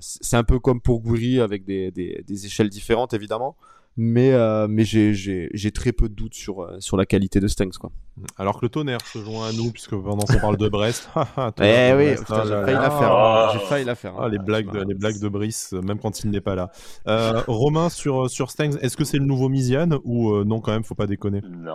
c'est 0.00 0.36
un 0.36 0.44
peu 0.44 0.58
comme 0.58 0.80
pour 0.80 1.00
Gouiri 1.00 1.40
avec 1.40 1.64
des, 1.64 1.90
des, 1.90 2.46
échelles 2.46 2.68
différentes 2.68 3.14
évidemment. 3.14 3.56
Mais 3.96 4.32
euh, 4.32 4.66
mais 4.68 4.84
j'ai 4.84 5.14
j'ai 5.14 5.70
très 5.70 5.92
peu 5.92 6.08
de 6.08 6.14
doutes 6.14 6.34
sur 6.34 6.62
euh, 6.62 6.76
sur 6.80 6.96
la 6.96 7.06
qualité 7.06 7.40
de 7.40 7.48
Stengs 7.48 7.78
quoi. 7.80 7.90
Alors 8.36 8.58
que 8.58 8.66
le 8.66 8.68
tonnerre 8.68 9.00
se 9.00 9.18
joint 9.18 9.48
à 9.48 9.52
nous 9.52 9.70
puisque 9.72 9.90
pendant 9.90 10.24
qu'on 10.24 10.38
parle 10.38 10.56
de 10.56 10.68
Brest, 10.68 11.08
eh 11.60 11.92
oui, 11.94 12.10
j'ai 12.10 12.24
failli 12.24 12.72
la 12.72 12.90
faire, 12.90 13.50
j'ai 13.52 13.58
failli 13.66 13.84
la 13.84 13.94
faire. 13.94 14.14
Ah, 14.18 14.28
les 14.28 14.38
blagues 14.38 14.70
de, 14.70 14.80
les 14.80 14.94
blagues 14.94 15.18
de 15.18 15.28
Brice 15.28 15.72
même 15.72 15.98
quand 15.98 16.24
il 16.24 16.30
n'est 16.30 16.40
pas 16.40 16.54
là. 16.54 16.70
Euh, 17.06 17.42
Romain 17.46 17.88
sur 17.88 18.30
sur 18.30 18.50
Stengs, 18.50 18.76
est-ce 18.80 18.96
que 18.96 19.04
c'est 19.04 19.18
le 19.18 19.24
nouveau 19.24 19.48
Miziane 19.48 19.98
ou 20.04 20.44
non 20.44 20.60
quand 20.60 20.72
même 20.72 20.84
faut 20.84 20.94
pas 20.94 21.06
déconner? 21.06 21.40
Non. 21.48 21.74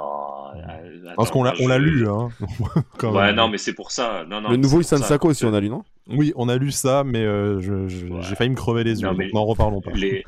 Parce 1.15 1.31
qu'on 1.31 1.43
l'a 1.43 1.53
on 1.59 1.67
l'a 1.67 1.79
lu 1.79 2.07
hein. 2.07 2.29
ouais 3.03 3.33
non 3.33 3.47
mais 3.47 3.57
c'est 3.57 3.73
pour 3.73 3.91
ça. 3.91 4.25
Non, 4.27 4.41
non, 4.41 4.49
le 4.49 4.57
nouveau 4.57 4.81
Isan 4.81 4.97
Sako 4.97 5.29
aussi 5.29 5.45
on 5.45 5.53
a 5.53 5.59
lu 5.59 5.69
non? 5.69 5.83
Oui, 6.13 6.33
on 6.35 6.49
a 6.49 6.57
lu 6.57 6.71
ça, 6.71 7.03
mais 7.03 7.25
j'ai 7.61 8.35
failli 8.35 8.49
me 8.49 8.55
crever 8.55 8.83
les 8.83 9.01
yeux, 9.01 9.09
n'en 9.33 9.45
reparlons 9.45 9.81
pas. 9.81 9.91
Les, 9.91 10.25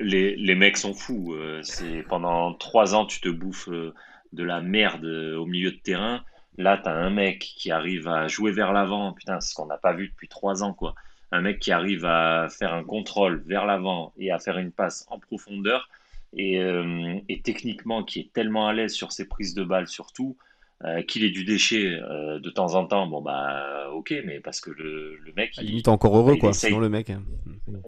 les, 0.00 0.36
les, 0.36 0.54
mecs 0.54 0.76
sont 0.76 0.94
fous. 0.94 1.34
c'est 1.62 2.04
pendant 2.08 2.54
trois 2.54 2.94
ans, 2.94 3.06
tu 3.06 3.20
te 3.20 3.28
bouffes 3.28 3.68
de 3.68 4.42
la 4.42 4.60
merde 4.60 5.04
au 5.04 5.46
milieu 5.46 5.70
de 5.70 5.76
terrain. 5.76 6.22
Là, 6.58 6.78
tu 6.78 6.88
as 6.88 6.94
un 6.94 7.10
mec 7.10 7.40
qui 7.40 7.70
arrive 7.70 8.08
à 8.08 8.28
jouer 8.28 8.52
vers 8.52 8.72
l'avant. 8.72 9.12
Putain, 9.12 9.40
c'est 9.40 9.50
ce 9.50 9.54
qu'on 9.54 9.66
n'a 9.66 9.76
pas 9.76 9.92
vu 9.92 10.08
depuis 10.08 10.28
trois 10.28 10.62
ans, 10.62 10.72
quoi. 10.72 10.94
Un 11.32 11.40
mec 11.40 11.58
qui 11.58 11.72
arrive 11.72 12.04
à 12.04 12.48
faire 12.48 12.72
un 12.72 12.84
contrôle 12.84 13.42
vers 13.46 13.66
l'avant 13.66 14.12
et 14.16 14.30
à 14.30 14.38
faire 14.38 14.58
une 14.58 14.72
passe 14.72 15.06
en 15.10 15.18
profondeur. 15.18 15.88
Et, 16.34 16.60
et 17.28 17.40
techniquement, 17.42 18.04
qui 18.04 18.20
est 18.20 18.32
tellement 18.32 18.68
à 18.68 18.72
l'aise 18.72 18.92
sur 18.92 19.12
ses 19.12 19.26
prises 19.26 19.54
de 19.54 19.64
balles, 19.64 19.88
surtout. 19.88 20.36
Euh, 20.84 21.00
qu'il 21.00 21.24
ait 21.24 21.30
du 21.30 21.42
déchet 21.46 21.86
euh, 21.86 22.38
de 22.38 22.50
temps 22.50 22.74
en 22.74 22.84
temps, 22.84 23.06
bon 23.06 23.22
bah 23.22 23.88
ok, 23.94 24.12
mais 24.26 24.40
parce 24.40 24.60
que 24.60 24.70
le, 24.70 25.16
le 25.24 25.32
mec. 25.32 25.56
Il, 25.62 25.74
est 25.74 25.88
encore 25.88 26.14
heureux 26.18 26.36
quoi, 26.36 26.52
sinon 26.52 26.80
le 26.80 26.90
mec. 26.90 27.08
Hein. 27.08 27.22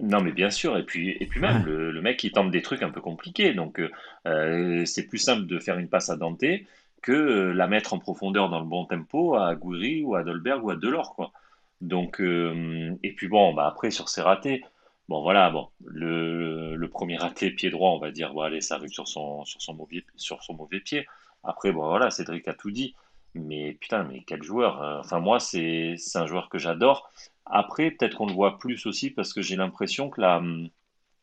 Non 0.00 0.22
mais 0.22 0.32
bien 0.32 0.48
sûr, 0.48 0.78
et 0.78 0.84
puis, 0.84 1.10
et 1.20 1.26
puis 1.26 1.38
même 1.38 1.66
le, 1.66 1.90
le, 1.90 2.00
mec 2.00 2.24
il 2.24 2.32
tente 2.32 2.50
des 2.50 2.62
trucs 2.62 2.82
un 2.82 2.88
peu 2.88 3.02
compliqués, 3.02 3.52
donc 3.52 3.78
euh, 4.26 4.86
c'est 4.86 5.06
plus 5.06 5.18
simple 5.18 5.44
de 5.46 5.58
faire 5.58 5.76
une 5.76 5.88
passe 5.88 6.08
à 6.08 6.16
Dante 6.16 6.42
que 7.02 7.12
la 7.12 7.66
mettre 7.66 7.92
en 7.92 7.98
profondeur 7.98 8.48
dans 8.48 8.58
le 8.58 8.66
bon 8.66 8.86
tempo 8.86 9.34
à 9.34 9.54
Gouiri 9.54 10.02
ou 10.02 10.14
à 10.14 10.24
Dolberg 10.24 10.64
ou 10.64 10.70
à 10.70 10.76
Delors 10.76 11.14
quoi. 11.14 11.32
Donc 11.82 12.20
et 12.22 13.12
puis 13.12 13.28
bon 13.28 13.52
bah 13.52 13.66
après 13.66 13.90
sur 13.90 14.08
ses 14.08 14.22
ratés. 14.22 14.64
Bon 15.10 15.22
voilà, 15.22 15.50
bon, 15.50 15.68
le, 15.84 16.74
le 16.74 16.88
premier 16.88 17.16
raté 17.16 17.50
pied 17.50 17.70
droit, 17.70 17.92
on 17.92 17.98
va 17.98 18.10
dire, 18.10 18.34
bon 18.34 18.42
allez, 18.42 18.60
ça 18.60 18.74
arrive 18.74 18.90
sur 18.90 19.08
son, 19.08 19.42
sur 19.46 19.62
son, 19.62 19.72
mauvais, 19.72 20.04
sur 20.16 20.42
son 20.42 20.52
mauvais 20.52 20.80
pied. 20.80 21.06
Après, 21.44 21.72
bon, 21.72 21.86
voilà, 21.86 22.10
Cédric 22.10 22.46
a 22.48 22.54
tout 22.54 22.70
dit. 22.70 22.94
Mais 23.34 23.74
putain, 23.74 24.04
mais 24.04 24.22
quel 24.26 24.42
joueur. 24.42 24.82
Hein. 24.82 25.00
Enfin, 25.00 25.20
moi, 25.20 25.38
c'est 25.40 25.96
un 26.14 26.26
joueur 26.26 26.48
que 26.48 26.58
j'adore. 26.58 27.10
Après, 27.46 27.90
peut-être 27.90 28.16
qu'on 28.16 28.26
le 28.26 28.32
voit 28.32 28.58
plus 28.58 28.86
aussi 28.86 29.10
parce 29.10 29.32
que 29.32 29.42
j'ai 29.42 29.56
l'impression 29.56 30.10
que 30.10 30.20
la, 30.20 30.42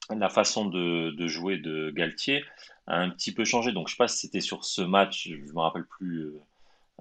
la 0.09 0.29
façon 0.29 0.65
de, 0.65 1.11
de, 1.11 1.27
jouer 1.27 1.57
de 1.57 1.91
Galtier 1.91 2.43
a 2.87 2.97
un 2.97 3.09
petit 3.09 3.33
peu 3.33 3.45
changé. 3.45 3.71
Donc, 3.71 3.87
je 3.87 3.93
sais 3.93 3.97
pas 3.97 4.07
si 4.07 4.19
c'était 4.19 4.41
sur 4.41 4.65
ce 4.65 4.81
match, 4.81 5.29
je 5.29 5.53
me 5.53 5.59
rappelle 5.59 5.85
plus 5.85 6.33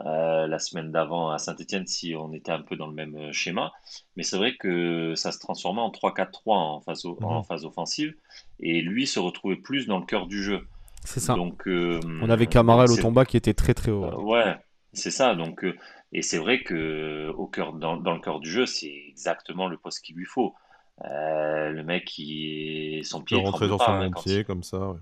euh, 0.00 0.48
la 0.48 0.58
semaine 0.58 0.90
d'avant 0.90 1.30
à 1.30 1.38
Saint-Etienne 1.38 1.86
si 1.86 2.16
on 2.16 2.32
était 2.32 2.50
un 2.50 2.62
peu 2.62 2.74
dans 2.74 2.88
le 2.88 2.94
même 2.94 3.14
euh, 3.14 3.32
schéma. 3.32 3.72
Mais 4.16 4.24
c'est 4.24 4.36
vrai 4.36 4.56
que 4.56 5.14
ça 5.14 5.30
se 5.30 5.38
transformait 5.38 5.80
en 5.80 5.90
3-4-3 5.90 6.40
en 6.46 6.80
phase, 6.80 7.06
en 7.06 7.40
mmh 7.40 7.44
phase 7.44 7.64
offensive. 7.64 8.14
Et 8.58 8.80
lui 8.80 9.06
se 9.06 9.20
retrouvait 9.20 9.56
plus 9.56 9.86
dans 9.86 10.00
le 10.00 10.06
cœur 10.06 10.26
du 10.26 10.42
jeu. 10.42 10.66
C'est 11.04 11.20
ça. 11.20 11.34
Donc, 11.34 11.68
euh, 11.68 12.00
on 12.22 12.30
avait 12.30 12.46
Camara 12.46 12.86
et 12.86 13.00
Tomba 13.00 13.24
qui 13.24 13.36
était 13.36 13.54
très 13.54 13.74
très 13.74 13.90
haut. 13.90 14.04
Euh, 14.04 14.22
ouais, 14.22 14.56
c'est 14.92 15.10
ça. 15.10 15.34
Donc, 15.34 15.64
euh, 15.64 15.74
et 16.12 16.22
c'est 16.22 16.38
vrai 16.38 16.62
que 16.62 17.30
au 17.36 17.46
cœur, 17.46 17.74
dans, 17.74 17.96
dans 17.96 18.14
le 18.14 18.20
cœur 18.20 18.40
du 18.40 18.50
jeu, 18.50 18.66
c'est 18.66 18.92
exactement 19.08 19.68
le 19.68 19.76
poste 19.76 20.02
qu'il 20.02 20.16
lui 20.16 20.24
faut. 20.24 20.54
le 21.02 21.82
mec 21.82 22.06
qui 22.06 23.00
son 23.04 23.20
pied 23.20 23.36
rentrer 23.36 23.68
dans 23.68 23.78
son 23.78 23.90
hein, 23.90 24.10
pied 24.22 24.44
comme 24.44 24.62
ça. 24.62 24.78
Ouais. 24.78 24.98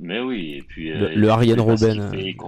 Mais 0.00 0.20
oui, 0.20 0.54
et 0.54 0.62
puis 0.62 0.90
le, 0.90 1.14
le 1.14 1.28
Ariane 1.28 1.60
Robben. 1.60 2.10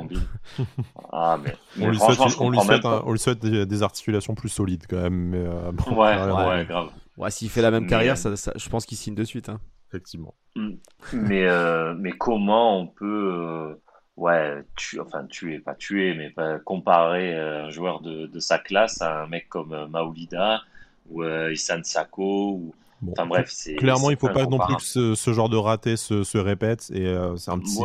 ah, 1.13 1.39
mais, 1.43 1.55
on, 1.81 1.91
lui 1.91 1.99
souhaite, 1.99 2.19
on, 2.39 2.51
lui 2.51 2.59
souhaite, 2.61 2.85
on, 2.85 3.13
lui 3.13 3.19
souhaite, 3.19 3.41
des, 3.41 3.83
articulations 3.83 4.35
plus 4.35 4.49
solides 4.49 4.85
quand 4.89 5.03
même. 5.03 5.29
Mais, 5.29 5.45
bon, 5.73 5.97
ouais, 5.97 6.17
ouais, 6.17 6.65
grave. 6.65 6.91
Ouais, 7.19 7.31
s'il 7.31 7.51
fait 7.51 7.63
la 7.63 7.71
même 7.71 7.87
carrière, 7.87 8.17
ça, 8.17 8.35
ça, 8.37 8.53
je 8.57 8.69
pense 8.69 8.87
qu'il 8.87 8.97
signe 8.97 9.15
de 9.15 9.25
suite. 9.25 9.51
Hein 9.51 9.61
effectivement. 9.91 10.35
Mm. 10.57 10.75
Mais, 11.13 11.47
euh, 11.47 11.95
mais 11.97 12.13
comment 12.13 12.79
on 12.79 12.87
peut, 12.87 13.35
euh, 13.35 13.75
ouais, 14.17 14.63
tu, 14.77 15.01
enfin 15.01 15.27
tuer, 15.27 15.59
pas 15.59 15.75
tuer, 15.75 16.15
mais 16.15 16.31
pas 16.31 16.59
comparer 16.59 17.35
euh, 17.35 17.67
un 17.67 17.71
joueur 17.71 18.01
de, 18.01 18.27
de, 18.27 18.41
sa 18.41 18.59
classe 18.59 19.03
à 19.03 19.23
un 19.23 19.27
mec 19.27 19.49
comme 19.49 19.89
Maoulida 19.91 20.63
ou 21.09 21.25
Isan 21.25 21.81
Sako 21.83 22.53
ou 22.53 22.75
enfin 23.11 23.27
bref, 23.27 23.49
c'est 23.51 23.75
clairement 23.75 24.11
il 24.11 24.17
faut 24.17 24.29
pas 24.29 24.47
non 24.47 24.59
plus 24.59 24.77
que 24.77 25.15
ce, 25.15 25.33
genre 25.33 25.49
de 25.49 25.57
raté 25.57 25.97
se, 25.97 26.23
se 26.23 26.39
répète 26.39 26.91
et 26.93 27.13
c'est 27.37 27.51
un 27.51 27.59
petit 27.59 27.81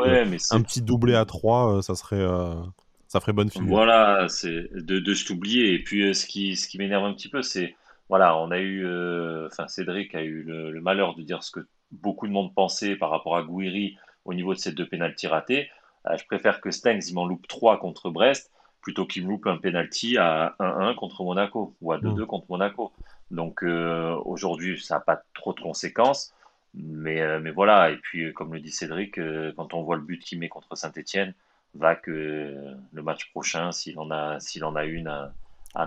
un 0.51 0.61
petit 0.61 0.81
doublé 0.81 1.15
à 1.15 1.25
3 1.25 1.81
ça 1.81 1.95
serait 1.95 2.23
ça 3.07 3.19
ferait 3.19 3.33
bonne 3.33 3.49
figure. 3.49 3.67
Voilà, 3.67 4.27
c'est 4.27 4.69
de, 4.73 4.99
de 4.99 5.13
s'oublier 5.15 5.73
et 5.73 5.81
puis 5.81 6.13
ce 6.13 6.27
qui 6.27 6.55
ce 6.55 6.67
qui 6.67 6.77
m'énerve 6.77 7.05
un 7.05 7.13
petit 7.13 7.29
peu 7.29 7.41
c'est 7.41 7.75
voilà, 8.09 8.37
on 8.37 8.51
a 8.51 8.59
eu 8.59 8.85
enfin 9.47 9.67
Cédric 9.67 10.13
a 10.13 10.21
eu 10.21 10.43
le, 10.43 10.71
le, 10.71 10.81
malheur 10.81 11.15
de 11.15 11.23
dire 11.23 11.41
ce 11.41 11.49
que 11.49 11.65
beaucoup 11.91 12.27
de 12.27 12.31
monde 12.31 12.53
pensait 12.53 12.95
par 12.95 13.09
rapport 13.09 13.35
à 13.35 13.43
Gouiri 13.43 13.97
au 14.25 14.33
niveau 14.33 14.53
de 14.53 14.59
ces 14.59 14.71
deux 14.71 14.87
pénalties 14.87 15.27
ratés. 15.27 15.69
Euh, 16.07 16.17
je 16.17 16.25
préfère 16.25 16.61
que 16.61 16.71
Stengs 16.71 17.01
il 17.07 17.13
m'en 17.13 17.25
loupe 17.25 17.47
3 17.47 17.79
contre 17.79 18.09
Brest 18.09 18.51
plutôt 18.81 19.05
qu'il 19.05 19.23
me 19.25 19.29
loupe 19.29 19.47
un 19.47 19.57
penalty 19.57 20.17
à 20.17 20.55
1-1 20.59 20.93
contre 20.95 21.23
Monaco 21.23 21.75
ou 21.81 21.91
à 21.91 21.97
2-2 21.97 22.21
mm. 22.21 22.25
contre 22.27 22.45
Monaco. 22.49 22.93
Donc 23.31 23.63
euh, 23.63 24.15
aujourd'hui, 24.25 24.79
ça 24.79 24.95
n'a 24.95 25.01
pas 25.01 25.23
trop 25.33 25.53
de 25.53 25.59
conséquences. 25.59 26.33
Mais, 26.75 27.21
euh, 27.21 27.39
mais 27.39 27.51
voilà, 27.51 27.89
et 27.89 27.97
puis 27.97 28.33
comme 28.33 28.53
le 28.53 28.59
dit 28.59 28.69
Cédric, 28.69 29.17
quand 29.55 29.73
on 29.73 29.81
voit 29.81 29.95
le 29.95 30.01
but 30.01 30.21
qu'il 30.21 30.39
met 30.39 30.49
contre 30.49 30.75
Saint-Etienne, 30.75 31.33
va 31.73 31.95
que 31.95 32.75
le 32.91 33.01
match 33.01 33.31
prochain, 33.31 33.71
s'il 33.71 33.97
en 33.97 34.11
a, 34.11 34.39
s'il 34.39 34.63
en 34.65 34.75
a 34.75 34.85
une 34.85 35.31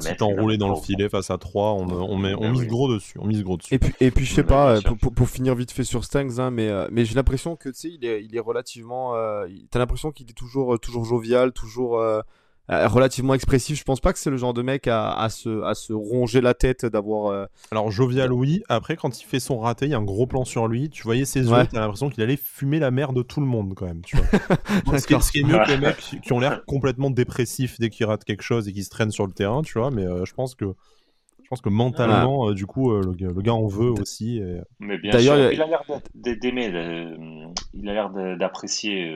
si 0.00 0.16
t'es 0.16 0.22
enroulé 0.22 0.58
dans 0.58 0.68
le 0.68 0.76
filet 0.76 1.08
face 1.08 1.30
à 1.30 1.38
3, 1.38 1.72
on, 1.72 1.90
on, 1.90 2.16
met, 2.16 2.34
on 2.34 2.50
mise 2.50 2.66
gros 2.66 2.92
dessus. 2.92 3.18
On 3.18 3.26
mise 3.26 3.42
gros 3.42 3.56
dessus. 3.56 3.74
Et 3.74 3.78
puis, 3.78 3.94
et 4.00 4.10
puis 4.10 4.24
je 4.24 4.34
sais 4.34 4.42
pas, 4.42 4.80
pour, 4.82 5.12
pour, 5.12 5.28
finir 5.28 5.54
vite 5.54 5.70
fait 5.70 5.84
sur 5.84 6.04
Stangs, 6.04 6.38
hein, 6.38 6.50
mais, 6.50 6.68
euh, 6.68 6.88
mais 6.90 7.04
j'ai 7.04 7.14
l'impression 7.14 7.56
que 7.56 7.68
tu 7.68 7.74
sais, 7.74 7.88
il 7.90 8.04
est, 8.04 8.24
il 8.24 8.36
est 8.36 8.40
relativement. 8.40 9.14
Euh, 9.14 9.46
T'as 9.70 9.78
l'impression 9.78 10.12
qu'il 10.12 10.28
est 10.28 10.34
toujours, 10.34 10.78
toujours 10.80 11.04
jovial, 11.04 11.52
toujours. 11.52 11.98
Euh, 11.98 12.08
euh, 12.08 12.22
relativement 12.68 13.34
expressif. 13.34 13.78
Je 13.78 13.84
pense 13.84 14.00
pas 14.00 14.12
que 14.12 14.18
c'est 14.18 14.30
le 14.30 14.36
genre 14.36 14.52
de 14.52 14.62
mec 14.62 14.86
à, 14.86 15.12
à, 15.12 15.28
se, 15.30 15.62
à 15.62 15.74
se 15.74 15.92
ronger 15.92 16.40
la 16.40 16.54
tête 16.54 16.84
d'avoir. 16.84 17.32
Euh, 17.32 17.46
Alors 17.70 17.90
jovial 17.90 18.32
oui. 18.32 18.62
Après 18.68 18.96
quand 18.96 19.20
il 19.20 19.24
fait 19.24 19.40
son 19.40 19.58
raté, 19.58 19.86
il 19.86 19.92
y 19.92 19.94
a 19.94 19.98
un 19.98 20.04
gros 20.04 20.26
plan 20.26 20.44
sur 20.44 20.68
lui. 20.68 20.90
Tu 20.90 21.02
voyais 21.02 21.24
ses 21.24 21.48
yeux, 21.48 21.66
t'as 21.70 21.80
l'impression 21.80 22.10
qu'il 22.10 22.22
allait 22.22 22.36
fumer 22.36 22.78
la 22.78 22.90
mère 22.90 23.12
de 23.12 23.22
tout 23.22 23.40
le 23.40 23.46
monde 23.46 23.74
quand 23.74 23.86
même. 23.86 24.02
Tu 24.02 24.16
vois. 24.16 24.26
ce, 24.98 25.06
qui 25.06 25.40
est, 25.40 25.42
mieux 25.44 25.58
que 25.58 25.70
les 25.70 25.78
mecs 25.78 26.20
qui 26.22 26.32
ont 26.32 26.40
l'air 26.40 26.64
complètement 26.66 27.10
dépressifs 27.10 27.78
dès 27.80 27.88
qu'ils 27.88 28.06
ratent 28.06 28.24
quelque 28.24 28.42
chose 28.42 28.68
et 28.68 28.72
qui 28.72 28.84
se 28.84 28.90
traînent 28.90 29.10
sur 29.10 29.26
le 29.26 29.32
terrain, 29.32 29.62
tu 29.62 29.78
vois. 29.78 29.90
Mais 29.90 30.04
euh, 30.04 30.24
je 30.24 30.34
pense 30.34 30.54
que 30.54 30.66
je 31.42 31.48
pense 31.48 31.62
que 31.62 31.70
mentalement, 31.70 32.52
du 32.52 32.66
coup, 32.66 32.92
le, 32.92 33.14
le, 33.18 33.40
gars 33.40 33.54
en 33.54 33.66
veut 33.66 33.90
aussi. 33.90 34.42
Mais 34.80 34.98
bien 34.98 35.18
sûr, 35.18 35.50
il 35.50 35.62
a 35.62 35.66
l'air 35.66 35.82
d'aimer, 36.14 36.66
il 37.72 37.88
a 37.88 37.92
l'air 37.94 38.10
d'apprécier 38.36 39.10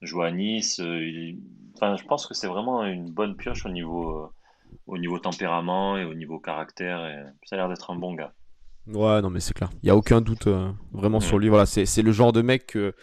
jouer 0.00 0.26
à 0.26 0.30
Nice. 0.30 0.78
Il 0.78 1.40
Enfin, 1.74 1.96
je 1.96 2.04
pense 2.04 2.26
que 2.26 2.34
c'est 2.34 2.46
vraiment 2.46 2.84
une 2.84 3.10
bonne 3.10 3.36
pioche 3.36 3.66
au 3.66 3.68
niveau, 3.68 4.10
euh, 4.10 4.28
au 4.86 4.98
niveau 4.98 5.18
tempérament 5.18 5.96
et 5.96 6.04
au 6.04 6.14
niveau 6.14 6.38
caractère. 6.38 7.04
Et 7.06 7.24
ça 7.44 7.56
a 7.56 7.58
l'air 7.58 7.68
d'être 7.68 7.90
un 7.90 7.96
bon 7.96 8.14
gars. 8.14 8.32
Ouais, 8.86 9.22
non, 9.22 9.30
mais 9.30 9.40
c'est 9.40 9.54
clair. 9.54 9.70
Il 9.82 9.86
n'y 9.86 9.90
a 9.90 9.96
aucun 9.96 10.20
doute 10.20 10.46
euh, 10.46 10.70
vraiment 10.92 11.20
sur 11.20 11.38
lui. 11.38 11.48
Voilà, 11.48 11.66
c'est 11.66 12.02
le 12.02 12.12
genre 12.12 12.32
de 12.32 12.42
mec 12.42 12.66
que 12.66 12.94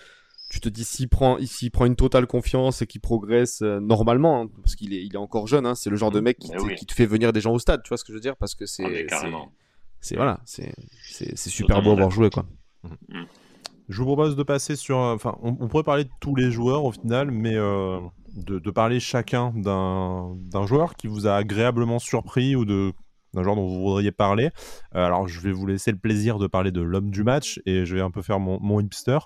tu 0.50 0.60
te 0.60 0.70
dis 0.70 0.84
s'il 0.84 1.10
prend, 1.10 1.38
prend 1.72 1.86
une 1.86 1.96
totale 1.96 2.28
confiance 2.28 2.82
et 2.82 2.88
qu'il 2.88 3.02
progresse 3.02 3.62
euh, 3.62 3.80
normalement, 3.80 4.42
hein, 4.42 4.50
parce 4.62 4.76
qu'il 4.76 4.94
est, 4.94 5.04
il 5.04 5.14
est 5.14 5.18
encore 5.18 5.48
jeune, 5.48 5.66
hein, 5.66 5.76
c'est 5.76 5.90
le 5.90 5.96
genre 5.96 6.12
de 6.12 6.20
mec 6.20 6.40
qui, 6.40 6.52
qui, 6.76 6.86
te 6.86 6.94
fait 6.94 7.06
venir 7.06 7.32
des 7.32 7.40
gens 7.40 7.54
au 7.54 7.60
stade, 7.60 7.82
tu 7.84 7.90
vois 7.90 7.98
ce 7.98 8.04
que 8.04 8.12
je 8.12 8.18
veux 8.18 8.22
dire? 8.22 8.36
Parce 8.36 8.54
que 8.54 8.66
c'est. 8.66 9.08
Ah, 9.12 9.24
c'est 10.02 10.16
voilà, 10.16 10.40
c'est 10.46 11.38
super 11.38 11.82
beau 11.82 11.92
à 11.92 11.96
voir 11.96 12.12
jouer, 12.12 12.30
quoi. 12.30 12.46
Mm. 13.10 13.24
Je 13.88 13.98
vous 13.98 14.06
propose 14.06 14.36
de 14.36 14.44
passer 14.44 14.76
sur. 14.76 14.98
Enfin, 14.98 15.38
on, 15.42 15.68
pourrait 15.68 15.84
parler 15.84 16.04
de 16.04 16.10
tous 16.20 16.36
les 16.36 16.52
joueurs 16.52 16.86
au 16.86 16.92
final, 16.92 17.32
mais 17.32 17.56
de, 18.36 18.72
parler 18.72 19.00
chacun 19.00 19.54
d'un 19.56 20.66
joueur 20.66 20.96
qui 20.96 21.08
vous 21.08 21.28
a 21.28 21.36
agréablement 21.36 22.00
surpris 22.00 22.56
ou 22.56 22.66
de 22.66 22.94
d'un 23.34 23.44
joueur 23.44 23.56
dont 23.56 23.66
vous 23.66 23.82
voudriez 23.82 24.12
parler. 24.12 24.50
Euh, 24.94 25.06
alors, 25.06 25.28
je 25.28 25.40
vais 25.40 25.52
vous 25.52 25.66
laisser 25.66 25.92
le 25.92 25.98
plaisir 25.98 26.38
de 26.38 26.48
parler 26.48 26.72
de 26.72 26.82
l'homme 26.82 27.12
du 27.12 27.24
match 27.24 27.62
et 27.66 27.86
je 27.86 27.96
vais 27.96 28.02
un 28.02 28.12
peu 28.12 28.22
faire 28.22 28.40
mon, 28.40 28.60
mon 28.60 28.82
hipster. 28.82 29.20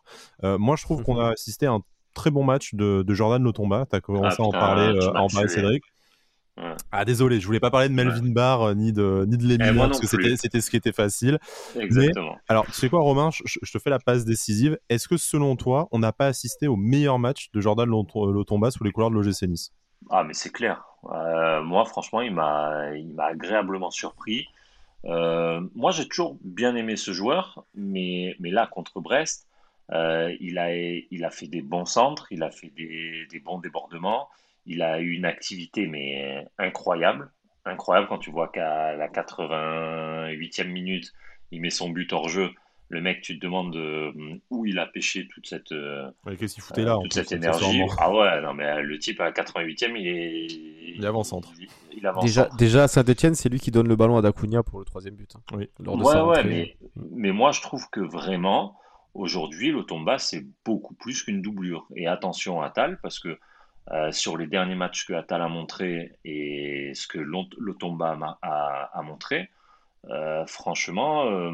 Euh, 0.44 0.58
moi, 0.58 0.76
je 0.76 0.84
trouve 0.84 1.04
qu'on 1.04 1.20
a 1.20 1.32
assisté 1.32 1.66
à 1.66 1.72
un 1.72 1.82
très 2.14 2.32
bon 2.32 2.44
match 2.44 2.76
de, 2.76 3.04
Jordan 3.10 3.44
Lotomba. 3.44 3.86
Tu 3.90 3.96
as 3.96 4.02
commencé 4.02 4.38
ah, 4.40 4.44
à 4.44 4.46
en 4.46 4.52
parler, 4.52 4.96
euh, 4.96 5.12
à 5.14 5.22
en 5.22 5.28
parler 5.28 5.48
Cédric. 5.48 5.84
Ah 6.92 7.04
désolé, 7.04 7.42
je 7.42 7.46
voulais 7.46 7.60
pas 7.60 7.70
parler 7.70 7.90
de 7.90 7.94
Melvin 7.94 8.32
Barr 8.32 8.62
euh, 8.62 8.74
ni 8.74 8.94
de 8.94 9.26
ni 9.28 9.38
de 9.38 9.54
eh, 9.54 9.76
parce 9.78 10.00
que 10.00 10.08
c'était 10.08 10.38
c'était 10.38 10.62
ce 10.62 10.70
qui 10.70 10.78
était 10.78 10.94
facile. 10.94 11.38
Exactement. 11.78 12.38
alors, 12.48 12.66
tu 12.66 12.72
sais 12.72 12.88
quoi 12.88 13.02
Romain, 13.02 13.30
je, 13.32 13.72
te 13.72 13.80
fais 13.80 13.90
la 13.90 14.00
passe 14.00 14.24
décisive. 14.24 14.80
Est-ce 14.90 15.10
que 15.10 15.18
selon 15.18 15.58
toi, 15.58 15.90
on 15.92 16.00
n'a 16.00 16.14
pas 16.14 16.28
assisté 16.28 16.68
au 16.68 16.78
meilleur 16.78 17.20
match 17.20 17.50
de 17.54 17.60
Jordan 17.60 17.90
Lotomba 17.90 18.72
sous 18.72 18.84
les 18.86 18.92
couleurs 18.92 19.10
de 19.10 19.16
l'OGC 19.16 19.44
Nice? 19.44 19.74
Ah 20.10 20.24
mais 20.24 20.34
c'est 20.34 20.52
clair. 20.52 20.86
Euh, 21.12 21.62
moi 21.62 21.84
franchement, 21.84 22.22
il 22.22 22.34
m'a 22.34 22.96
il 22.96 23.14
m'a 23.14 23.26
agréablement 23.26 23.92
surpris. 23.92 24.48
Euh, 25.04 25.62
moi 25.76 25.92
j'ai 25.92 26.08
toujours 26.08 26.38
bien 26.42 26.76
aimé 26.76 26.96
ce 26.96 27.12
joueur, 27.12 27.66
mais 27.76 28.36
mais 28.40 28.50
là 28.50 28.66
contre 28.66 29.02
Brest, 29.02 29.48
il, 29.92 30.58
a, 30.58 30.74
il 30.74 31.26
a 31.26 31.30
fait 31.32 31.48
des 31.48 31.62
bons 31.62 31.86
centres, 31.86 32.28
il 32.32 32.44
a 32.44 32.50
fait 32.50 32.72
des, 32.76 33.28
des 33.30 33.40
bons 33.40 33.60
débordements, 33.60 34.30
il 34.66 34.82
a 34.82 35.00
eu 35.00 35.12
une 35.12 35.26
activité 35.26 35.88
mais 35.88 36.48
incroyable, 36.58 37.32
incroyable 37.66 38.08
quand 38.08 38.18
tu 38.18 38.32
vois 38.32 38.48
qu'à 38.50 38.96
la 38.96 39.08
88e 39.08 40.68
minute, 40.68 41.14
il 41.52 41.62
met 41.62 41.70
son 41.70 41.90
but 41.90 42.12
hors 42.14 42.30
jeu. 42.30 42.52
Le 42.90 43.02
mec, 43.02 43.22
tu 43.22 43.40
te 43.40 43.44
demandes 43.44 43.76
euh, 43.76 44.12
où 44.52 44.68
il 44.68 44.78
a 44.78 44.86
pêché 44.86 45.28
toute 45.28 45.48
cette, 45.48 45.72
euh, 45.72 46.12
qu'est-ce 46.38 46.54
qu'il 46.54 46.62
foutait 46.62 46.84
là, 46.84 47.00
toute 47.02 47.14
cette 47.14 47.32
énergie. 47.32 47.82
Ah 47.98 48.14
ouais, 48.14 48.42
non, 48.42 48.54
mais 48.54 48.84
le 48.84 49.00
type 49.00 49.20
à 49.22 49.32
88e, 49.32 49.98
il 49.98 50.08
est. 50.08 50.46
Il 50.96 51.04
est 51.04 51.08
avant-centre. 51.08 51.52
Il, 51.98 52.06
avance 52.06 52.24
déjà, 52.24 52.48
déjà 52.60 52.84
à 52.84 52.88
Saint-Etienne, 52.88 53.34
c'est 53.34 53.50
lui 53.50 53.60
qui 53.60 53.72
donne 53.72 53.88
le 53.88 53.96
ballon 53.96 54.18
à 54.18 54.22
Dacunia 54.22 54.62
pour 54.62 54.78
le 54.78 54.86
troisième 54.86 55.16
but. 55.16 55.36
Hein, 55.36 55.58
oui. 55.58 55.70
ouais, 55.80 56.22
ouais, 56.22 56.44
mais, 56.44 56.78
mais 57.12 57.32
moi, 57.32 57.52
je 57.52 57.62
trouve 57.62 57.90
que 57.90 58.02
vraiment, 58.02 58.78
aujourd'hui, 59.16 59.72
l'Otomba, 59.72 60.20
c'est 60.20 60.46
beaucoup 60.64 60.94
plus 60.94 61.24
qu'une 61.24 61.42
doublure. 61.42 61.88
Et 61.96 62.06
attention 62.06 62.62
à 62.62 62.70
Tal, 62.70 63.00
parce 63.02 63.20
que 63.20 63.40
euh, 63.92 64.12
sur 64.12 64.36
les 64.38 64.48
derniers 64.48 64.76
matchs 64.76 65.06
que 65.06 65.14
Atal 65.14 65.42
a 65.42 65.48
montré 65.48 66.18
et 66.24 66.92
ce 66.96 67.08
que 67.08 67.20
l'Otomba 67.20 68.18
a, 68.42 68.90
a, 68.92 69.02
montré, 69.04 69.52
euh, 70.10 70.44
franchement, 70.48 71.30
euh, 71.30 71.52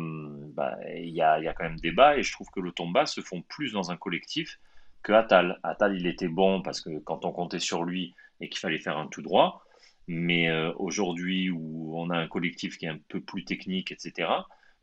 bah, 0.54 0.78
il 0.96 1.10
y, 1.10 1.22
a, 1.22 1.40
y, 1.40 1.48
a, 1.48 1.54
quand 1.54 1.66
même 1.66 1.80
débat 1.80 2.18
et 2.18 2.24
je 2.24 2.32
trouve 2.32 2.50
que 2.50 2.62
l'Otomba 2.62 3.06
se 3.06 3.20
font 3.20 3.42
plus 3.42 3.74
dans 3.74 3.92
un 3.92 3.98
collectif 3.98 4.60
que 5.04 5.12
Atal. 5.12 5.60
Atal, 5.64 5.96
il 5.98 6.08
était 6.08 6.30
bon 6.30 6.62
parce 6.62 6.80
que 6.80 7.00
quand 7.00 7.26
on 7.26 7.34
comptait 7.34 7.60
sur 7.60 7.84
lui 7.84 8.14
et 8.40 8.48
qu'il 8.48 8.60
fallait 8.60 8.80
faire 8.80 8.98
un 8.98 9.08
tout 9.08 9.22
droit, 9.22 9.66
mais 10.08 10.52
aujourd'hui 10.78 11.50
où 11.50 11.94
on 11.98 12.10
a 12.10 12.18
un 12.18 12.28
collectif 12.28 12.78
qui 12.78 12.86
est 12.86 12.90
un 12.90 13.00
peu 13.10 13.20
plus 13.20 13.44
technique, 13.44 13.92
etc., 13.92 14.30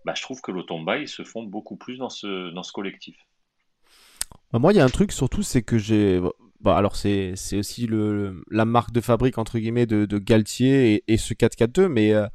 bah, 0.04 0.14
je 0.14 0.22
trouve 0.22 0.40
que 0.40 0.52
l'Otomba, 0.52 0.98
ils 0.98 1.08
se 1.08 1.24
font 1.24 1.42
beaucoup 1.42 1.76
plus 1.76 1.96
dans 1.96 2.10
ce, 2.10 2.50
dans 2.50 2.62
ce 2.62 2.72
collectif. 2.72 3.16
Bah, 4.52 4.58
moi, 4.58 4.72
il 4.72 4.76
y 4.76 4.80
a 4.80 4.84
un 4.84 4.90
truc 4.90 5.12
surtout, 5.12 5.42
c'est 5.42 5.62
que 5.62 5.78
j'ai 5.78 6.20
bah 6.60 6.76
alors 6.76 6.96
c'est 6.96 7.32
c'est 7.36 7.56
aussi 7.56 7.86
le 7.86 8.42
la 8.50 8.64
marque 8.64 8.92
de 8.92 9.00
fabrique 9.00 9.38
entre 9.38 9.58
guillemets 9.58 9.86
de, 9.86 10.06
de 10.06 10.18
Galtier 10.18 10.94
et, 10.94 11.04
et 11.06 11.16
ce 11.16 11.34
4-4-2 11.34 11.86
mais 11.86 12.12
euh, 12.12 12.26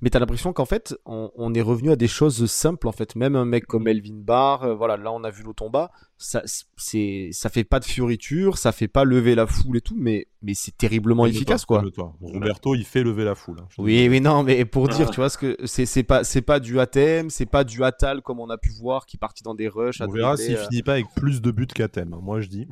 mais 0.00 0.10
t'as 0.10 0.20
l'impression 0.20 0.52
qu'en 0.52 0.64
fait 0.64 0.96
on, 1.04 1.30
on, 1.36 1.52
est 1.54 1.60
revenu 1.60 1.90
à 1.90 1.96
des 1.96 2.06
choses 2.06 2.46
simples 2.46 2.86
en 2.86 2.92
fait. 2.92 3.16
Même 3.16 3.34
un 3.36 3.44
mec 3.44 3.66
comme 3.66 3.88
Elvin 3.88 4.20
Barr 4.22 4.62
euh, 4.62 4.74
voilà 4.74 4.96
là 4.96 5.12
on 5.12 5.22
a 5.24 5.30
vu 5.30 5.42
l'Otomba 5.42 5.90
ça 6.16 6.42
c'est 6.76 7.28
ça 7.32 7.50
fait 7.50 7.64
pas 7.64 7.78
de 7.78 7.84
fioriture 7.84 8.56
ça 8.58 8.72
fait 8.72 8.88
pas 8.88 9.04
lever 9.04 9.34
la 9.34 9.46
foule 9.46 9.76
et 9.76 9.80
tout 9.80 9.96
mais 9.98 10.26
mais 10.40 10.54
c'est 10.54 10.76
terriblement 10.76 11.26
efficace 11.26 11.64
quoi. 11.64 11.82
Roberto 12.20 12.74
il 12.74 12.84
fait 12.84 13.02
lever 13.02 13.24
la 13.24 13.34
foule 13.34 13.58
hein, 13.60 13.68
oui 13.76 14.08
oui 14.08 14.20
non 14.20 14.44
mais 14.44 14.64
pour 14.64 14.88
dire 14.88 15.10
tu 15.10 15.16
vois 15.16 15.30
ce 15.30 15.36
que 15.36 15.56
c'est 15.64 15.84
c'est 15.84 16.04
pas 16.04 16.24
c'est 16.24 16.42
pas 16.42 16.58
du 16.58 16.80
ATM 16.80 17.28
c'est 17.28 17.46
pas 17.46 17.64
du 17.64 17.84
Atal 17.84 18.22
comme 18.22 18.40
on 18.40 18.48
a 18.48 18.56
pu 18.56 18.70
voir 18.70 19.04
qui 19.04 19.16
partit 19.18 19.42
dans 19.42 19.54
des 19.54 19.68
rushs 19.68 20.00
on 20.00 20.10
verra 20.10 20.36
s'il 20.36 20.56
euh... 20.56 20.64
finit 20.68 20.82
pas 20.82 20.92
avec 20.92 21.06
plus 21.14 21.42
de 21.42 21.50
buts 21.50 21.66
qu'Atem 21.66 22.14
hein, 22.14 22.20
moi 22.22 22.40
je 22.40 22.48
dis 22.48 22.66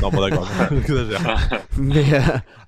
non, 0.00 0.10
bon, 0.10 0.20
d'accord, 0.20 0.48
mais, 1.78 2.14
euh, 2.14 2.20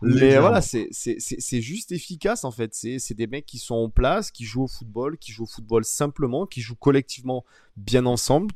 mais 0.03 0.39
voilà, 0.39 0.61
c'est 0.61 1.61
juste 1.61 1.93
efficace 1.93 2.45
en 2.45 2.51
fait. 2.51 2.75
C'est 2.75 3.15
des 3.15 3.27
mecs 3.27 3.47
qui 3.47 3.59
sont 3.59 3.75
en 3.75 3.89
place, 3.89 4.31
qui 4.31 4.45
jouent 4.45 4.65
au 4.65 4.69
football, 4.69 5.19
qui 5.19 5.33
jouent 5.33 5.45
au 5.45 5.49
football 5.49 5.85
simplement, 5.85 6.47
qui 6.47 6.61
jouent 6.61 6.77
collectivement 6.77 7.45
bien 7.77 8.07
ensemble. 8.07 8.53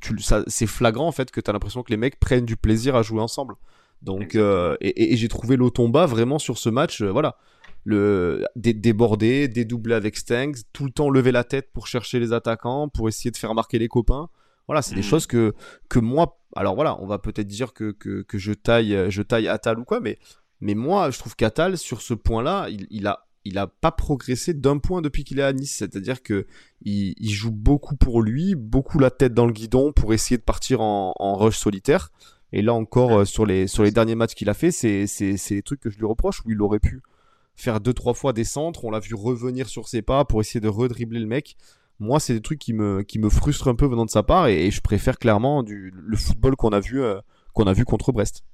C'est 0.46 0.66
flagrant 0.66 1.06
en 1.06 1.12
fait 1.12 1.30
que 1.30 1.40
tu 1.40 1.50
as 1.50 1.52
l'impression 1.52 1.82
que 1.82 1.90
les 1.90 1.96
mecs 1.96 2.18
prennent 2.18 2.46
du 2.46 2.56
plaisir 2.56 2.96
à 2.96 3.02
jouer 3.02 3.20
ensemble. 3.20 3.54
Donc, 4.02 4.34
euh, 4.34 4.76
et, 4.80 5.12
et 5.12 5.16
j'ai 5.16 5.28
trouvé 5.28 5.56
l'Otomba 5.56 6.06
vraiment 6.06 6.38
sur 6.38 6.58
ce 6.58 6.68
match, 6.68 7.02
euh, 7.02 7.10
voilà, 7.10 7.36
le 7.84 8.44
déborder, 8.54 9.48
dédoubler 9.48 9.94
avec 9.94 10.16
Stangs, 10.16 10.52
tout 10.72 10.84
le 10.84 10.90
temps 10.90 11.10
lever 11.10 11.32
la 11.32 11.44
tête 11.44 11.72
pour 11.72 11.86
chercher 11.86 12.20
les 12.20 12.32
attaquants, 12.32 12.88
pour 12.88 13.08
essayer 13.08 13.30
de 13.30 13.36
faire 13.36 13.54
marquer 13.54 13.78
les 13.78 13.88
copains. 13.88 14.28
Voilà, 14.66 14.82
c'est 14.82 14.94
des 14.94 15.00
mmh. 15.00 15.04
choses 15.04 15.26
que, 15.26 15.54
que 15.88 15.98
moi, 15.98 16.38
alors 16.58 16.74
voilà, 16.74 17.00
on 17.00 17.06
va 17.06 17.18
peut-être 17.18 17.46
dire 17.46 17.72
que, 17.72 17.92
que, 17.92 18.22
que, 18.22 18.36
je 18.36 18.52
taille, 18.52 19.10
je 19.10 19.22
taille 19.22 19.46
Atal 19.46 19.78
ou 19.78 19.84
quoi, 19.84 20.00
mais, 20.00 20.18
mais 20.60 20.74
moi, 20.74 21.10
je 21.10 21.18
trouve 21.18 21.36
qu'Atal, 21.36 21.78
sur 21.78 22.02
ce 22.02 22.14
point-là, 22.14 22.68
il, 22.68 22.86
il, 22.90 23.06
a, 23.06 23.28
il 23.44 23.58
a 23.58 23.68
pas 23.68 23.92
progressé 23.92 24.54
d'un 24.54 24.78
point 24.78 25.00
depuis 25.00 25.22
qu'il 25.22 25.38
est 25.38 25.44
à 25.44 25.52
Nice. 25.52 25.76
C'est-à-dire 25.78 26.22
que 26.22 26.46
il, 26.82 27.14
il, 27.16 27.30
joue 27.30 27.52
beaucoup 27.52 27.96
pour 27.96 28.22
lui, 28.22 28.56
beaucoup 28.56 28.98
la 28.98 29.10
tête 29.10 29.34
dans 29.34 29.46
le 29.46 29.52
guidon 29.52 29.92
pour 29.92 30.12
essayer 30.12 30.36
de 30.36 30.42
partir 30.42 30.80
en, 30.80 31.14
en 31.18 31.36
rush 31.36 31.56
solitaire. 31.56 32.10
Et 32.52 32.62
là 32.62 32.74
encore, 32.74 33.20
euh, 33.20 33.24
sur 33.24 33.46
les, 33.46 33.66
sur 33.66 33.84
les 33.84 33.90
derniers 33.90 34.14
matchs 34.14 34.34
qu'il 34.34 34.48
a 34.48 34.54
fait, 34.54 34.70
c'est, 34.70 35.06
c'est, 35.06 35.36
c'est 35.36 35.54
les 35.54 35.62
trucs 35.62 35.80
que 35.80 35.90
je 35.90 35.98
lui 35.98 36.06
reproche 36.06 36.40
où 36.44 36.50
il 36.50 36.60
aurait 36.60 36.80
pu 36.80 37.02
faire 37.54 37.80
deux, 37.80 37.92
trois 37.92 38.14
fois 38.14 38.32
des 38.32 38.44
centres. 38.44 38.84
On 38.84 38.90
l'a 38.90 39.00
vu 39.00 39.14
revenir 39.14 39.68
sur 39.68 39.88
ses 39.88 40.02
pas 40.02 40.24
pour 40.24 40.40
essayer 40.40 40.60
de 40.60 40.68
redribler 40.68 41.20
le 41.20 41.26
mec 41.26 41.56
moi, 42.00 42.20
c'est 42.20 42.34
des 42.34 42.40
trucs 42.40 42.58
qui 42.58 42.72
me, 42.72 43.02
qui 43.02 43.18
me 43.18 43.28
frustrent 43.28 43.68
un 43.68 43.74
peu 43.74 43.86
venant 43.86 44.04
de 44.04 44.10
sa 44.10 44.22
part 44.22 44.46
et, 44.46 44.70
je 44.70 44.80
préfère 44.80 45.18
clairement 45.18 45.62
du, 45.62 45.92
le 45.94 46.16
football 46.16 46.56
qu'on 46.56 46.70
a, 46.70 46.80
vu, 46.80 47.02
euh, 47.02 47.20
qu'on 47.54 47.66
a 47.66 47.72
vu 47.72 47.84
contre 47.84 48.12
Brest. 48.12 48.44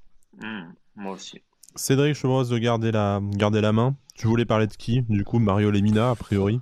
Hmm, 0.41 0.71
moi 0.95 1.13
aussi. 1.13 1.41
Cédric, 1.75 2.15
je 2.15 2.21
te 2.21 2.27
propose 2.27 2.49
de 2.49 2.57
garder 2.57 2.91
la, 2.91 3.21
garder 3.21 3.61
la 3.61 3.73
main. 3.73 3.95
Tu 4.15 4.27
voulais 4.27 4.45
parler 4.45 4.65
de 4.67 4.73
qui 4.73 5.03
Du 5.09 5.23
coup, 5.23 5.39
Mario 5.39 5.71
Lemina, 5.71 6.11
a 6.11 6.15
priori? 6.15 6.59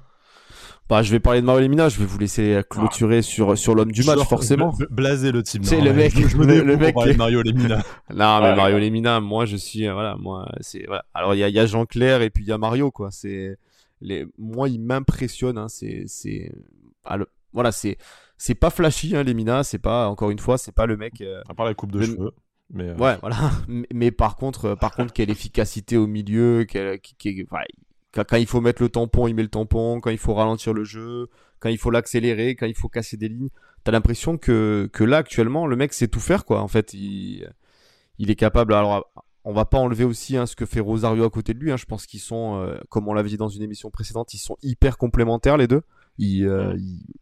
Bah, 0.89 1.01
je 1.01 1.11
vais 1.11 1.19
parler 1.19 1.39
de 1.39 1.45
Mario 1.45 1.61
Lemina, 1.61 1.87
je 1.87 1.97
vais 1.97 2.05
vous 2.05 2.17
laisser 2.17 2.61
clôturer 2.69 3.21
sur, 3.21 3.57
sur 3.57 3.73
l'homme 3.73 3.91
du 3.91 4.03
match, 4.03 4.19
forcément. 4.27 4.75
Blasé 4.89 5.31
le 5.31 5.41
type. 5.41 5.63
C'est 5.63 5.79
le 5.79 5.93
mec, 5.93 6.13
je 6.15 6.35
me 6.35 6.45
le, 6.45 6.77
mec. 6.77 6.93
Parler 6.93 7.13
de 7.13 7.17
Mario 7.17 7.41
Lemina. 7.41 7.77
non, 8.13 8.41
mais 8.41 8.55
Mario 8.55 8.79
Lemina, 8.79 9.21
moi, 9.21 9.45
je 9.45 9.55
suis, 9.55 9.87
euh, 9.87 9.93
voilà, 9.93 10.17
moi, 10.17 10.51
c'est, 10.59 10.83
voilà. 10.85 11.05
Alors, 11.13 11.35
il 11.35 11.39
y 11.39 11.43
a, 11.43 11.49
y 11.49 11.59
a 11.59 11.65
Jean-Claire 11.65 12.21
et 12.21 12.29
puis 12.29 12.43
il 12.43 12.47
y 12.47 12.51
a 12.51 12.57
Mario, 12.57 12.91
quoi. 12.91 13.09
C'est, 13.11 13.57
les, 14.03 14.27
moi, 14.37 14.69
il 14.69 14.81
m'impressionne, 14.81 15.57
hein. 15.57 15.67
c'est, 15.69 16.03
c'est, 16.07 16.51
voilà, 17.53 17.71
c'est 17.71 17.97
c'est 18.37 18.55
pas 18.55 18.69
flashy, 18.69 19.15
hein, 19.15 19.23
Lemina, 19.23 19.63
c'est 19.63 19.79
pas 19.79 20.09
encore 20.09 20.29
une 20.29 20.37
fois, 20.37 20.57
c'est 20.57 20.73
pas 20.73 20.85
le 20.85 20.97
mec. 20.97 21.21
Euh, 21.21 21.41
à 21.47 21.53
part 21.53 21.65
la 21.65 21.73
coupe 21.73 21.93
de 21.93 22.01
cheveux. 22.01 22.31
Mais 22.71 22.89
euh, 22.89 22.95
Ouais, 22.95 23.15
voilà. 23.21 23.37
Mais, 23.93 24.11
par 24.11 24.35
contre, 24.35 24.65
euh, 24.65 24.75
par 24.75 24.93
contre, 24.93 25.13
quelle 25.13 25.29
efficacité 25.29 25.95
au 25.95 26.07
milieu, 26.07 26.65
qui, 26.65 27.47
quand 28.11 28.35
il 28.35 28.45
faut 28.45 28.59
mettre 28.59 28.81
le 28.81 28.89
tampon, 28.89 29.27
il 29.27 29.33
met 29.33 29.43
le 29.43 29.47
tampon. 29.47 30.01
Quand 30.01 30.09
il 30.09 30.17
faut 30.17 30.33
ralentir 30.33 30.73
le 30.73 30.83
jeu, 30.83 31.29
quand 31.61 31.69
il 31.69 31.77
faut 31.77 31.89
l'accélérer, 31.89 32.55
quand 32.55 32.65
il 32.65 32.75
faut 32.75 32.89
casser 32.89 33.15
des 33.15 33.29
lignes, 33.29 33.49
t'as 33.85 33.93
l'impression 33.93 34.37
que, 34.37 34.89
que 34.91 35.05
là 35.05 35.17
actuellement, 35.17 35.65
le 35.65 35.77
mec 35.77 35.93
sait 35.93 36.09
tout 36.09 36.19
faire, 36.19 36.43
quoi. 36.43 36.61
En 36.61 36.67
fait, 36.67 36.93
il, 36.93 37.49
il 38.19 38.29
est 38.29 38.35
capable. 38.35 38.73
Alors, 38.73 39.09
on 39.45 39.53
va 39.53 39.65
pas 39.65 39.77
enlever 39.77 40.03
aussi 40.03 40.37
hein, 40.37 40.45
ce 40.45 40.55
que 40.55 40.65
fait 40.65 40.79
Rosario 40.79 41.23
à 41.23 41.29
côté 41.29 41.53
de 41.53 41.59
lui. 41.59 41.71
Hein. 41.71 41.77
Je 41.77 41.85
pense 41.85 42.05
qu'ils 42.05 42.19
sont, 42.19 42.77
comme 42.89 43.07
on 43.07 43.13
l'avait 43.13 43.29
dit 43.29 43.37
dans 43.37 43.49
une 43.49 43.61
émission 43.61 43.89
précédente, 43.89 44.33
ils 44.33 44.39
sont 44.39 44.57
hyper 44.61 44.97
complémentaires 44.97 45.57
les 45.57 45.67
deux. 45.67 45.81
Il, 46.17 46.45
euh, 46.45 46.77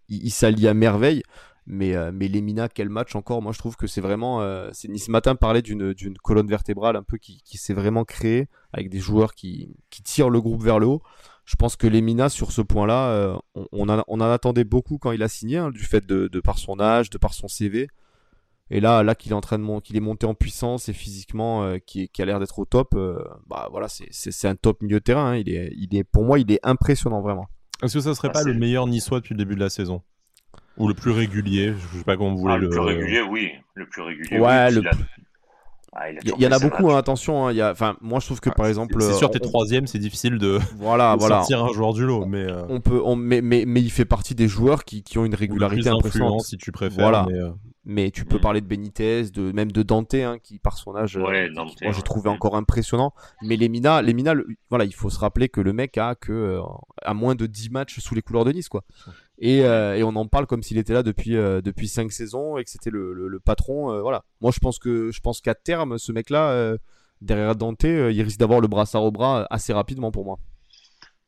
il, 0.10 0.32
s'allie 0.32 0.68
à 0.68 0.74
merveille. 0.74 1.24
Mais, 1.68 1.96
euh, 1.96 2.12
mais 2.14 2.28
Lemina, 2.28 2.68
quel 2.68 2.90
match 2.90 3.16
encore 3.16 3.42
Moi, 3.42 3.52
je 3.52 3.60
trouve 3.60 3.76
que 3.76 3.88
c'est 3.88 4.02
vraiment. 4.02 4.42
Euh, 4.42 4.72
ce 4.74 5.12
matin 5.12 5.36
parlait 5.36 5.62
d'une, 5.62 5.94
d'une 5.94 6.18
colonne 6.18 6.48
vertébrale 6.48 6.96
un 6.96 7.04
peu 7.04 7.18
qui, 7.18 7.42
qui 7.44 7.58
s'est 7.58 7.74
vraiment 7.74 8.04
créée 8.04 8.48
avec 8.74 8.90
des 8.90 9.00
joueurs 9.00 9.36
qui, 9.36 9.70
qui 9.90 10.02
tirent 10.02 10.30
le 10.30 10.42
groupe 10.42 10.64
vers 10.64 10.80
le 10.80 10.88
haut. 10.88 11.02
Je 11.46 11.56
pense 11.56 11.76
que 11.76 11.88
Lemina, 11.88 12.30
sur 12.30 12.52
ce 12.52 12.62
point-là, 12.62 13.10
euh, 13.10 13.38
on, 13.56 13.88
on, 13.90 14.22
en, 14.22 14.22
attendait 14.22 14.64
beaucoup 14.64 14.98
quand 14.98 15.12
il 15.12 15.24
a 15.24 15.28
signé, 15.28 15.58
hein, 15.58 15.70
du 15.70 15.84
fait 15.84 16.06
de, 16.06 16.28
de, 16.28 16.40
par 16.40 16.58
son 16.58 16.80
âge, 16.80 17.10
de 17.10 17.18
par 17.18 17.34
son 17.34 17.48
CV. 17.48 17.88
Et 18.74 18.80
là, 18.80 19.04
là 19.04 19.16
qu'il 19.16 19.34
est 19.34 19.36
en 19.36 19.42
train 19.42 19.60
de 19.60 19.80
qu'il 19.82 19.98
est 19.98 20.02
monté 20.02 20.26
en 20.26 20.34
puissance 20.34 20.88
et 20.88 20.94
physiquement, 20.94 21.64
euh, 21.64 21.78
qui, 21.78 22.08
qui, 22.08 22.22
a 22.22 22.26
l'air 22.26 22.40
d'être 22.40 22.58
au 22.58 22.64
top, 22.64 22.96
euh, 22.96 23.22
bah 23.46 23.68
voilà, 23.70 23.88
c'est, 23.90 24.48
un 24.48 24.56
top 24.56 24.82
milieu 24.82 25.00
de 25.00 25.04
terrain. 25.04 25.34
Hein. 25.34 25.38
Il 25.38 25.50
est, 25.50 25.74
il 25.76 25.94
est, 25.94 26.06
pour 26.06 26.24
moi, 26.24 26.40
il 26.40 26.50
est 26.52 26.60
impressionnant 26.64 27.22
vraiment. 27.22 27.48
Est-ce 27.84 27.96
que 27.96 28.00
ça 28.00 28.16
serait 28.16 28.30
ah, 28.30 28.34
pas 28.34 28.44
le 28.44 28.54
meilleur 28.54 28.88
niçois 28.88 29.20
depuis 29.20 29.34
le 29.34 29.40
début 29.40 29.56
de 29.56 29.60
la 29.60 29.70
saison? 29.70 30.02
Ou 30.78 30.88
le 30.88 30.94
plus 30.94 31.12
régulier? 31.12 31.74
Je 31.74 31.98
sais 31.98 32.04
pas 32.06 32.16
comment 32.16 32.32
vous 32.32 32.40
voulez 32.40 32.54
ah, 32.54 32.58
le... 32.58 32.68
le. 32.68 32.70
plus 32.70 32.80
régulier, 32.80 33.22
oui. 33.22 33.50
Le 33.74 33.86
plus 33.88 34.02
régulier. 34.04 34.40
Ouais, 34.40 34.68
oui, 34.70 34.76
le. 34.76 34.90
Ah, 35.94 36.10
il, 36.10 36.42
y, 36.42 36.48
en 36.48 36.52
a 36.54 36.60
beaucoup, 36.60 36.90
hein, 36.90 36.98
attention. 36.98 37.48
Hein, 37.48 37.52
y 37.52 37.60
a... 37.60 37.72
enfin, 37.72 37.98
moi, 38.00 38.22
je 38.22 38.26
trouve 38.26 38.40
que 38.40 38.50
par 38.50 38.68
exemple. 38.68 38.96
C'est 39.02 39.12
sûr, 39.16 39.30
t'es 39.30 39.40
troisième, 39.40 39.88
c'est 39.88 40.00
difficile 40.00 40.38
de, 40.38 40.60
voilà, 40.78 41.16
de 41.16 41.20
voilà. 41.20 41.40
sortir 41.40 41.66
un 41.66 41.74
joueur 41.74 41.92
du 41.92 42.06
lot. 42.06 42.26
Mais 42.26 42.46
euh, 42.46 42.64
on 42.70 42.80
peut, 42.80 43.02
on... 43.04 43.18
Mais, 43.18 43.42
mais, 43.42 43.66
mais, 43.68 43.82
il 43.82 43.92
fait 43.92 44.06
partie 44.06 44.34
des 44.34 44.48
joueurs 44.48 44.86
qui, 44.86 45.04
qui 45.04 45.18
ont 45.18 45.26
une 45.26 45.36
régularité 45.36 45.90
impressionnante. 45.90 46.44
si 46.44 46.56
tu 46.56 46.72
préfères. 46.72 47.04
Voilà. 47.04 47.26
Mais, 47.28 47.38
euh, 47.38 47.50
mais 47.84 48.12
tu 48.12 48.26
peux 48.26 48.38
mm. 48.38 48.42
parler 48.42 48.62
de 48.62 48.68
Benitez, 48.68 49.32
de 49.32 49.52
même 49.52 49.72
de 49.72 49.82
Dante, 49.82 50.14
hein, 50.14 50.38
qui 50.42 50.60
par 50.60 50.78
son 50.78 50.96
âge, 50.96 51.18
ouais, 51.18 51.50
euh, 51.50 51.54
moi 51.54 51.92
j'ai 51.92 52.02
trouvé 52.04 52.30
encore 52.30 52.56
impressionnant. 52.56 53.14
Mais 53.42 53.58
Lemina, 53.58 54.02
Lemina, 54.02 54.36
voilà, 54.70 54.86
il 54.86 54.94
faut 54.94 55.10
se 55.10 55.18
rappeler 55.18 55.50
que 55.50 55.62
le 55.62 55.74
mec 55.74 55.98
a 55.98 56.14
que 56.14 56.32
euh, 56.32 56.62
à 57.02 57.14
moins 57.14 57.34
de 57.34 57.48
10 57.48 57.72
matchs 57.72 58.00
sous 58.00 58.14
les 58.14 58.22
couleurs 58.22 58.46
de 58.46 58.52
Nice, 58.52 58.70
quoi. 58.70 58.84
Et, 59.40 59.66
euh, 59.66 59.96
et 59.96 60.04
on 60.04 60.16
en 60.16 60.28
parle 60.28 60.46
comme 60.46 60.62
s'il 60.62 60.78
était 60.78 60.94
là 60.94 61.02
depuis 61.02 61.36
euh, 61.36 61.62
depuis 61.62 61.88
5 61.88 62.12
saisons 62.12 62.58
et 62.58 62.64
que 62.64 62.70
c'était 62.70 62.92
le, 62.92 63.14
le, 63.14 63.28
le, 63.28 63.40
patron. 63.40 64.00
voilà. 64.02 64.24
Moi 64.42 64.52
je 64.54 64.60
pense 64.60 64.78
que 64.78 65.12
je 65.12 65.20
pense 65.20 65.42
qu'à 65.42 65.56
terme, 65.56 65.98
ce 65.98 66.12
mec-là, 66.12 66.78
derrière 67.22 67.56
Dante, 67.56 67.84
il 67.84 68.22
risque 68.22 68.40
d'avoir 68.40 68.62
le 68.62 68.68
brassard 68.68 69.04
au 69.04 69.12
bras 69.12 69.48
assez 69.50 69.74
rapidement 69.74 70.12
pour 70.12 70.26
moi. 70.26 70.38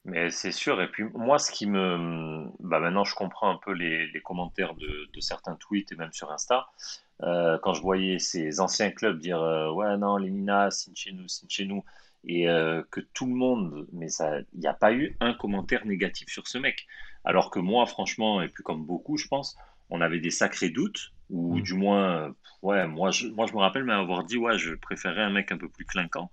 Mais 0.05 0.29
c'est 0.29 0.51
sûr. 0.51 0.81
Et 0.81 0.89
puis 0.89 1.05
moi, 1.13 1.39
ce 1.39 1.51
qui 1.51 1.65
me, 1.65 2.45
bah 2.59 2.79
maintenant, 2.79 3.05
je 3.05 3.15
comprends 3.15 3.49
un 3.49 3.57
peu 3.57 3.71
les, 3.71 4.07
les 4.07 4.21
commentaires 4.21 4.75
de, 4.75 5.09
de, 5.13 5.19
certains 5.21 5.55
tweets 5.55 5.91
et 5.93 5.95
même 5.95 6.11
sur 6.11 6.31
Insta. 6.31 6.67
Euh, 7.21 7.57
quand 7.59 7.73
je 7.73 7.81
voyais 7.81 8.19
ces 8.19 8.59
anciens 8.59 8.91
clubs 8.91 9.19
dire 9.19 9.41
euh, 9.41 9.71
ouais 9.71 9.97
non 9.97 10.17
les 10.17 10.29
Minas, 10.29 10.71
signe 10.71 10.95
chez 10.95 11.11
nous, 11.13 11.27
signe 11.29 11.49
chez 11.49 11.65
nous, 11.65 11.85
et 12.25 12.49
euh, 12.49 12.83
que 12.91 12.99
tout 12.99 13.25
le 13.27 13.33
monde, 13.33 13.87
mais 13.93 14.09
ça, 14.09 14.39
il 14.53 14.59
n'y 14.59 14.67
a 14.67 14.73
pas 14.73 14.91
eu 14.93 15.15
un 15.21 15.33
commentaire 15.33 15.85
négatif 15.85 16.27
sur 16.29 16.47
ce 16.47 16.57
mec. 16.57 16.85
Alors 17.23 17.49
que 17.49 17.59
moi, 17.59 17.85
franchement, 17.85 18.41
et 18.41 18.49
puis 18.49 18.63
comme 18.63 18.85
beaucoup, 18.85 19.17
je 19.17 19.27
pense, 19.27 19.55
on 19.89 20.01
avait 20.01 20.19
des 20.19 20.31
sacrés 20.31 20.69
doutes 20.69 21.13
ou 21.29 21.59
Mm. 21.59 21.61
du 21.61 21.73
moins, 21.75 22.35
ouais, 22.61 22.87
moi 22.87 23.11
je, 23.11 23.27
moi 23.27 23.45
je 23.47 23.53
me 23.53 23.59
rappelle 23.59 23.83
m'avoir 23.85 24.23
dit, 24.25 24.37
ouais, 24.37 24.57
je 24.57 24.73
préférais 24.75 25.21
un 25.23 25.29
mec 25.29 25.51
un 25.51 25.57
peu 25.57 25.69
plus 25.69 25.85
clinquant. 25.85 26.29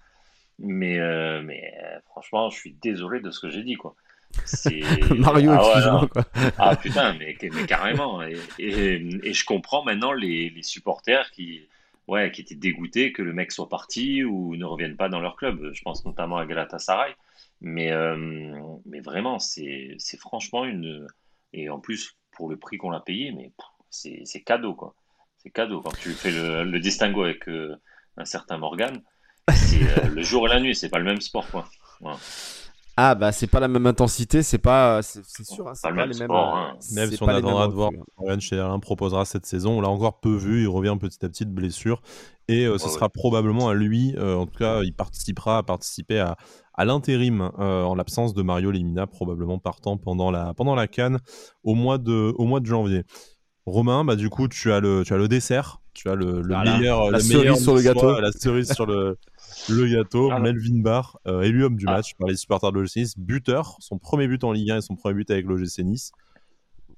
Mais, 0.60 0.98
euh, 0.98 1.42
mais 1.42 1.74
euh, 1.82 1.98
franchement, 2.06 2.50
je 2.50 2.58
suis 2.58 2.72
désolé 2.82 3.20
de 3.20 3.30
ce 3.30 3.40
que 3.40 3.50
j'ai 3.50 3.62
dit, 3.62 3.74
quoi. 3.74 3.94
Mario, 5.16 5.50
Ah 5.50 5.60
excuse-moi 5.64 6.08
quoi. 6.08 6.24
Ah 6.56 6.76
putain, 6.76 7.14
mais, 7.14 7.36
mais 7.42 7.66
carrément. 7.66 8.22
Et, 8.22 8.36
et, 8.60 8.94
et 9.24 9.32
je 9.32 9.44
comprends 9.44 9.82
maintenant 9.82 10.12
les, 10.12 10.50
les 10.50 10.62
supporters 10.62 11.30
qui, 11.32 11.66
ouais, 12.06 12.30
qui 12.30 12.42
étaient 12.42 12.54
dégoûtés 12.54 13.12
que 13.12 13.22
le 13.22 13.32
mec 13.32 13.52
soit 13.52 13.68
parti 13.68 14.22
ou 14.22 14.54
ne 14.56 14.64
revienne 14.64 14.96
pas 14.96 15.08
dans 15.08 15.20
leur 15.20 15.36
club. 15.36 15.72
Je 15.72 15.82
pense 15.82 16.04
notamment 16.04 16.36
à 16.36 16.46
Galatasaray. 16.46 17.14
Mais, 17.60 17.92
euh, 17.92 18.16
mais 18.86 19.00
vraiment, 19.00 19.38
c'est, 19.38 19.96
franchement 20.18 20.64
une. 20.64 21.06
Et 21.52 21.68
en 21.68 21.78
plus, 21.78 22.16
pour 22.32 22.48
le 22.48 22.56
prix 22.56 22.78
qu'on 22.78 22.90
l'a 22.90 23.00
payé, 23.00 23.32
mais 23.32 23.52
c'est, 23.90 24.42
cadeau, 24.42 24.74
quoi. 24.74 24.94
C'est 25.38 25.50
cadeau. 25.50 25.80
Quand 25.80 25.96
tu 25.96 26.10
fais 26.10 26.30
le, 26.30 26.64
le 26.64 26.80
distinguo 26.80 27.24
avec 27.24 27.48
euh, 27.48 27.76
un 28.16 28.24
certain 28.24 28.58
Morgan, 28.58 29.02
euh, 29.50 30.08
le 30.14 30.22
jour 30.22 30.46
et 30.46 30.50
la 30.50 30.60
nuit, 30.60 30.74
c'est 30.74 30.88
pas 30.88 30.98
le 30.98 31.04
même 31.04 31.20
sport, 31.20 31.46
quoi. 31.50 31.66
Voilà. 32.00 32.18
Ah 32.96 33.14
bah 33.14 33.32
c'est 33.32 33.46
pas 33.46 33.60
la 33.60 33.68
même 33.68 33.86
intensité, 33.86 34.42
c'est 34.42 34.58
pas, 34.58 35.00
c'est 35.02 35.24
sûr, 35.44 35.66
hein, 35.66 35.72
c'est 35.74 35.82
Pas 35.82 35.90
le 35.90 35.96
pas 35.96 36.02
même 36.02 36.10
les 36.12 36.18
mêmes. 36.18 36.26
sport, 36.26 36.56
euh, 36.56 36.60
hein. 36.60 36.76
Même 36.92 37.10
si 37.10 37.22
on 37.22 37.28
attendra 37.28 37.68
de 37.68 37.72
voir. 37.72 37.90
Morgan 38.18 38.40
Schneiderlin 38.40 38.78
proposera 38.78 39.24
cette 39.24 39.46
saison, 39.46 39.78
on 39.78 39.80
l'a 39.80 39.88
encore 39.88 40.20
peu 40.20 40.34
vu, 40.36 40.62
il 40.64 40.68
revient 40.68 40.96
petit 41.00 41.24
à 41.24 41.28
petit 41.30 41.46
de 41.46 41.50
blessure 41.50 42.02
et 42.48 42.66
euh, 42.66 42.76
ce 42.76 42.86
Ouais, 42.86 42.90
sera 42.90 43.06
ouais. 43.06 43.10
probablement 43.14 43.70
à 43.70 43.74
lui, 43.74 44.14
euh, 44.18 44.34
en 44.36 44.44
tout 44.46 44.58
cas 44.58 44.82
il 44.82 44.92
participera 44.92 45.58
à 45.58 45.62
participer 45.62 46.18
à, 46.18 46.36
à 46.74 46.84
l'intérim 46.84 47.50
euh, 47.58 47.84
en 47.84 47.94
l'absence 47.94 48.34
de 48.34 48.42
Mario 48.42 48.70
Lemina, 48.70 49.06
probablement 49.06 49.58
partant 49.58 49.96
pendant 49.96 50.30
la, 50.30 50.52
pendant 50.52 50.74
la 50.74 50.86
Cannes 50.86 51.20
au 51.62 51.74
mois 51.74 51.96
de, 51.96 52.34
au 52.36 52.44
mois 52.44 52.60
de 52.60 52.66
janvier. 52.66 53.04
Romain, 53.64 54.04
bah 54.04 54.16
du 54.16 54.28
coup 54.28 54.46
tu 54.48 54.72
as 54.72 54.80
le, 54.80 55.04
tu 55.06 55.14
as 55.14 55.16
le 55.16 55.28
dessert, 55.28 55.80
tu 55.94 56.10
as 56.10 56.14
le, 56.16 56.42
le 56.42 56.54
Voilà. 56.54 56.76
meilleur, 56.76 57.10
La 57.10 57.18
le 57.18 57.22
cerise 57.24 57.38
meilleur 57.38 57.56
sur 57.56 57.74
le 57.74 57.80
gâteau. 57.82 58.20
la 58.20 58.32
cerise 58.32 58.72
sur 58.72 58.84
le, 58.84 59.16
le 59.68 59.86
gâteau, 59.86 60.30
Ah. 60.32 60.38
Melvin 60.40 60.80
Barr, 60.80 61.18
euh, 61.26 61.42
élu 61.42 61.64
homme 61.64 61.76
du 61.76 61.84
Ah. 61.88 61.92
match 61.92 62.14
par 62.14 62.28
les 62.28 62.36
supporters 62.36 62.72
de 62.72 62.78
l'OGC 62.78 62.96
Nice, 62.96 63.18
buteur, 63.18 63.76
son 63.80 63.98
premier 63.98 64.26
but 64.28 64.42
en 64.44 64.52
Ligue 64.52 64.70
1 64.70 64.78
et 64.78 64.80
son 64.80 64.96
premier 64.96 65.14
but 65.14 65.30
avec 65.30 65.46
l'OGC 65.46 65.82
Nice. 65.84 66.12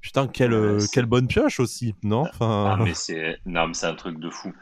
Putain, 0.00 0.26
quelle, 0.26 0.52
euh, 0.52 0.80
quelle 0.92 1.06
bonne 1.06 1.28
pioche 1.28 1.60
aussi, 1.60 1.94
non? 2.02 2.22
Enfin, 2.22 2.74
Ah, 2.76 2.82
mais 2.82 2.92
c'est 2.92 3.38
non, 3.46 3.68
mais 3.68 3.74
c'est 3.74 3.86
un 3.86 3.94
truc 3.94 4.18
de 4.18 4.30
fou. 4.30 4.52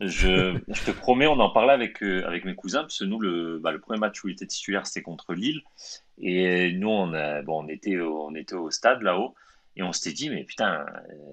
Je, 0.00 0.58
je 0.68 0.84
te 0.84 0.90
promets, 0.90 1.26
on 1.26 1.40
en 1.40 1.48
parlait 1.48 1.72
avec, 1.72 2.02
euh, 2.02 2.22
avec 2.26 2.44
mes 2.44 2.54
cousins, 2.54 2.82
parce 2.82 2.98
que 2.98 3.04
nous, 3.04 3.18
le, 3.18 3.58
bah, 3.58 3.72
le 3.72 3.78
premier 3.80 3.98
match 3.98 4.22
où 4.22 4.28
il 4.28 4.32
était 4.32 4.46
titulaire, 4.46 4.86
c'était 4.86 5.00
contre 5.00 5.32
Lille. 5.32 5.62
Et 6.18 6.72
nous, 6.74 6.90
on, 6.90 7.14
a, 7.14 7.40
bon, 7.40 7.64
on, 7.64 7.68
était, 7.68 7.98
au- 7.98 8.26
on 8.28 8.34
était 8.34 8.54
au 8.56 8.70
stade 8.70 9.00
là-haut, 9.00 9.34
et 9.76 9.82
on 9.82 9.92
s'était 9.92 10.12
dit, 10.14 10.28
mais 10.28 10.44
putain, 10.44 10.80
euh, 10.80 10.84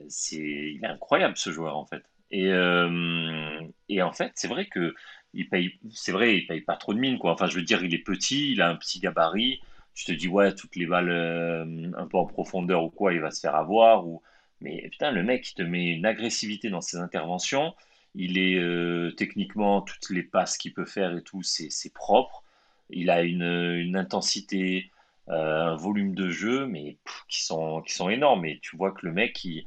c'est, 0.07 0.37
il 0.37 0.79
est 0.81 0.87
incroyable 0.87 1.35
ce 1.35 1.49
joueur, 1.51 1.75
en 1.75 1.85
fait. 1.85 2.03
Et, 2.31 2.47
euh, 2.51 3.61
et 3.89 4.01
en 4.01 4.11
fait, 4.11 4.31
c'est 4.35 4.47
vrai 4.47 4.65
que 4.67 4.93
il 5.33 5.49
paye, 5.49 5.79
c'est 5.91 6.11
vrai, 6.11 6.37
il 6.37 6.47
paye 6.47 6.61
pas 6.61 6.75
trop 6.77 6.93
de 6.93 6.99
mine, 6.99 7.17
quoi. 7.19 7.31
Enfin, 7.33 7.47
je 7.47 7.55
veux 7.55 7.61
dire, 7.63 7.83
il 7.83 7.93
est 7.93 7.99
petit, 8.03 8.51
il 8.53 8.61
a 8.61 8.69
un 8.69 8.75
petit 8.75 8.99
gabarit. 8.99 9.61
Je 9.93 10.05
te 10.05 10.11
dis, 10.11 10.27
ouais, 10.27 10.53
toutes 10.55 10.75
les 10.75 10.85
balles 10.85 11.09
euh, 11.09 11.91
un 11.97 12.07
peu 12.07 12.17
en 12.17 12.25
profondeur 12.25 12.83
ou 12.83 12.89
quoi, 12.89 13.13
il 13.13 13.19
va 13.21 13.31
se 13.31 13.39
faire 13.39 13.55
avoir. 13.55 14.07
Ou... 14.07 14.21
Mais 14.61 14.87
putain, 14.91 15.11
le 15.11 15.23
mec, 15.23 15.49
il 15.51 15.53
te 15.55 15.61
met 15.63 15.87
une 15.87 16.05
agressivité 16.05 16.69
dans 16.69 16.81
ses 16.81 16.97
interventions. 16.97 17.73
Il 18.15 18.37
est 18.37 18.55
euh, 18.59 19.11
techniquement, 19.11 19.81
toutes 19.81 20.09
les 20.09 20.23
passes 20.23 20.57
qu'il 20.57 20.73
peut 20.73 20.85
faire 20.85 21.15
et 21.15 21.23
tout, 21.23 21.43
c'est 21.43 21.69
c'est 21.69 21.93
propre. 21.93 22.43
Il 22.89 23.09
a 23.09 23.21
une, 23.23 23.43
une 23.43 23.95
intensité, 23.97 24.91
un 25.27 25.75
volume 25.75 26.15
de 26.15 26.29
jeu, 26.29 26.67
mais 26.67 26.97
qui 27.29 27.43
sont, 27.43 27.81
qui 27.81 27.93
sont 27.93 28.09
énormes. 28.09 28.45
Et 28.45 28.59
tu 28.61 28.77
vois 28.77 28.91
que 28.91 29.05
le 29.05 29.11
mec, 29.13 29.43
il, 29.43 29.65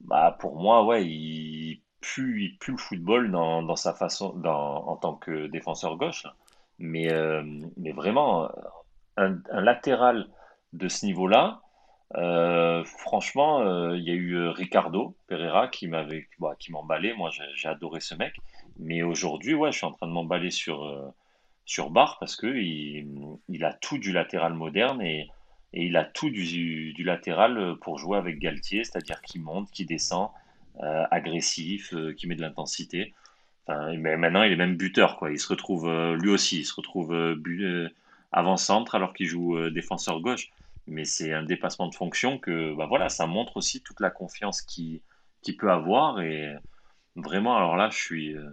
bah, 0.00 0.36
pour 0.40 0.56
moi, 0.56 0.84
ouais, 0.84 1.06
il 1.06 1.80
pue 2.14 2.56
le 2.68 2.76
football 2.76 3.30
dans, 3.30 3.76
sa 3.76 3.92
façon, 3.92 4.40
en 4.44 4.96
tant 4.96 5.14
que 5.14 5.46
défenseur 5.48 5.96
gauche. 5.96 6.26
Mais, 6.78 7.10
euh, 7.10 7.42
mais 7.76 7.92
vraiment, 7.92 8.50
un, 9.16 9.40
latéral 9.52 10.28
de 10.72 10.88
ce 10.88 11.06
niveau-là, 11.06 11.60
euh, 12.16 12.84
franchement, 12.84 13.60
euh, 13.60 13.96
il 13.96 14.04
y 14.04 14.10
a 14.10 14.14
eu 14.14 14.48
Ricardo 14.48 15.16
Pereira 15.26 15.68
qui 15.68 15.88
m'avait, 15.88 16.28
bah, 16.38 16.54
qui 16.58 16.70
m'emballait. 16.70 17.14
Moi, 17.14 17.30
j'ai 17.54 17.68
adoré 17.68 18.00
ce 18.00 18.14
mec. 18.14 18.34
Mais 18.78 19.02
aujourd'hui, 19.02 19.54
ouais, 19.54 19.72
je 19.72 19.78
suis 19.78 19.86
en 19.86 19.92
train 19.92 20.06
de 20.06 20.12
m'emballer 20.12 20.50
sur, 20.50 21.12
sur 21.64 21.90
Barre 21.90 22.18
parce 22.20 22.36
que 22.36 22.46
il, 22.46 23.64
a 23.64 23.72
tout 23.72 23.98
du 23.98 24.12
latéral 24.12 24.54
moderne 24.54 25.02
et, 25.02 25.30
il 25.72 25.96
a 25.96 26.04
tout 26.04 26.30
du, 26.30 26.94
du 26.94 27.04
latéral 27.04 27.76
pour 27.82 27.98
jouer 27.98 28.16
avec 28.16 28.38
Galtier, 28.38 28.84
c'est-à-dire 28.84 29.20
qui 29.20 29.38
monte, 29.38 29.70
qui 29.70 29.84
descend, 29.84 30.30
agressif, 31.10 31.92
euh, 31.94 32.12
qui 32.12 32.26
met 32.26 32.36
de 32.36 32.42
l'intensité. 32.42 33.14
Enfin, 33.66 33.96
maintenant, 33.96 34.42
il 34.44 34.52
est 34.52 34.56
même 34.56 34.76
buteur, 34.76 35.16
quoi. 35.16 35.32
Il 35.32 35.40
se 35.40 35.48
retrouve, 35.48 35.88
euh, 35.88 36.16
lui 36.16 36.30
aussi, 36.30 36.60
il 36.60 36.64
se 36.64 36.74
retrouve 36.74 37.12
euh, 37.12 37.34
euh, 37.48 37.88
avant-centre 38.30 38.94
alors 38.94 39.12
qu'il 39.12 39.26
joue 39.26 39.56
euh, 39.56 39.70
défenseur 39.70 40.20
gauche. 40.20 40.50
Mais 40.86 41.04
c'est 41.04 41.32
un 41.32 41.42
dépassement 41.42 41.88
de 41.88 41.94
fonction 41.96 42.38
que, 42.38 42.72
bah 42.76 42.86
voilà, 42.86 43.08
ça 43.08 43.26
montre 43.26 43.56
aussi 43.56 43.80
toute 43.80 43.98
la 43.98 44.10
confiance 44.10 44.62
qu'il 44.62 45.00
peut 45.58 45.70
avoir. 45.70 46.20
Et 46.20 46.54
vraiment, 47.16 47.56
alors 47.56 47.76
là, 47.76 47.90
je 47.90 47.96
suis, 47.98 48.36
euh, 48.36 48.50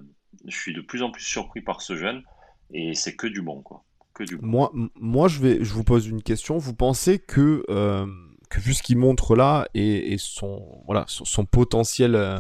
je 0.48 0.58
suis 0.58 0.74
de 0.74 0.82
plus 0.82 1.04
en 1.04 1.12
plus 1.12 1.24
surpris 1.24 1.62
par 1.62 1.82
ce 1.82 1.96
jeune. 1.96 2.24
Et 2.72 2.96
c'est 2.96 3.16
que 3.16 3.28
du 3.28 3.44
bon, 3.44 3.62
quoi. 3.62 3.84
Que 4.16 4.24
du 4.24 4.38
bon. 4.38 4.48
Moi, 4.48 4.72
moi 4.96 5.28
je, 5.28 5.40
vais, 5.40 5.64
je 5.64 5.74
vous 5.74 5.84
pose 5.84 6.08
une 6.08 6.24
question. 6.24 6.58
Vous 6.58 6.74
pensez 6.74 7.20
que, 7.20 7.64
euh, 7.70 8.08
que 8.54 8.60
vu 8.60 8.74
ce 8.76 8.84
qu'il 8.84 8.98
montre 8.98 9.36
là 9.36 9.68
et, 9.74 10.14
et 10.14 10.18
son, 10.20 10.84
voilà, 10.86 11.06
son, 11.08 11.26
son 11.26 11.44
potentiel, 11.44 12.16
euh, 12.16 12.38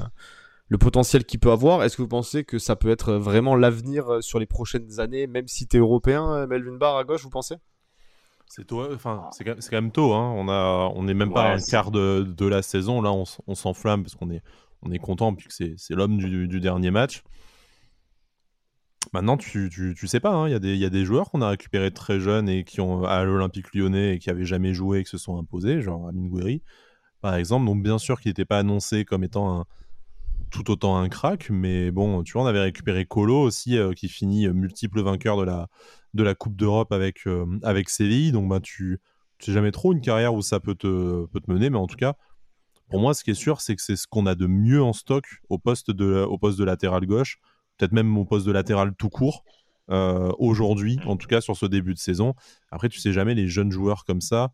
le 0.67 0.77
potentiel 0.77 1.25
qu'il 1.25 1.39
peut 1.39 1.51
avoir, 1.51 1.83
est-ce 1.83 1.97
que 1.97 2.03
vous 2.03 2.07
pensez 2.07 2.43
que 2.43 2.59
ça 2.59 2.75
peut 2.75 2.91
être 2.91 3.13
vraiment 3.13 3.55
l'avenir 3.55 4.13
euh, 4.13 4.21
sur 4.21 4.37
les 4.37 4.45
prochaines 4.45 4.99
années, 4.99 5.25
même 5.25 5.47
si 5.47 5.67
tu 5.67 5.77
es 5.77 5.79
européen, 5.79 6.31
euh, 6.31 6.47
Melvin 6.47 6.77
Barr 6.77 6.97
à 6.97 7.03
gauche, 7.03 7.23
vous 7.23 7.31
pensez? 7.31 7.55
C'est 8.47 8.67
tôt, 8.67 8.93
enfin, 8.93 9.29
c'est 9.31 9.43
quand, 9.43 9.55
c'est 9.59 9.71
quand 9.71 9.81
même 9.81 9.91
tôt. 9.91 10.13
Hein. 10.13 10.31
On 10.37 10.47
a, 10.49 10.91
on 10.93 11.01
n'est 11.01 11.15
même 11.15 11.33
pas 11.33 11.45
à 11.45 11.53
un 11.55 11.57
quart 11.57 11.89
de, 11.89 12.21
de 12.21 12.45
la 12.45 12.61
saison. 12.61 13.01
Là, 13.01 13.11
on, 13.11 13.55
s'enflamme 13.55 14.03
parce 14.03 14.13
qu'on 14.13 14.29
est, 14.29 14.43
on 14.83 14.91
est 14.91 14.99
content 14.99 15.33
puisque 15.33 15.51
c'est, 15.51 15.73
c'est 15.77 15.95
l'homme 15.95 16.17
du, 16.17 16.47
du 16.47 16.59
dernier 16.59 16.91
match. 16.91 17.23
Maintenant, 19.13 19.37
tu, 19.37 19.69
tu, 19.69 20.07
sais 20.07 20.19
pas. 20.19 20.31
hein. 20.31 20.47
Il 20.49 20.51
y, 20.51 20.85
a 20.85 20.89
des- 20.89 21.05
joueurs 21.05 21.29
qu'on 21.29 21.41
a 21.41 21.49
récupérés 21.49 21.91
très 21.91 22.19
jeunes 22.19 22.49
et 22.49 22.63
qui 22.63 22.81
ont 22.81 23.03
à 23.03 23.23
l'Olympique 23.23 23.73
Lyonnais 23.75 24.15
et 24.15 24.19
qui 24.19 24.31
avaient 24.31 24.45
jamais 24.45 24.73
joué 24.73 24.99
et 24.99 25.03
qui 25.03 25.11
se 25.11 25.19
sont 25.19 25.37
imposés, 25.37 25.81
genre 25.81 26.07
Amine 26.07 26.29
Gouiri, 26.29 26.63
par 27.21 27.35
exemple. 27.35 27.65
Donc, 27.67 27.83
bien 27.83 27.99
sûr, 27.99 28.19
qu'il 28.19 28.31
n'était 28.31 28.45
pas 28.45 28.57
annoncé 28.57 29.05
comme 29.05 29.23
étant 29.23 29.65
tout 30.49 30.71
autant 30.71 30.97
un 30.97 31.09
crack, 31.09 31.49
mais 31.51 31.91
bon, 31.91 32.23
tu 32.23 32.33
vois, 32.33 32.43
on 32.43 32.45
avait 32.47 32.61
récupéré 32.61 33.05
Colo 33.05 33.39
aussi, 33.39 33.77
euh, 33.77 33.93
qui 33.93 34.09
finit 34.09 34.47
multiple 34.49 35.01
vainqueur 35.01 35.37
de 35.37 36.23
la, 36.23 36.35
Coupe 36.35 36.55
d'Europe 36.55 36.91
avec, 36.91 37.27
euh, 37.27 37.45
avec 37.61 37.89
Séville. 37.89 38.31
Donc, 38.31 38.49
bah, 38.49 38.59
tu, 38.61 38.99
tu 39.37 39.45
sais 39.45 39.53
jamais 39.53 39.71
trop 39.71 39.93
une 39.93 40.01
carrière 40.01 40.33
où 40.33 40.41
ça 40.41 40.59
peut 40.59 40.75
te, 40.75 41.27
mener, 41.47 41.69
mais 41.69 41.77
en 41.77 41.87
tout 41.87 41.97
cas, 41.97 42.15
pour 42.89 42.99
moi, 42.99 43.13
ce 43.13 43.23
qui 43.23 43.31
est 43.31 43.35
sûr, 43.35 43.61
c'est 43.61 43.75
que 43.75 43.81
c'est 43.81 43.95
ce 43.95 44.07
qu'on 44.07 44.25
a 44.25 44.33
de 44.33 44.47
mieux 44.47 44.81
en 44.81 44.93
stock 44.93 45.25
au 45.49 45.59
poste 45.59 45.91
de 45.91 46.63
latéral 46.63 47.05
gauche, 47.05 47.39
peut-être 47.83 47.93
même 47.93 48.17
au 48.17 48.23
poste 48.23 48.45
de 48.45 48.51
latéral 48.53 48.93
tout 48.95 49.09
court, 49.09 49.43
euh, 49.89 50.31
aujourd'hui, 50.39 50.99
en 51.05 51.17
tout 51.17 51.27
cas 51.27 51.41
sur 51.41 51.57
ce 51.57 51.65
début 51.65 51.93
de 51.93 51.99
saison. 51.99 52.33
Après, 52.71 52.87
tu 52.87 52.99
sais 52.99 53.11
jamais 53.11 53.35
les 53.35 53.49
jeunes 53.49 53.71
joueurs 53.71 54.05
comme 54.05 54.21
ça, 54.21 54.53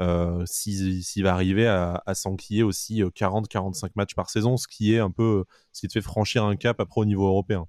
euh, 0.00 0.44
s'il 0.44 1.22
va 1.22 1.32
arriver 1.32 1.68
à, 1.68 2.02
s'enquiller 2.14 2.64
aussi 2.64 3.00
euh, 3.00 3.10
40-45 3.10 3.90
matchs 3.94 4.16
par 4.16 4.28
saison, 4.28 4.56
ce 4.56 4.66
qui 4.66 4.92
est 4.92 4.98
un 4.98 5.12
peu 5.12 5.44
ce 5.70 5.82
qui 5.82 5.88
te 5.88 5.92
fait 5.92 6.00
franchir 6.00 6.44
un 6.44 6.56
cap 6.56 6.80
après 6.80 7.00
au 7.00 7.04
niveau 7.04 7.28
européen. 7.28 7.66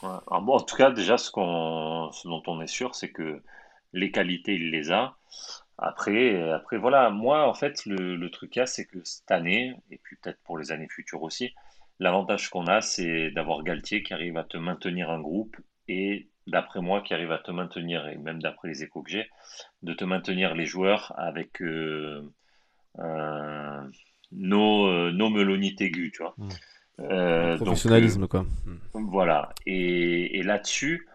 En 0.00 0.60
tout 0.60 0.76
cas, 0.76 0.90
déjà, 0.90 1.18
ce, 1.18 1.30
dont 1.32 2.42
on 2.46 2.60
est 2.62 2.66
sûr, 2.66 2.94
c'est 2.94 3.10
que 3.10 3.42
les 3.92 4.10
qualités, 4.10 4.54
il 4.54 4.70
les 4.70 4.90
a. 4.90 5.16
Après, 5.76 6.50
après 6.50 6.78
voilà, 6.78 7.10
moi, 7.10 7.46
en 7.46 7.54
fait, 7.54 7.84
le, 7.84 8.30
truc, 8.30 8.54
là, 8.54 8.64
c'est 8.64 8.86
que 8.86 9.04
cette 9.04 9.30
année, 9.30 9.74
et 9.90 9.98
puis 10.02 10.16
peut-être 10.22 10.38
pour 10.44 10.56
les 10.56 10.72
années 10.72 10.88
futures 10.88 11.22
aussi, 11.22 11.52
l'avantage 11.98 12.50
qu'on 12.50 12.66
a, 12.66 12.80
c'est 12.80 13.30
d'avoir 13.30 13.62
Galtier 13.62 14.02
qui 14.02 14.12
arrive 14.12 14.36
à 14.36 14.44
te 14.44 14.56
maintenir 14.56 15.10
un 15.10 15.20
groupe 15.20 15.56
et, 15.88 16.28
d'après 16.46 16.80
moi, 16.80 17.00
qui 17.00 17.14
arrive 17.14 17.32
à 17.32 17.38
te 17.38 17.50
maintenir, 17.50 18.06
et 18.08 18.16
même 18.16 18.40
d'après 18.40 18.68
les 18.68 18.82
échos 18.82 19.02
que 19.02 19.10
j'ai, 19.10 19.28
de 19.82 19.92
te 19.92 20.04
maintenir 20.04 20.54
les 20.54 20.66
joueurs 20.66 21.14
avec 21.16 21.60
euh, 21.62 22.22
nos, 24.32 24.86
euh, 24.86 25.10
nos 25.12 25.30
melonites 25.30 25.80
aiguës, 25.80 26.12
tu 26.12 26.22
vois. 26.22 26.34
Mm. 26.36 26.48
Euh, 27.00 27.56
donc, 27.58 27.66
Professionnalisme, 27.66 28.26
quoi. 28.26 28.46
voilà. 28.94 29.50
Et, 29.66 30.38
et 30.38 30.42
là-dessus, 30.42 31.06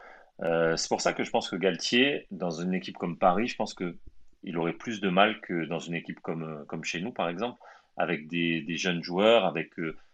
euh, 0.44 0.76
c'est 0.78 0.90
pour 0.90 1.02
ça 1.02 1.14
que 1.14 1.24
je 1.24 1.32
pense 1.32 1.50
que 1.50 1.56
Galtier, 1.56 2.28
dans 2.32 2.52
une 2.52 2.74
équipe 2.74 2.98
comme 2.98 3.18
Paris, 3.18 3.48
je 3.48 3.56
pense 3.56 3.74
que 3.74 3.96
il 4.44 4.58
aurait 4.58 4.74
plus 4.74 5.02
de 5.02 5.10
mal 5.10 5.40
que 5.42 5.66
dans 5.66 5.80
une 5.80 5.94
équipe 5.94 6.20
comme, 6.20 6.44
euh, 6.44 6.64
comme 6.66 6.84
chez 6.84 7.00
nous, 7.00 7.12
par 7.12 7.30
exemple, 7.30 7.60
avec 7.98 8.28
des, 8.28 8.62
des 8.62 8.76
jeunes 8.76 9.04
joueurs, 9.04 9.46
avec 9.46 9.72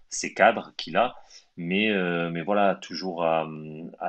euh, 0.08 0.10
ces 0.10 0.34
cadres 0.34 0.74
qu'il 0.78 0.98
a. 0.98 1.16
Mais, 1.58 1.90
euh, 1.90 2.30
mais 2.30 2.44
voilà, 2.44 2.76
toujours 2.76 3.24
à, 3.24 3.48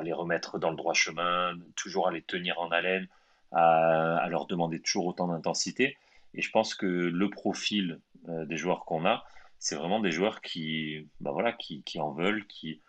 les 0.02 0.12
remettre 0.12 0.58
dans 0.58 0.70
le 0.70 0.76
droit 0.76 0.94
chemin, 0.94 1.54
toujours 1.76 2.08
à 2.08 2.12
les 2.12 2.22
tenir 2.22 2.58
en 2.58 2.70
haleine, 2.70 3.08
à, 3.52 4.26
leur 4.28 4.46
demander 4.46 4.80
toujours 4.80 5.06
autant 5.06 5.28
d'intensité. 5.28 5.96
Et 6.34 6.42
je 6.42 6.50
pense 6.50 6.74
que 6.74 6.86
le 6.86 7.30
profil 7.30 8.00
euh, 8.28 8.44
des 8.44 8.56
joueurs 8.56 8.84
qu'on 8.84 9.06
a 9.06 9.24
c'est 9.60 9.74
vraiment 9.74 10.00
des 10.00 10.12
joueurs 10.12 10.40
qui, 10.40 11.08
bah 11.20 11.32
voilà, 11.32 11.52
qui, 11.52 11.82
qui 11.82 12.00
en 12.00 12.12
veulent, 12.12 12.46
qui, 12.46 12.80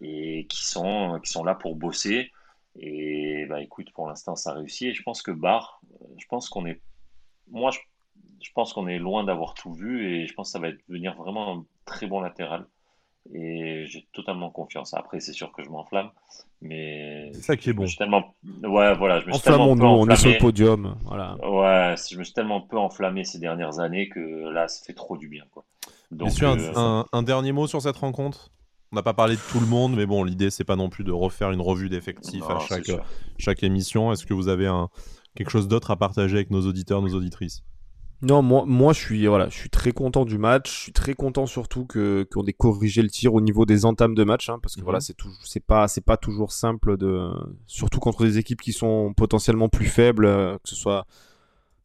et 0.00 0.46
qui 0.48 0.64
sont, 0.64 1.20
qui 1.22 1.30
sont 1.30 1.44
là 1.44 1.54
pour 1.54 1.76
bosser. 1.76 2.32
Et 2.76 3.46
bah 3.46 3.60
écoute, 3.62 3.92
pour 3.92 4.08
l'instant, 4.08 4.34
ça 4.34 4.52
réussit. 4.52 4.88
Et 4.88 4.94
je 4.94 5.02
pense 5.02 5.22
que 5.22 5.30
Bar, 5.30 5.80
je 6.18 6.26
pense 6.26 6.48
qu'on 6.48 6.66
est, 6.66 6.80
moi, 7.48 7.70
je 8.44 8.52
pense 8.52 8.74
qu'on 8.74 8.86
est 8.86 8.98
loin 8.98 9.24
d'avoir 9.24 9.54
tout 9.54 9.72
vu 9.72 10.06
et 10.06 10.26
je 10.26 10.34
pense 10.34 10.48
que 10.48 10.52
ça 10.52 10.58
va 10.58 10.68
devenir 10.88 11.14
vraiment 11.16 11.56
un 11.56 11.64
très 11.86 12.06
bon 12.06 12.20
latéral. 12.20 12.66
Et 13.32 13.86
j'ai 13.86 14.06
totalement 14.12 14.50
confiance. 14.50 14.92
Après, 14.92 15.18
c'est 15.18 15.32
sûr 15.32 15.50
que 15.50 15.64
je 15.64 15.70
m'enflamme, 15.70 16.10
mais 16.60 17.30
c'est 17.32 17.40
ça 17.40 17.56
qui 17.56 17.70
est 17.70 17.72
bon. 17.72 17.84
Je 17.84 17.88
suis 17.88 17.96
tellement, 17.96 18.34
ouais, 18.62 18.94
voilà, 18.96 19.20
je 19.20 19.28
me 19.28 19.32
suis 19.32 19.40
tellement 19.40 19.74
peu 19.74 19.84
on 19.84 20.06
est 20.10 20.16
sur 20.16 20.30
le 20.30 20.36
podium, 20.36 20.98
voilà. 21.06 21.36
Ouais, 21.36 21.94
je 22.10 22.18
me 22.18 22.24
suis 22.24 22.34
tellement 22.34 22.60
peu 22.60 22.76
enflammé 22.76 23.24
ces 23.24 23.38
dernières 23.38 23.78
années 23.80 24.10
que 24.10 24.50
là, 24.50 24.68
ça 24.68 24.84
fait 24.84 24.92
trop 24.92 25.16
du 25.16 25.28
bien, 25.28 25.44
quoi. 25.50 25.64
Donc, 26.10 26.42
un, 26.42 26.58
euh, 26.58 26.72
un, 26.76 27.06
un, 27.14 27.22
dernier 27.22 27.52
mot 27.52 27.66
sur 27.66 27.80
cette 27.80 27.96
rencontre? 27.96 28.50
On 28.92 28.96
n'a 28.96 29.02
pas 29.02 29.14
parlé 29.14 29.36
de 29.36 29.40
tout 29.50 29.58
le 29.58 29.66
monde, 29.66 29.96
mais 29.96 30.04
bon, 30.04 30.22
l'idée, 30.22 30.50
c'est 30.50 30.64
pas 30.64 30.76
non 30.76 30.90
plus 30.90 31.02
de 31.02 31.12
refaire 31.12 31.50
une 31.50 31.62
revue 31.62 31.88
d'effectifs 31.88 32.44
à 32.50 32.58
chaque, 32.58 32.90
chaque 33.38 33.62
émission. 33.62 34.12
Est-ce 34.12 34.26
que 34.26 34.34
vous 34.34 34.48
avez 34.48 34.66
un, 34.66 34.90
quelque 35.34 35.50
chose 35.50 35.66
d'autre 35.66 35.90
à 35.90 35.96
partager 35.96 36.36
avec 36.36 36.50
nos 36.50 36.66
auditeurs, 36.66 37.00
nos 37.00 37.14
auditrices? 37.14 37.64
Non, 38.24 38.42
moi, 38.42 38.64
moi 38.66 38.92
je 38.92 39.00
suis 39.00 39.26
voilà, 39.26 39.48
je 39.48 39.56
suis 39.56 39.70
très 39.70 39.92
content 39.92 40.24
du 40.24 40.38
match. 40.38 40.74
Je 40.74 40.80
suis 40.80 40.92
très 40.92 41.14
content 41.14 41.46
surtout 41.46 41.84
que 41.84 42.26
qu'on 42.32 42.44
ait 42.46 42.52
corrigé 42.52 43.02
le 43.02 43.10
tir 43.10 43.34
au 43.34 43.40
niveau 43.40 43.66
des 43.66 43.84
entames 43.84 44.14
de 44.14 44.24
match, 44.24 44.48
hein, 44.48 44.58
parce 44.62 44.76
que 44.76 44.82
voilà, 44.82 44.98
mhm. 44.98 45.02
c'est 45.02 45.16
c'est 45.44 45.64
pas 45.64 45.88
c'est 45.88 46.04
pas 46.04 46.16
toujours 46.16 46.52
simple 46.52 46.96
de, 46.96 47.30
surtout 47.66 48.00
contre 48.00 48.24
des 48.24 48.38
équipes 48.38 48.62
qui 48.62 48.72
sont 48.72 49.14
potentiellement 49.16 49.68
plus 49.68 49.86
faibles, 49.86 50.26
euh, 50.26 50.54
que 50.54 50.68
ce 50.68 50.74
soit 50.74 51.06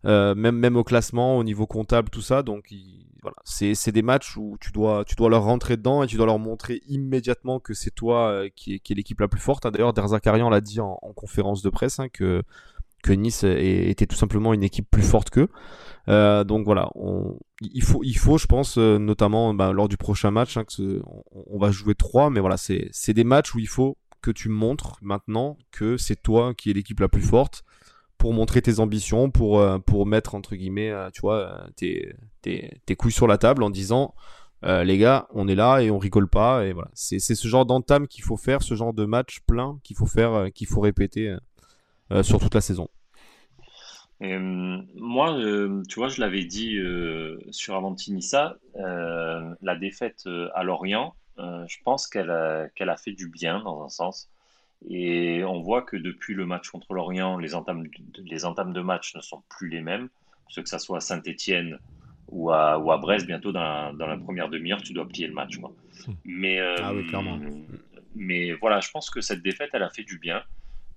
euh, 0.06 0.34
même 0.36 0.56
même 0.58 0.78
au 0.78 0.84
classement, 0.84 1.38
au 1.38 1.44
niveau 1.44 1.68
comptable, 1.68 2.10
tout 2.10 2.22
ça. 2.22 2.44
Donc 2.44 2.74
voilà, 3.22 3.36
c'est 3.44 3.92
des 3.92 4.02
matchs 4.02 4.38
où 4.38 4.58
tu 4.62 4.72
dois, 4.72 5.04
tu 5.06 5.16
dois 5.16 5.30
leur 5.30 5.44
rentrer 5.44 5.76
dedans 5.78 6.04
et 6.04 6.08
tu 6.08 6.16
dois 6.16 6.26
leur 6.26 6.40
montrer 6.40 6.82
immédiatement 6.88 7.60
que 7.60 7.74
c'est 7.74 7.92
toi 7.92 8.30
euh, 8.30 8.50
qui 8.56 8.76
est, 8.76 8.80
qui 8.80 8.94
est 8.94 8.96
l'équipe 8.96 9.20
la 9.20 9.28
plus 9.28 9.42
forte. 9.42 9.66
Hein. 9.66 9.72
D'ailleurs, 9.72 9.94
Derzakarian 9.94 10.50
l'a 10.50 10.62
dit 10.62 10.80
en, 10.80 10.96
conférence 11.16 11.62
de 11.62 11.70
presse 11.70 12.00
hein, 12.00 12.08
que, 12.08 12.44
que 13.04 13.14
Nice 13.14 13.44
était 13.44 14.06
tout 14.06 14.16
simplement 14.16 14.54
une 14.54 14.64
équipe 14.64 14.90
plus 14.90 15.04
forte 15.04 15.30
qu'eux. 15.30 15.50
Euh, 16.10 16.44
donc 16.44 16.66
voilà, 16.66 16.90
il, 17.62 17.84
faut, 17.84 18.02
il 18.04 18.18
faut, 18.18 18.38
je 18.38 18.48
pense, 18.48 18.78
euh, 18.78 18.98
notamment 18.98 19.54
bah, 19.54 19.72
lors 19.72 19.88
du 19.88 19.98
prochain 19.98 20.32
match, 20.32 20.58
hein, 20.58 20.64
on, 21.32 21.60
va 21.60 21.72
jouer 21.72 21.94
trois, 21.94 22.30
mais 22.30 22.40
voilà, 22.40 22.58
c'est 22.58 23.14
des 23.14 23.24
matchs 23.24 23.54
où 23.54 23.60
il 23.60 23.68
faut 23.68 23.98
que 24.22 24.32
tu 24.32 24.50
montres 24.50 24.98
maintenant 25.02 25.58
que 25.72 25.98
c'est 25.98 26.22
toi 26.22 26.54
qui 26.54 26.72
est 26.72 26.74
l'équipe 26.74 27.00
la 27.00 27.10
plus 27.10 27.22
forte 27.22 27.64
pour 28.18 28.34
montrer 28.34 28.62
tes 28.62 28.80
ambitions, 28.80 29.30
pour, 29.30 29.60
euh, 29.60 29.78
pour 29.78 30.06
mettre, 30.06 30.36
entre 30.36 30.56
guillemets, 30.56 30.92
tu 31.14 31.22
vois, 31.22 31.68
tes, 31.76 32.14
tes, 32.42 32.82
tes, 32.86 32.96
couilles 32.96 33.12
sur 33.12 33.28
la 33.28 33.38
table 33.38 33.62
en 33.64 33.70
disant, 33.70 34.16
les 34.64 34.98
gars, 34.98 35.28
on 35.34 35.48
est 35.48 35.56
là 35.56 35.80
et 35.80 35.92
on 35.92 36.00
rigole 36.00 36.28
pas. 36.28 36.66
Et 36.66 36.74
voilà, 36.74 36.90
c'est 36.94 37.20
ce 37.20 37.48
genre 37.48 37.66
d'entame 37.66 38.08
qu'il 38.08 38.24
faut 38.24 38.36
faire, 38.36 38.64
ce 38.64 38.74
genre 38.74 38.94
de 38.94 39.06
match 39.06 39.42
plein 39.46 39.80
qu'il 39.84 39.96
faut 39.96 40.08
faire, 40.08 40.48
qu'il 40.54 40.68
faut 40.68 40.82
répéter 40.82 41.38
sur 42.24 42.40
toute 42.40 42.56
la 42.56 42.62
saison. 42.62 42.90
moi, 44.20 45.40
tu 45.88 45.96
vois, 46.00 46.10
je 46.10 46.20
l'avais 46.22 46.44
dit 46.44 46.78
sur 47.52 47.76
Avantinissa, 47.76 48.58
la 48.76 49.76
défaite 49.76 50.28
à 50.54 50.64
Lorient, 50.64 51.16
je 51.38 51.78
pense 51.84 52.08
qu'elle 52.08 52.32
a, 52.32 52.70
qu'elle 52.70 52.90
a 52.90 52.98
fait 52.98 53.14
du 53.14 53.30
bien 53.30 53.62
dans 53.62 53.84
un 53.84 53.90
sens. 53.90 54.30
Et 54.88 55.44
on 55.44 55.62
voit 55.62 55.82
que 55.82 55.98
depuis 55.98 56.34
le 56.34 56.46
match 56.46 56.70
contre 56.70 56.94
l'Orient, 56.94 57.38
les 57.38 57.54
entames, 57.54 57.88
les 58.18 58.46
entames 58.46 58.74
de 58.74 58.82
match 58.82 59.14
ne 59.16 59.22
sont 59.22 59.44
plus 59.50 59.70
les 59.70 59.82
mêmes. 59.82 60.10
Ce 60.48 60.62
que 60.62 60.70
ça 60.70 60.80
soit 60.80 60.98
à 60.98 61.02
Saint-Etienne 61.02 61.80
ou 62.30 62.52
à, 62.52 62.80
ou 62.80 62.92
à 62.92 62.98
Brest, 62.98 63.28
bientôt 63.28 63.52
dans 63.52 63.62
la, 63.62 63.92
dans 63.94 64.08
la 64.08 64.18
première 64.18 64.50
demi-heure, 64.50 64.82
tu 64.82 64.94
dois 64.94 65.08
plier 65.08 65.28
le 65.28 65.34
match. 65.34 65.58
Quoi. 65.58 65.74
Mais, 66.24 66.60
euh, 66.60 66.76
ah 66.82 66.94
oui, 66.94 67.06
clairement. 67.08 67.40
mais 68.16 68.54
voilà, 68.54 68.80
je 68.80 68.90
pense 68.92 69.10
que 69.10 69.20
cette 69.20 69.42
défaite, 69.42 69.72
elle 69.74 69.84
a 69.84 69.90
fait 69.90 70.04
du 70.04 70.18
bien 70.18 70.38
euh, 70.38 70.42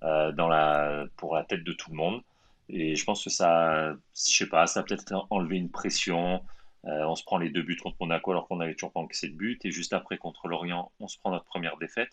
dans 0.02 0.48
la, 0.48 1.04
pour 1.16 1.34
la 1.34 1.44
tête 1.44 1.64
de 1.64 1.72
tout 1.72 1.90
le 1.90 1.96
monde. 1.96 2.22
Et 2.68 2.96
je 2.96 3.04
pense 3.04 3.22
que 3.24 3.30
ça, 3.30 3.92
je 3.92 3.96
sais 4.14 4.48
pas, 4.48 4.66
ça 4.66 4.80
a 4.80 4.82
peut-être 4.82 5.26
enlevé 5.30 5.56
une 5.56 5.70
pression. 5.70 6.42
Euh, 6.86 7.04
on 7.04 7.14
se 7.14 7.22
prend 7.24 7.38
les 7.38 7.50
deux 7.50 7.62
buts 7.62 7.76
contre 7.76 7.96
Monaco 8.00 8.32
alors 8.32 8.48
qu'on 8.48 8.56
n'avait 8.56 8.74
toujours 8.74 8.92
pas 8.92 9.00
encaissé 9.00 9.28
de 9.28 9.34
but. 9.34 9.64
Et 9.64 9.70
juste 9.70 9.92
après, 9.92 10.18
contre 10.18 10.48
l'Orient, 10.48 10.90
on 10.98 11.06
se 11.06 11.18
prend 11.18 11.30
notre 11.30 11.44
première 11.44 11.76
défaite. 11.76 12.10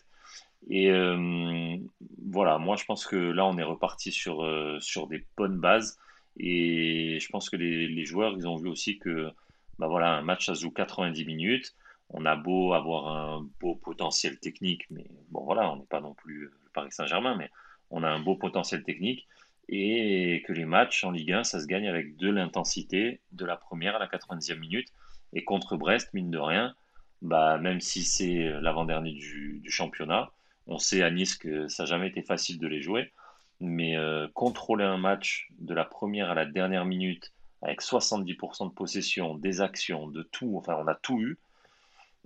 Et 0.68 0.90
euh, 0.90 1.76
voilà, 2.26 2.58
moi 2.58 2.76
je 2.76 2.84
pense 2.84 3.06
que 3.06 3.16
là 3.16 3.46
on 3.46 3.56
est 3.56 3.62
reparti 3.62 4.12
sur, 4.12 4.44
euh, 4.44 4.78
sur 4.80 5.06
des 5.06 5.24
bonnes 5.36 5.58
bases. 5.58 5.98
Et 6.36 7.18
je 7.20 7.28
pense 7.30 7.50
que 7.50 7.56
les, 7.56 8.04
joueurs, 8.04 8.34
ils 8.36 8.46
ont 8.46 8.56
vu 8.56 8.68
aussi 8.68 8.98
que 8.98 9.30
bah 9.78 9.88
voilà, 9.88 10.12
un 10.12 10.22
match 10.22 10.46
ça 10.46 10.54
joue 10.54 10.70
90 10.70 11.24
minutes. 11.24 11.74
On 12.10 12.26
a 12.26 12.36
beau 12.36 12.74
avoir 12.74 13.08
un 13.08 13.46
beau 13.60 13.76
potentiel 13.76 14.38
technique, 14.38 14.86
mais 14.90 15.06
bon 15.30 15.44
voilà, 15.44 15.70
on 15.72 15.76
n'est 15.76 15.86
pas 15.86 16.00
non 16.00 16.14
plus 16.14 16.44
le 16.44 16.52
Paris 16.74 16.92
Saint-Germain, 16.92 17.36
mais 17.36 17.50
on 17.90 18.02
a 18.02 18.08
un 18.08 18.20
beau 18.20 18.36
potentiel 18.36 18.82
technique. 18.82 19.26
Et 19.68 20.42
que 20.46 20.52
les 20.52 20.64
matchs 20.64 21.04
en 21.04 21.12
Ligue 21.12 21.32
1, 21.32 21.44
ça 21.44 21.60
se 21.60 21.66
gagne 21.66 21.88
avec 21.88 22.16
de 22.16 22.28
l'intensité 22.28 23.20
de 23.32 23.44
la 23.44 23.56
première 23.56 23.96
à 23.96 23.98
la 24.00 24.08
90e 24.08 24.58
minute. 24.58 24.88
Et 25.32 25.44
contre 25.44 25.76
Brest, 25.76 26.12
mine 26.12 26.30
de 26.30 26.38
rien, 26.38 26.74
bah, 27.22 27.58
même 27.58 27.80
si 27.80 28.02
c'est 28.02 28.50
l'avant-dernier 28.60 29.12
du, 29.12 29.62
championnat, 29.68 30.30
on 30.66 30.78
sait 30.78 31.02
à 31.02 31.10
Nice 31.10 31.36
que 31.36 31.68
ça 31.68 31.84
n'a 31.84 31.86
jamais 31.86 32.08
été 32.08 32.22
facile 32.22 32.58
de 32.58 32.66
les 32.66 32.82
jouer, 32.82 33.12
mais 33.60 33.96
euh, 33.96 34.26
contrôler 34.34 34.84
un 34.84 34.98
match 34.98 35.48
de 35.58 35.74
la 35.74 35.84
première 35.84 36.30
à 36.30 36.34
la 36.34 36.46
dernière 36.46 36.84
minute 36.84 37.32
avec 37.62 37.82
70% 37.82 38.68
de 38.68 38.74
possession, 38.74 39.34
des 39.34 39.60
actions, 39.60 40.08
de 40.08 40.22
tout, 40.22 40.54
enfin 40.56 40.76
on 40.78 40.86
a 40.86 40.94
tout 40.94 41.20
eu. 41.20 41.38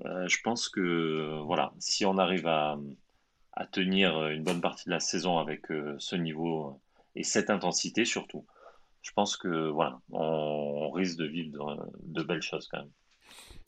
Euh, 0.04 0.28
je 0.28 0.38
pense 0.42 0.68
que 0.68 1.40
voilà, 1.44 1.72
si 1.78 2.04
on 2.04 2.18
arrive 2.18 2.46
à, 2.46 2.78
tenir 3.70 4.28
une 4.28 4.42
bonne 4.42 4.60
partie 4.60 4.86
de 4.86 4.90
la 4.90 5.00
saison 5.00 5.38
avec 5.38 5.70
euh, 5.70 5.94
ce 5.98 6.16
niveau 6.16 6.80
et 7.14 7.22
cette 7.22 7.50
intensité 7.50 8.04
surtout, 8.04 8.44
je 9.02 9.12
pense 9.12 9.36
que 9.36 9.68
voilà, 9.70 10.00
on, 10.10 10.90
risque 10.90 11.18
de 11.18 11.26
vivre 11.26 11.88
de 12.02 12.22
belles 12.22 12.42
choses 12.42 12.68
quand 12.70 12.78
même. 12.78 12.90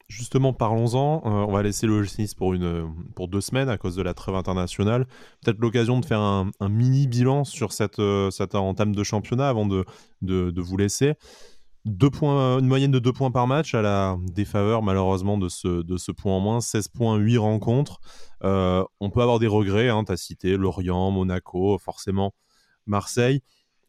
Justement, 0.09 0.53
parlons-en. 0.53 1.23
Euh, 1.25 1.47
on 1.49 1.53
va 1.53 1.65
laisser 1.65 1.89
le 1.89 2.01
Nice 2.19 2.35
pour, 2.35 2.55
une, 2.55 2.95
pour 3.17 3.27
deux 3.27 3.41
semaines 3.41 3.69
à 3.69 3.77
cause 3.77 3.97
de 3.97 4.03
la 4.03 4.15
trêve 4.15 4.37
internationale. 4.37 5.07
Peut-être 5.43 5.59
l'occasion 5.59 5.99
de 5.99 6.07
faire 6.07 6.21
un, 6.21 6.51
mini 6.69 7.09
bilan 7.09 7.43
sur 7.43 7.73
cette, 7.73 7.99
euh, 7.99 8.31
cette 8.31 8.55
entame 8.55 8.95
de 8.95 9.03
championnat 9.03 9.49
avant 9.49 9.67
de, 9.67 9.85
de, 10.23 10.61
vous 10.61 10.77
laisser. 10.77 11.15
Deux 11.87 12.11
points, 12.11 12.59
une 12.59 12.67
moyenne 12.67 12.91
de 12.91 12.99
2 12.99 13.13
points 13.13 13.31
par 13.31 13.47
match 13.47 13.75
à 13.75 13.81
la 13.81 14.19
défaveur 14.21 14.83
malheureusement 14.83 15.39
de 15.39 15.49
ce, 15.49 15.83
de 15.83 15.97
ce 15.97 16.13
point 16.13 16.35
en 16.35 16.41
moins. 16.41 16.61
16 16.61 16.89
points, 16.89 17.17
8 17.17 17.39
rencontres. 17.39 18.01
Euh, 18.43 18.85
on 19.01 19.11
peut 19.11 19.23
avoir 19.23 19.39
des 19.39 19.47
regrets, 19.47 19.89
hein, 19.89 20.05
tu 20.05 20.13
as 20.13 20.17
cité 20.17 20.57
Lorient, 20.57 21.11
Monaco, 21.11 21.79
forcément 21.79 22.35
Marseille. 22.87 23.41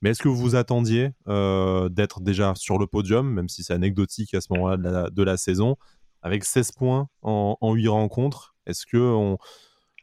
Mais 0.02 0.12
est-ce 0.12 0.22
que 0.22 0.30
vous 0.30 0.56
attendiez 0.56 1.10
d'être 1.26 2.22
déjà 2.22 2.54
sur 2.56 2.78
le 2.78 2.86
podium, 2.86 3.28
même 3.34 3.50
si 3.50 3.64
c'est 3.64 3.74
anecdotique 3.74 4.34
à 4.36 4.42
ce 4.42 4.54
moment-là 4.54 5.10
de 5.10 5.24
la, 5.24 5.38
saison 5.38 5.76
avec 6.22 6.46
16 6.46 6.74
points 6.74 7.10
en, 7.24 7.58
en 7.60 7.74
8 7.74 7.88
rencontres? 7.88 8.56
Est-ce 8.68 8.86
que 8.86 9.38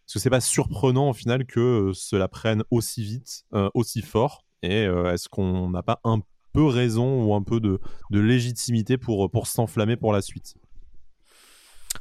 ce 0.07 0.19
c'est 0.19 0.31
pas 0.31 0.41
surprenant 0.41 1.11
au 1.11 1.13
final 1.13 1.47
que 1.47 1.61
euh, 1.61 1.93
cela 1.95 2.29
prenne 2.29 2.63
aussi 2.71 3.03
vite, 3.03 3.45
euh, 3.55 3.71
aussi 3.75 4.03
fort? 4.03 4.45
Et 4.63 4.85
euh, 4.87 5.13
est-ce 5.13 5.29
qu'on 5.29 5.71
n'a 5.71 5.83
pas 5.83 6.01
un 6.05 6.21
peu 6.55 6.65
raison 6.65 7.23
ou 7.23 7.35
un 7.35 7.43
peu 7.43 7.61
de, 7.61 7.81
légitimité 8.11 8.97
pour, 8.97 9.31
pour 9.31 9.47
s'enflammer 9.47 9.97
pour 9.97 10.13
la 10.13 10.23
suite 10.23 10.55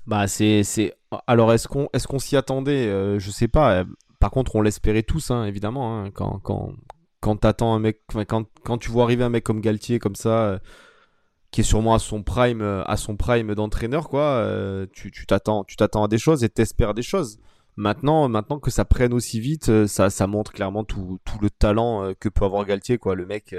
bah 0.08 0.28
c'est 0.28 0.64
c'est 0.64 0.94
alors 1.28 1.54
est-ce 1.54 1.68
qu'on 1.68 1.88
est-ce 1.94 2.08
qu'on 2.08 2.20
s'y 2.20 2.36
attendait? 2.36 2.88
Je 3.20 3.32
sais 3.32 3.48
pas 3.48 3.86
par 4.20 4.32
contre 4.32 4.56
on 4.56 4.62
l'espérait 4.62 5.04
tous 5.04 5.30
hein, 5.30 5.46
évidemment 5.46 6.00
hein, 6.00 6.12
quand 6.12 6.40
quand 6.40 6.74
quand 7.20 7.36
t'attends 7.38 7.76
un 7.76 7.80
mec 7.80 8.02
quand, 8.28 8.48
quand 8.64 8.78
tu 8.80 8.90
vois 8.90 9.04
arriver 9.04 9.24
un 9.24 9.30
mec 9.30 9.44
comme 9.44 9.62
Galtier 9.62 10.00
comme 10.00 10.16
ça 10.16 10.60
qui 11.54 11.62
est 11.62 11.64
sûrement 11.64 11.94
à 11.94 12.00
son 12.00 12.24
prime, 12.24 12.62
euh, 12.62 12.84
à 12.86 12.98
son 12.98 13.16
prime 13.16 13.54
d'entraîneur, 13.54 14.10
quoi. 14.10 14.24
Euh, 14.24 14.88
tu 14.92 15.12
t'attends, 15.28 15.64
tu 15.64 15.76
t'attends 15.76 16.04
à 16.04 16.08
des 16.08 16.18
choses 16.18 16.44
et 16.44 16.50
t'espères 16.50 16.96
des 16.96 17.04
choses. 17.04 17.40
Maintenant, 17.78 18.28
maintenant 18.28 18.60
que 18.60 18.72
ça 18.72 18.86
prenne 18.86 19.14
aussi 19.14 19.40
vite, 19.40 19.70
euh, 19.70 19.88
ça, 19.88 20.10
ça 20.10 20.26
montre 20.26 20.52
clairement 20.52 20.84
tout, 20.84 21.20
tout 21.26 21.38
le 21.42 21.52
talent 21.52 22.12
que 22.20 22.28
peut 22.28 22.44
avoir 22.44 22.66
Galtier, 22.66 22.98
quoi. 22.98 23.14
Le 23.14 23.28
mec, 23.28 23.56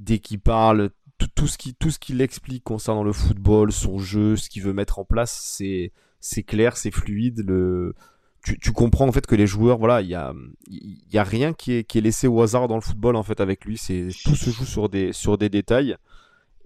dès 0.00 0.18
qu'il 0.18 0.40
parle, 0.40 0.90
tout, 1.34 1.46
ce 1.46 1.58
qui, 1.58 1.74
tout 1.74 1.90
ce 1.90 1.98
qu'il 1.98 2.20
explique 2.20 2.64
concernant 2.64 3.04
le 3.04 3.12
football, 3.12 3.72
son 3.72 3.98
jeu, 3.98 4.36
ce 4.36 4.48
qu'il 4.48 4.62
veut 4.62 4.72
mettre 4.72 4.98
en 4.98 5.04
place, 5.04 5.38
c'est, 5.44 5.92
c'est 6.20 6.42
clair, 6.42 6.76
c'est 6.76 6.90
fluide. 6.90 7.44
Le, 7.46 7.94
tu, 8.42 8.58
tu, 8.58 8.72
comprends 8.72 9.06
en 9.06 9.12
fait 9.12 9.26
que 9.26 9.34
les 9.34 9.46
joueurs, 9.46 9.78
voilà, 9.78 10.00
il 10.00 10.08
y 10.08 10.14
a, 10.14 10.32
y 10.68 11.18
a 11.18 11.24
rien 11.24 11.52
qui 11.52 11.72
est, 11.72 11.84
qui 11.84 11.98
est 11.98 12.00
laissé 12.00 12.26
au 12.26 12.40
hasard 12.40 12.68
dans 12.68 12.76
le 12.76 12.80
football 12.80 13.16
en 13.16 13.22
fait 13.22 13.40
avec 13.40 13.64
lui. 13.64 13.76
C'est 13.76 14.08
tout 14.24 14.34
se 14.34 14.50
joue 14.50 14.64
sur 14.64 14.88
des, 14.88 15.12
sur 15.12 15.38
des 15.38 15.48
détails 15.48 15.96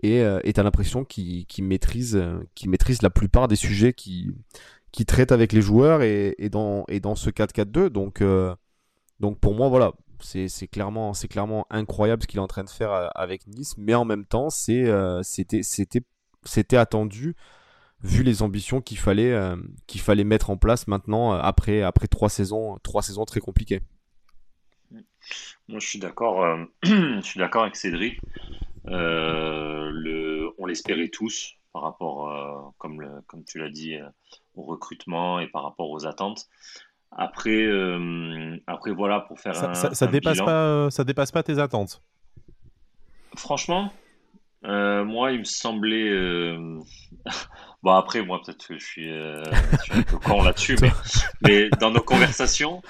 et 0.03 0.21
euh, 0.21 0.39
tu 0.45 0.61
as 0.61 0.63
l'impression 0.63 1.05
qu'il 1.05 1.47
maîtrise, 1.61 2.17
euh, 2.17 2.39
maîtrise 2.67 3.03
la 3.03 3.11
plupart 3.11 3.49
des 3.49 3.57
sujets 3.57 3.93
qu'il 3.93 4.35
qui 4.93 5.07
traite 5.07 5.33
avec 5.33 5.53
les 5.53 5.61
joueurs 5.61 6.03
et, 6.03 6.37
et, 6.39 6.49
dans, 6.49 6.85
et 6.87 7.01
dans 7.01 7.17
ce 7.17 7.29
4-4-2. 7.29 7.89
Donc, 7.89 8.21
euh, 8.21 8.55
donc 9.19 9.41
pour 9.41 9.55
moi, 9.55 9.69
voilà, 9.69 9.93
c'est 10.25 10.69
clairement, 10.69 11.13
clairement 11.13 11.67
incroyable 11.71 12.23
ce 12.23 12.27
qu'il 12.27 12.39
est 12.39 12.43
en 12.43 12.47
train 12.47 12.65
de 12.65 12.71
faire 12.71 13.11
avec 13.15 13.47
Nice, 13.47 13.75
mais 13.77 13.95
en 13.95 14.05
même 14.05 14.25
temps, 14.25 14.49
c'était 14.51 15.17
attendu. 16.77 17.37
vu 18.03 18.23
les 18.23 18.43
ambitions 18.43 18.81
qu'il 18.81 18.99
fallait, 18.99 19.39
fallait 19.97 20.25
mettre 20.25 20.51
en 20.51 20.57
place 20.57 20.89
maintenant 20.89 21.33
après, 21.33 21.83
trois, 22.11 22.31
saisons, 22.31 22.79
trois 22.83 23.03
saisons 23.03 23.25
très 23.25 23.41
compliquées. 23.41 23.83
Moi, 24.91 25.79
je 25.79 25.87
suis 25.87 25.99
d'accord. 25.99 26.45
avec 26.45 27.77
Cédric. 27.77 28.21
on 28.87 30.67
l'espérait 30.67 31.09
tous 31.09 31.55
par 31.73 31.83
rapport, 31.83 32.75
comme 32.79 33.45
tu 33.47 33.59
l'as 33.59 33.71
dit, 33.71 33.99
au 34.55 34.63
recrutement 34.63 35.41
et 35.41 35.49
par 35.49 35.65
rapport 35.65 35.91
aux 35.91 36.07
attentes. 36.07 36.49
Après, 37.17 37.69
après 38.67 38.91
voilà, 38.91 39.21
pour 39.21 39.39
faire 39.39 39.55
ça, 39.55 39.71
un, 39.71 39.75
ça, 39.75 39.95
ça 39.95 40.07
dépasse 40.07 40.39
pas, 40.39 40.91
ça 40.91 41.05
dépasse 41.05 41.31
pas 41.31 41.43
tes 41.43 41.59
attentes. 41.59 42.03
Franchement, 43.37 43.93
euh, 44.67 45.05
moi, 45.05 45.33
il 45.33 45.41
me 45.41 45.45
semblait. 45.45 46.09
Euh... 46.09 46.79
bon, 47.83 47.93
après, 47.93 48.23
moi, 48.23 48.41
peut-être 48.45 48.67
que 48.67 48.79
je 48.79 48.85
suis, 48.85 49.11
euh... 49.11 49.43
je 49.45 49.83
suis 49.83 49.93
un 49.93 50.03
peu 50.03 50.19
con 50.19 50.43
là-dessus, 50.43 50.77
mais... 50.83 50.91
mais, 51.43 51.69
dans 51.81 51.91
nos 51.91 52.01
conversations, 52.01 52.81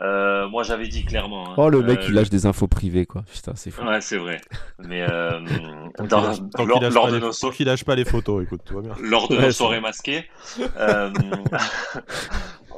euh, 0.00 0.48
moi, 0.48 0.62
j'avais 0.64 0.88
dit 0.88 1.04
clairement. 1.04 1.50
Hein, 1.50 1.54
oh, 1.56 1.68
le 1.68 1.82
mec, 1.82 2.00
il 2.08 2.14
lâche 2.14 2.30
des 2.30 2.46
infos 2.46 2.66
privées, 2.66 3.06
quoi. 3.06 3.22
Putain, 3.32 3.52
c'est 3.54 3.70
fou. 3.70 3.82
Ouais, 3.84 4.00
c'est 4.00 4.16
vrai. 4.16 4.40
Mais 4.78 5.02
euh, 5.02 5.40
dans, 5.98 6.34
tant 6.36 6.64
lors, 6.64 6.80
lors 6.90 7.08
de 7.08 7.14
les... 7.14 7.20
nos 7.20 7.32
so... 7.32 7.52
lâche 7.60 7.84
pas 7.84 7.94
les 7.94 8.04
photos, 8.04 8.42
écoute, 8.42 8.62
tout 8.64 8.74
va 8.74 8.80
bien. 8.82 8.94
Lors 9.00 9.28
de 9.28 9.36
nos 9.36 9.50
soirées 9.52 9.80
masquées, 9.80 10.24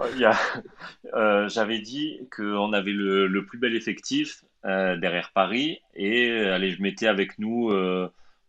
euh, 0.00 0.32
a... 1.12 1.48
j'avais 1.48 1.80
dit 1.80 2.20
qu'on 2.34 2.72
avait 2.72 2.92
le, 2.92 3.44
plus 3.46 3.58
bel 3.58 3.74
effectif 3.74 4.44
derrière 4.64 5.32
Paris 5.34 5.80
et 5.94 6.30
allez, 6.30 6.70
je 6.70 6.82
mettais 6.82 7.08
avec 7.08 7.38
nous 7.38 7.70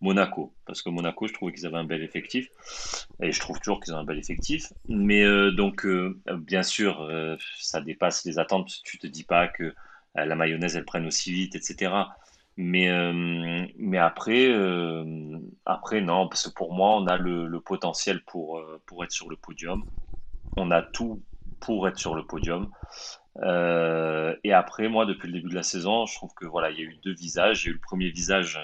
Monaco, 0.04 0.54
parce 0.66 0.82
que 0.82 0.90
Monaco, 0.90 1.28
je 1.28 1.34
trouvais 1.34 1.54
qu'ils 1.54 1.66
avaient 1.66 1.78
un 1.78 1.86
bel 1.86 2.04
effectif, 2.04 2.50
et 3.22 3.32
je 3.32 3.40
trouve 3.40 3.60
toujours 3.60 3.80
qu'ils 3.80 3.94
ont 3.94 4.00
un 4.00 4.04
bel 4.04 4.20
effectif. 4.20 4.74
Mais 4.90 5.24
euh, 5.24 5.52
donc, 5.52 5.86
euh, 5.86 6.20
bien 6.28 6.62
sûr, 6.62 7.02
euh, 7.02 7.38
ça 7.58 7.80
dépasse 7.80 8.26
les 8.26 8.38
attentes. 8.38 8.70
Tu 8.84 8.98
te 8.98 9.08
dis 9.08 9.24
pas 9.24 9.48
que 9.48 9.64
euh, 9.64 10.26
la 10.26 10.36
mayonnaise, 10.36 10.76
elle 10.76 10.84
prenne 10.84 11.08
aussi 11.08 11.32
vite, 11.32 11.56
etc. 11.56 11.94
Mais, 12.58 12.90
euh, 12.90 13.66
mais 13.78 13.98
après, 13.98 14.48
euh, 14.50 15.40
après, 15.66 16.02
non, 16.02 16.28
parce 16.28 16.50
que 16.50 16.54
pour 16.54 16.74
moi, 16.74 16.98
on 16.98 17.08
a 17.08 17.18
le, 17.18 17.48
le 17.48 17.60
potentiel 17.62 18.22
pour, 18.26 18.62
pour 18.86 19.06
être 19.06 19.14
sur 19.14 19.30
le 19.30 19.38
podium. 19.38 19.86
On 20.58 20.70
a 20.70 20.82
tout 20.82 21.22
pour 21.66 21.88
être 21.88 21.98
sur 21.98 22.16
le 22.16 22.26
podium. 22.26 22.70
et 23.42 24.54
après, 24.54 24.88
moi, 24.88 25.06
depuis 25.06 25.28
le 25.28 25.34
début 25.34 25.50
de 25.50 25.56
la 25.56 25.64
saison, 25.64 26.06
je 26.06 26.16
trouve 26.16 26.34
que 26.36 26.46
voilà, 26.46 26.72
il 26.72 26.78
y 26.78 26.82
a 26.82 26.86
eu 26.86 26.98
deux 27.04 27.14
visages. 27.14 27.64
Il 27.64 27.68
y 27.68 27.70
a 27.70 27.72
eu 27.72 27.76
le 27.76 27.82
premier 27.82 28.10
visage 28.10 28.60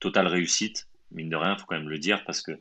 totale 0.00 0.26
réussite, 0.26 0.88
mine 1.12 1.28
de 1.28 1.36
rien, 1.36 1.54
il 1.54 1.60
faut 1.60 1.66
quand 1.66 1.76
même 1.76 1.88
le 1.88 1.98
dire, 1.98 2.24
parce 2.24 2.42
que 2.42 2.52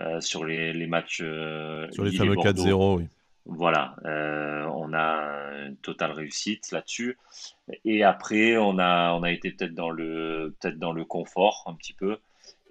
euh, 0.00 0.20
sur 0.20 0.44
les, 0.44 0.72
les 0.72 0.86
matchs. 0.86 1.20
Euh, 1.22 1.86
sur 1.92 2.04
les 2.04 2.12
fameux 2.16 2.34
4-0, 2.34 2.96
oui. 2.98 3.08
Voilà, 3.46 3.94
euh, 4.06 4.64
on 4.74 4.94
a 4.94 5.66
une 5.66 5.76
totale 5.76 6.12
réussite 6.12 6.72
là-dessus. 6.72 7.18
Et 7.84 8.02
après, 8.02 8.56
on 8.56 8.78
a, 8.78 9.12
on 9.12 9.22
a 9.22 9.30
été 9.30 9.50
peut-être 9.50 9.74
dans 9.74 9.90
le, 9.90 10.56
peut-être 10.58 10.78
dans 10.78 10.92
le 10.92 11.04
confort 11.04 11.64
un 11.66 11.74
petit 11.74 11.92
peu. 11.92 12.16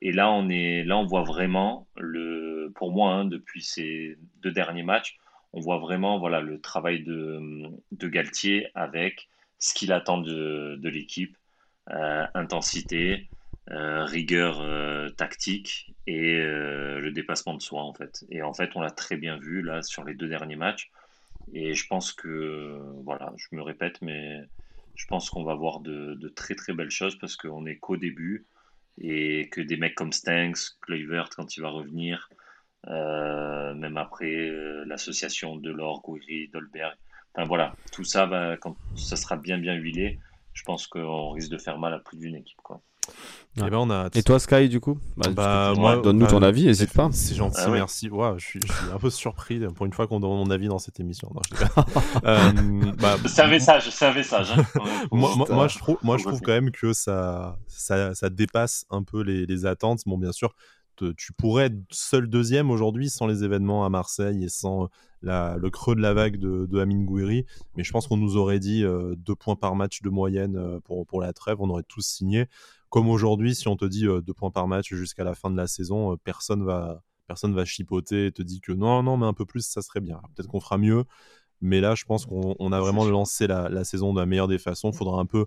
Et 0.01 0.11
là, 0.11 0.31
on 0.31 0.49
est, 0.49 0.83
là, 0.83 0.97
on 0.97 1.05
voit 1.05 1.21
vraiment 1.21 1.87
le, 1.95 2.71
pour 2.75 2.91
moi, 2.91 3.13
hein, 3.13 3.25
depuis 3.25 3.61
ces 3.61 4.17
deux 4.41 4.51
derniers 4.51 4.83
matchs, 4.83 5.19
on 5.53 5.61
voit 5.61 5.77
vraiment, 5.77 6.19
voilà, 6.19 6.41
le 6.41 6.59
travail 6.59 7.03
de, 7.03 8.07
Galtier 8.07 8.67
avec 8.75 9.29
ce 9.59 9.73
qu'il 9.73 9.93
attend 9.93 10.17
de, 10.17 10.79
l'équipe, 10.83 11.37
euh, 11.91 12.25
intensité, 12.33 13.29
euh, 13.71 14.03
rigueur 14.03 14.61
euh, 14.61 15.09
tactique 15.11 15.93
et 16.05 16.37
le 16.37 17.11
dépassement 17.11 17.53
de 17.53 17.61
soi 17.61 17.83
en 17.83 17.93
fait. 17.93 18.25
Et 18.29 18.41
en 18.41 18.53
fait, 18.53 18.75
on 18.75 18.81
l'a 18.81 18.91
très 18.91 19.15
bien 19.15 19.37
vu 19.37 19.61
là 19.61 19.81
sur 19.83 20.03
les 20.03 20.15
deux 20.15 20.27
derniers 20.27 20.55
matchs. 20.55 20.91
Et 21.53 21.73
je 21.75 21.87
pense 21.87 22.13
que, 22.13 22.79
voilà, 23.03 23.33
je 23.37 23.55
me 23.55 23.61
répète, 23.61 24.01
mais 24.01 24.41
je 24.95 25.05
pense 25.07 25.29
qu'on 25.29 25.43
va 25.43 25.55
voir 25.55 25.79
de, 25.79 26.29
très 26.35 26.55
très 26.55 26.73
belles 26.73 26.91
choses 26.91 27.17
parce 27.17 27.35
qu'on 27.35 27.65
est 27.65 27.77
qu'au 27.77 27.97
début 27.97 28.45
et 28.99 29.49
que 29.49 29.61
des 29.61 29.77
mecs 29.77 29.95
comme 29.95 30.13
Stanks, 30.13 30.77
Kluivert 30.81 31.29
quand 31.29 31.57
il 31.57 31.61
va 31.61 31.69
revenir, 31.69 32.29
même 32.87 33.97
après 33.97 34.51
l'association 34.85 35.57
de 35.57 35.71
l'or, 35.71 36.01
Gouiri, 36.01 36.49
Dolberg, 36.53 36.95
enfin 37.33 37.47
voilà, 37.47 37.75
tout 37.91 38.03
ça 38.03 38.25
va, 38.25 38.57
quand 38.57 38.75
ça 38.95 39.15
sera 39.15 39.37
bien 39.37 39.57
bien 39.57 39.73
huilé, 39.73 40.19
je 40.53 40.63
pense 40.63 40.87
qu'on 40.87 41.31
risque 41.31 41.49
de 41.49 41.57
faire 41.57 41.77
mal 41.77 41.93
à 41.93 41.99
plus 41.99 42.17
d'une 42.17 42.35
équipe 42.35 42.61
quoi. 42.63 42.81
Et, 43.57 43.61
ben 43.61 43.73
on 43.73 43.89
a... 43.91 44.09
et 44.15 44.23
toi 44.23 44.39
Sky 44.39 44.67
du 44.67 44.79
coup? 44.79 44.97
Bah, 45.15 45.29
bah 45.29 45.73
moi 45.75 45.97
donne-nous 45.97 46.25
ton 46.25 46.41
avis 46.41 46.65
n'hésite 46.65 46.91
pas. 46.93 47.09
c'est 47.11 47.35
gentil 47.35 47.59
ah 47.59 47.69
ouais. 47.69 47.77
merci. 47.77 48.09
Ouais, 48.09 48.31
je, 48.37 48.45
suis, 48.45 48.59
je, 48.65 48.71
suis, 48.71 48.91
un 48.91 48.97
peu 48.97 49.09
surpris 49.09 49.59
pour 49.75 49.85
une 49.85 49.93
fois 49.93 50.07
qu'on 50.07 50.19
donne 50.19 50.31
mon 50.31 50.49
avis 50.49 50.67
dans 50.67 50.79
cette 50.79 50.99
émission. 50.99 51.29
Non, 51.35 51.41
euh, 52.25 52.51
bah, 52.97 53.17
c'est 53.27 53.41
un 53.41 53.47
message 53.47 53.89
c'est 53.89 54.05
un 54.05 54.13
message 54.13 54.51
hein, 54.57 54.63
moi, 55.11 55.35
moi, 55.35 55.47
moi, 55.51 55.67
je 55.67 55.77
trouve 55.77 55.97
moi 56.01 56.17
je 56.17 56.23
trouve 56.23 56.41
quand 56.41 56.53
même 56.53 56.71
que 56.71 56.93
ça 56.93 57.57
ça, 57.67 58.15
ça 58.15 58.29
dépasse 58.29 58.85
un 58.89 59.03
peu 59.03 59.21
les, 59.21 59.45
les 59.45 59.65
attentes. 59.65 60.01
Bon 60.07 60.17
bien 60.17 60.31
sûr 60.31 60.55
tu 61.17 61.33
pourrais 61.33 61.65
être 61.65 61.77
seul 61.89 62.27
deuxième 62.27 62.71
aujourd'hui 62.71 63.09
sans 63.09 63.27
les 63.27 63.43
événements 63.43 63.85
à 63.85 63.89
Marseille 63.89 64.43
et 64.43 64.49
sans 64.49 64.89
la, 65.23 65.57
le 65.57 65.69
creux 65.69 65.95
de 65.95 66.01
la 66.01 66.13
vague 66.13 66.37
de, 66.37 66.65
de 66.65 66.79
Amin 66.79 67.03
Gouiri. 67.03 67.45
Mais 67.75 67.83
je 67.83 67.91
pense 67.91 68.07
qu'on 68.07 68.17
nous 68.17 68.37
aurait 68.37 68.59
dit 68.59 68.83
euh, 68.83 69.15
deux 69.17 69.35
points 69.35 69.55
par 69.55 69.75
match 69.75 70.01
de 70.01 70.09
moyenne 70.09 70.57
euh, 70.57 70.79
pour, 70.81 71.05
pour 71.07 71.21
la 71.21 71.33
trêve. 71.33 71.57
On 71.59 71.69
aurait 71.69 71.83
tous 71.83 72.05
signé. 72.05 72.47
Comme 72.89 73.09
aujourd'hui, 73.09 73.55
si 73.55 73.67
on 73.67 73.75
te 73.75 73.85
dit 73.85 74.05
euh, 74.05 74.21
deux 74.21 74.33
points 74.33 74.51
par 74.51 74.67
match 74.67 74.93
jusqu'à 74.93 75.23
la 75.23 75.33
fin 75.33 75.49
de 75.49 75.57
la 75.57 75.67
saison, 75.67 76.13
euh, 76.13 76.15
personne 76.23 76.63
va 76.63 77.01
personne 77.25 77.55
va 77.55 77.63
chipoter 77.63 78.27
et 78.27 78.31
te 78.31 78.41
dit 78.41 78.59
que 78.59 78.73
non, 78.73 79.01
non, 79.01 79.17
mais 79.17 79.25
un 79.25 79.33
peu 79.33 79.45
plus, 79.45 79.65
ça 79.65 79.81
serait 79.81 80.01
bien. 80.01 80.21
Peut-être 80.35 80.49
qu'on 80.49 80.59
fera 80.59 80.77
mieux. 80.77 81.05
Mais 81.61 81.79
là, 81.79 81.95
je 81.95 82.03
pense 82.03 82.25
qu'on 82.25 82.71
a 82.73 82.79
vraiment 82.81 83.05
lancé 83.05 83.47
la, 83.47 83.69
la, 83.69 83.85
saison 83.85 84.13
de 84.13 84.19
la 84.19 84.25
meilleure 84.25 84.49
des 84.49 84.59
façons. 84.59 84.91
Il 84.91 84.97
faudra 84.97 85.19
un 85.21 85.25
peu 85.25 85.45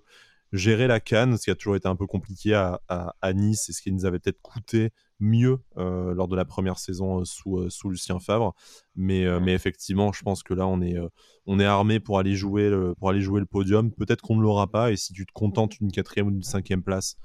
gérer 0.53 0.87
la 0.87 0.99
canne, 0.99 1.37
ce 1.37 1.45
qui 1.45 1.51
a 1.51 1.55
toujours 1.55 1.75
été 1.75 1.87
un 1.87 1.95
peu 1.95 2.07
compliqué 2.07 2.53
à, 2.53 2.81
à, 2.87 3.15
à 3.21 3.33
Nice 3.33 3.69
et 3.69 3.73
ce 3.73 3.81
qui 3.81 3.91
nous 3.91 4.05
avait 4.05 4.19
peut-être 4.19 4.41
coûté 4.41 4.91
mieux 5.19 5.59
euh, 5.77 6.13
lors 6.13 6.27
de 6.27 6.35
la 6.35 6.45
première 6.45 6.77
saison 6.77 7.21
euh, 7.21 7.25
sous, 7.25 7.57
euh, 7.57 7.69
sous 7.69 7.89
Lucien 7.89 8.19
Favre. 8.19 8.53
Mais, 8.95 9.25
euh, 9.25 9.39
mais 9.39 9.53
effectivement, 9.53 10.11
je 10.13 10.21
pense 10.21 10.43
que 10.43 10.53
là, 10.53 10.67
on 10.67 10.81
est, 10.81 10.97
euh, 10.97 11.09
on 11.45 11.59
est 11.59 11.65
armé 11.65 11.99
pour 11.99 12.19
aller 12.19 12.35
jouer 12.35 12.69
le, 12.69 12.93
pour 12.95 13.09
aller 13.09 13.21
jouer 13.21 13.39
le 13.39 13.45
podium. 13.45 13.91
Peut-être 13.91 14.21
qu'on 14.21 14.35
ne 14.35 14.41
l'aura 14.41 14.67
pas. 14.67 14.91
Et 14.91 14.95
si 14.95 15.13
tu 15.13 15.25
te 15.25 15.31
contentes 15.33 15.73
d'une 15.79 15.91
quatrième 15.91 16.27
ou 16.27 16.31
d'une 16.31 16.43
cinquième 16.43 16.83
place, 16.83 17.15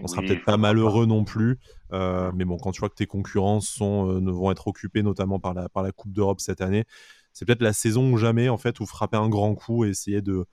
on 0.00 0.06
sera 0.06 0.20
oui, 0.20 0.28
peut-être 0.28 0.44
pas 0.44 0.56
malheureux 0.56 1.06
pas. 1.06 1.14
non 1.14 1.24
plus. 1.24 1.58
mais 1.90 2.44
bon, 2.44 2.56
quand 2.58 2.70
tu 2.70 2.80
vois 2.80 2.90
que 2.90 2.94
tes 2.94 3.06
concurrents 3.06 3.60
sont, 3.60 4.20
ne 4.20 4.30
vont 4.30 4.52
être 4.52 4.68
occupés 4.68 5.02
notamment 5.02 5.40
par 5.40 5.52
la, 5.52 5.68
par 5.68 5.82
la 5.82 5.90
Coupe 5.90 6.12
d'Europe 6.12 6.40
cette 6.40 6.60
année, 6.60 6.84
c'est 7.32 7.44
peut-être 7.44 7.62
la 7.62 7.72
saison 7.72 8.12
ou 8.12 8.16
jamais, 8.16 8.48
en 8.48 8.58
fait, 8.58 8.78
où 8.78 8.86
frapper 8.86 9.16
un 9.16 9.28
grand 9.28 9.54
coup 9.54 9.84
et 9.84 9.88
essayer 9.88 10.22
de, 10.22 10.46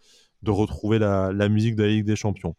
de 0.43 0.51
retrouver 0.51 0.99
la, 0.99 1.49
musique 1.49 1.75
de 1.75 1.83
la 1.83 1.89
Ligue 1.89 2.05
des 2.05 2.15
Champions. 2.15 2.55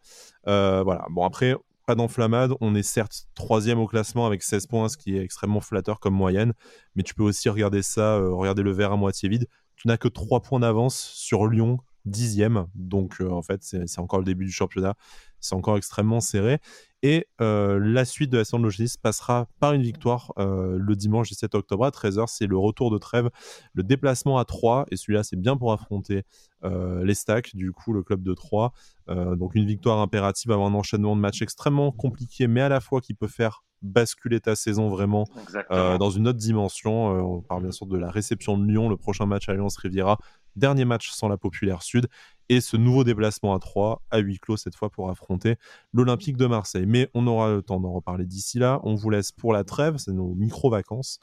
Euh, 0.47 0.81
voilà. 0.83 1.05
Bon, 1.09 1.23
après, 1.23 1.55
pas 1.85 1.95
d'enflammade. 1.95 2.53
On 2.61 2.75
est 2.75 2.83
certes 2.83 3.25
troisième 3.33 3.79
au 3.79 3.87
classement 3.87 4.27
avec 4.27 4.43
16 4.43 4.67
points, 4.67 4.89
ce 4.89 4.97
qui 4.97 5.17
est 5.17 5.23
extrêmement 5.23 5.61
flatteur 5.61 5.99
comme 5.99 6.13
moyenne. 6.13 6.53
Mais 6.95 7.03
tu 7.03 7.15
peux 7.15 7.23
aussi 7.23 7.49
regarder 7.49 7.81
ça, 7.81 8.17
euh, 8.17 8.31
regarder 8.31 8.61
le 8.61 8.71
verre 8.71 8.91
à 8.91 8.97
moitié 8.97 9.27
vide. 9.27 9.47
Tu 9.75 9.87
n'as 9.87 9.97
que 9.97 10.07
3 10.07 10.41
points 10.41 10.59
d'avance 10.59 10.99
sur 10.99 11.47
Lyon, 11.47 11.79
dixième. 12.09 12.65
Donc, 12.75 13.21
euh, 13.21 13.29
en 13.29 13.41
fait, 13.41 13.61
c'est 13.61 13.99
encore 13.99 14.19
le 14.19 14.25
début 14.25 14.45
du 14.45 14.51
championnat. 14.51 14.95
C'est 15.39 15.55
encore 15.55 15.77
extrêmement 15.77 16.19
serré. 16.19 16.59
Et 17.01 17.27
euh, 17.39 17.79
la 17.81 18.03
suite 18.03 18.29
de 18.29 18.37
la 18.37 18.43
saison 18.43 18.59
de 18.59 18.63
Logis 18.63 18.95
passera 19.01 19.47
par 19.59 19.71
une 19.73 19.81
victoire 19.81 20.33
euh, 20.37 20.77
le 20.77 20.95
dimanche 20.95 21.29
17 21.29 21.55
octobre 21.55 21.85
à 21.85 21.91
13h. 21.91 22.25
C'est 22.27 22.47
le 22.47 22.57
retour 22.57 22.91
de 22.91 22.97
trêve, 22.97 23.29
le 23.73 23.83
déplacement 23.83 24.37
à 24.37 24.45
3. 24.45 24.85
Et 24.91 24.97
celui-là, 24.97 25.23
c'est 25.23 25.37
bien 25.37 25.55
pour 25.55 25.71
affronter 25.71 26.23
euh, 26.65 27.05
les 27.05 27.13
stacks, 27.13 27.55
du 27.55 27.71
coup, 27.71 27.93
le 27.93 28.03
club 28.03 28.21
de 28.21 28.33
3. 28.33 28.73
Euh, 29.09 29.35
donc 29.35 29.55
une 29.55 29.65
victoire 29.65 29.99
impérative 29.99 30.51
avant 30.51 30.67
un 30.67 30.73
enchaînement 30.73 31.15
de 31.15 31.21
matchs 31.21 31.41
extrêmement 31.41 31.91
compliqué, 31.91 32.47
mais 32.47 32.61
à 32.61 32.69
la 32.69 32.81
fois 32.81 32.99
qui 32.99 33.13
peut 33.13 33.27
faire 33.27 33.63
basculer 33.81 34.41
ta 34.41 34.57
saison 34.57 34.89
vraiment 34.89 35.25
dans 35.69 36.09
une 36.09 36.27
autre 36.27 36.37
dimension. 36.37 37.05
On 37.37 37.41
parle 37.41 37.61
bien 37.61 37.71
sûr 37.71 37.87
de 37.87 37.97
la 37.97 38.11
réception 38.11 38.57
de 38.57 38.65
Lyon, 38.65 38.89
le 38.89 38.97
prochain 38.97 39.25
match 39.25 39.47
à 39.47 39.53
Alliance 39.53 39.77
Riviera, 39.77 40.17
dernier 40.55 40.85
match 40.85 41.11
sans 41.11 41.27
la 41.27 41.37
Populaire 41.37 41.83
Sud, 41.83 42.07
et 42.49 42.61
ce 42.61 42.77
nouveau 42.77 43.03
déplacement 43.03 43.53
à 43.53 43.59
3, 43.59 44.01
à 44.09 44.17
huis 44.17 44.39
clos 44.39 44.57
cette 44.57 44.75
fois 44.75 44.89
pour 44.89 45.09
affronter 45.09 45.55
l'Olympique 45.93 46.35
de 46.35 46.47
Marseille. 46.47 46.85
Mais 46.87 47.09
on 47.13 47.27
aura 47.27 47.51
le 47.51 47.61
temps 47.61 47.79
d'en 47.79 47.91
reparler 47.91 48.25
d'ici 48.25 48.57
là. 48.57 48.79
On 48.83 48.95
vous 48.95 49.09
laisse 49.11 49.31
pour 49.31 49.53
la 49.53 49.63
trêve, 49.63 49.97
c'est 49.97 50.13
nos 50.13 50.33
micro-vacances 50.33 51.19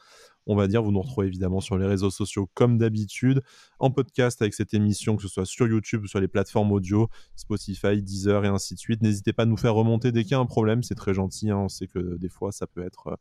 on 0.47 0.57
va 0.57 0.67
dire. 0.67 0.83
Vous 0.83 0.93
nous 0.93 1.01
retrouvez 1.01 1.27
évidemment 1.27 1.61
sur 1.61 1.77
les 1.79 1.87
réseaux 1.87 2.11
sociaux 2.11 2.49
comme 2.55 2.79
d'habitude, 2.79 3.43
en 3.79 3.91
podcast 3.91 4.41
avec 4.43 4.55
cette 4.55 4.75
émission, 4.75 5.17
que 5.17 5.23
ce 5.23 5.29
soit 5.29 5.45
sur 5.45 5.67
YouTube 5.67 6.05
ou 6.05 6.07
sur 6.07 6.21
les 6.21 6.29
plateformes 6.29 6.73
audio, 6.73 7.09
Spotify, 7.35 8.03
Deezer 8.03 8.45
et 8.45 8.49
ainsi 8.49 8.75
de 8.75 8.79
suite. 8.79 9.03
N'hésitez 9.03 9.33
pas 9.33 9.43
à 9.43 9.47
nous 9.47 9.57
faire 9.57 9.75
remonter 9.75 10.13
dès 10.13 10.23
qu'il 10.23 10.33
y 10.33 10.35
a 10.35 10.39
un 10.39 10.47
problème, 10.47 10.83
c'est 10.83 10.95
très 10.95 11.15
gentil. 11.15 11.51
Hein. 11.51 11.59
On 11.59 11.69
sait 11.69 11.87
que 11.87 12.17
des 12.17 12.29
fois 12.29 12.53
ça 12.53 12.67
peut 12.67 12.85
être 12.85 13.09
euh, 13.09 13.17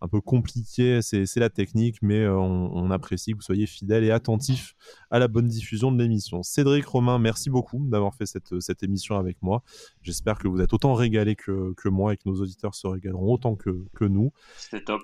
un 0.00 0.08
peu 0.08 0.20
compliqué, 0.20 1.00
c'est 1.02 1.36
la 1.36 1.50
technique, 1.50 1.98
mais 2.02 2.20
euh, 2.20 2.36
on, 2.36 2.90
apprécie 2.90 3.32
que 3.32 3.36
vous 3.36 3.42
soyez 3.42 3.66
fidèles 3.66 4.04
et 4.04 4.12
attentifs 4.12 4.74
à 5.10 5.18
la 5.18 5.26
bonne 5.26 5.48
diffusion 5.48 5.90
de 5.90 6.00
l'émission. 6.00 6.42
Cédric 6.44 6.86
Romain, 6.86 7.18
merci 7.18 7.50
beaucoup 7.50 7.84
d'avoir 7.88 8.14
fait 8.14 8.26
cette, 8.26 8.82
émission 8.82 9.18
avec 9.18 9.42
moi. 9.42 9.62
J'espère 10.02 10.38
que 10.38 10.46
vous 10.46 10.60
êtes 10.60 10.72
autant 10.72 10.94
régalé 10.94 11.34
que, 11.34 11.74
que 11.76 11.88
moi 11.88 12.12
et 12.12 12.16
que 12.16 12.22
nos 12.26 12.40
auditeurs 12.40 12.74
se 12.74 12.86
régaleront 12.86 13.32
autant 13.32 13.56
que, 13.56 13.84
que 13.94 14.04
nous. 14.04 14.32
C'était 14.56 14.84
top. 14.84 15.02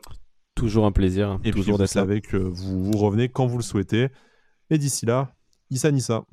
Toujours 0.55 0.86
un 0.86 0.92
plaisir. 0.92 1.38
Et 1.44 1.50
toujours 1.50 1.76
puis 1.76 1.84
vous 1.84 1.86
savez 1.86 2.20
que 2.20 2.36
vous 2.36 2.92
revenez 2.92 3.28
quand 3.28 3.46
vous 3.46 3.57
le 3.57 3.62
souhaitez. 3.62 4.09
Et 4.70 4.78
d'ici 4.78 5.07
là, 5.07 5.34
Issa 5.70 5.90
Nissa. 5.90 6.24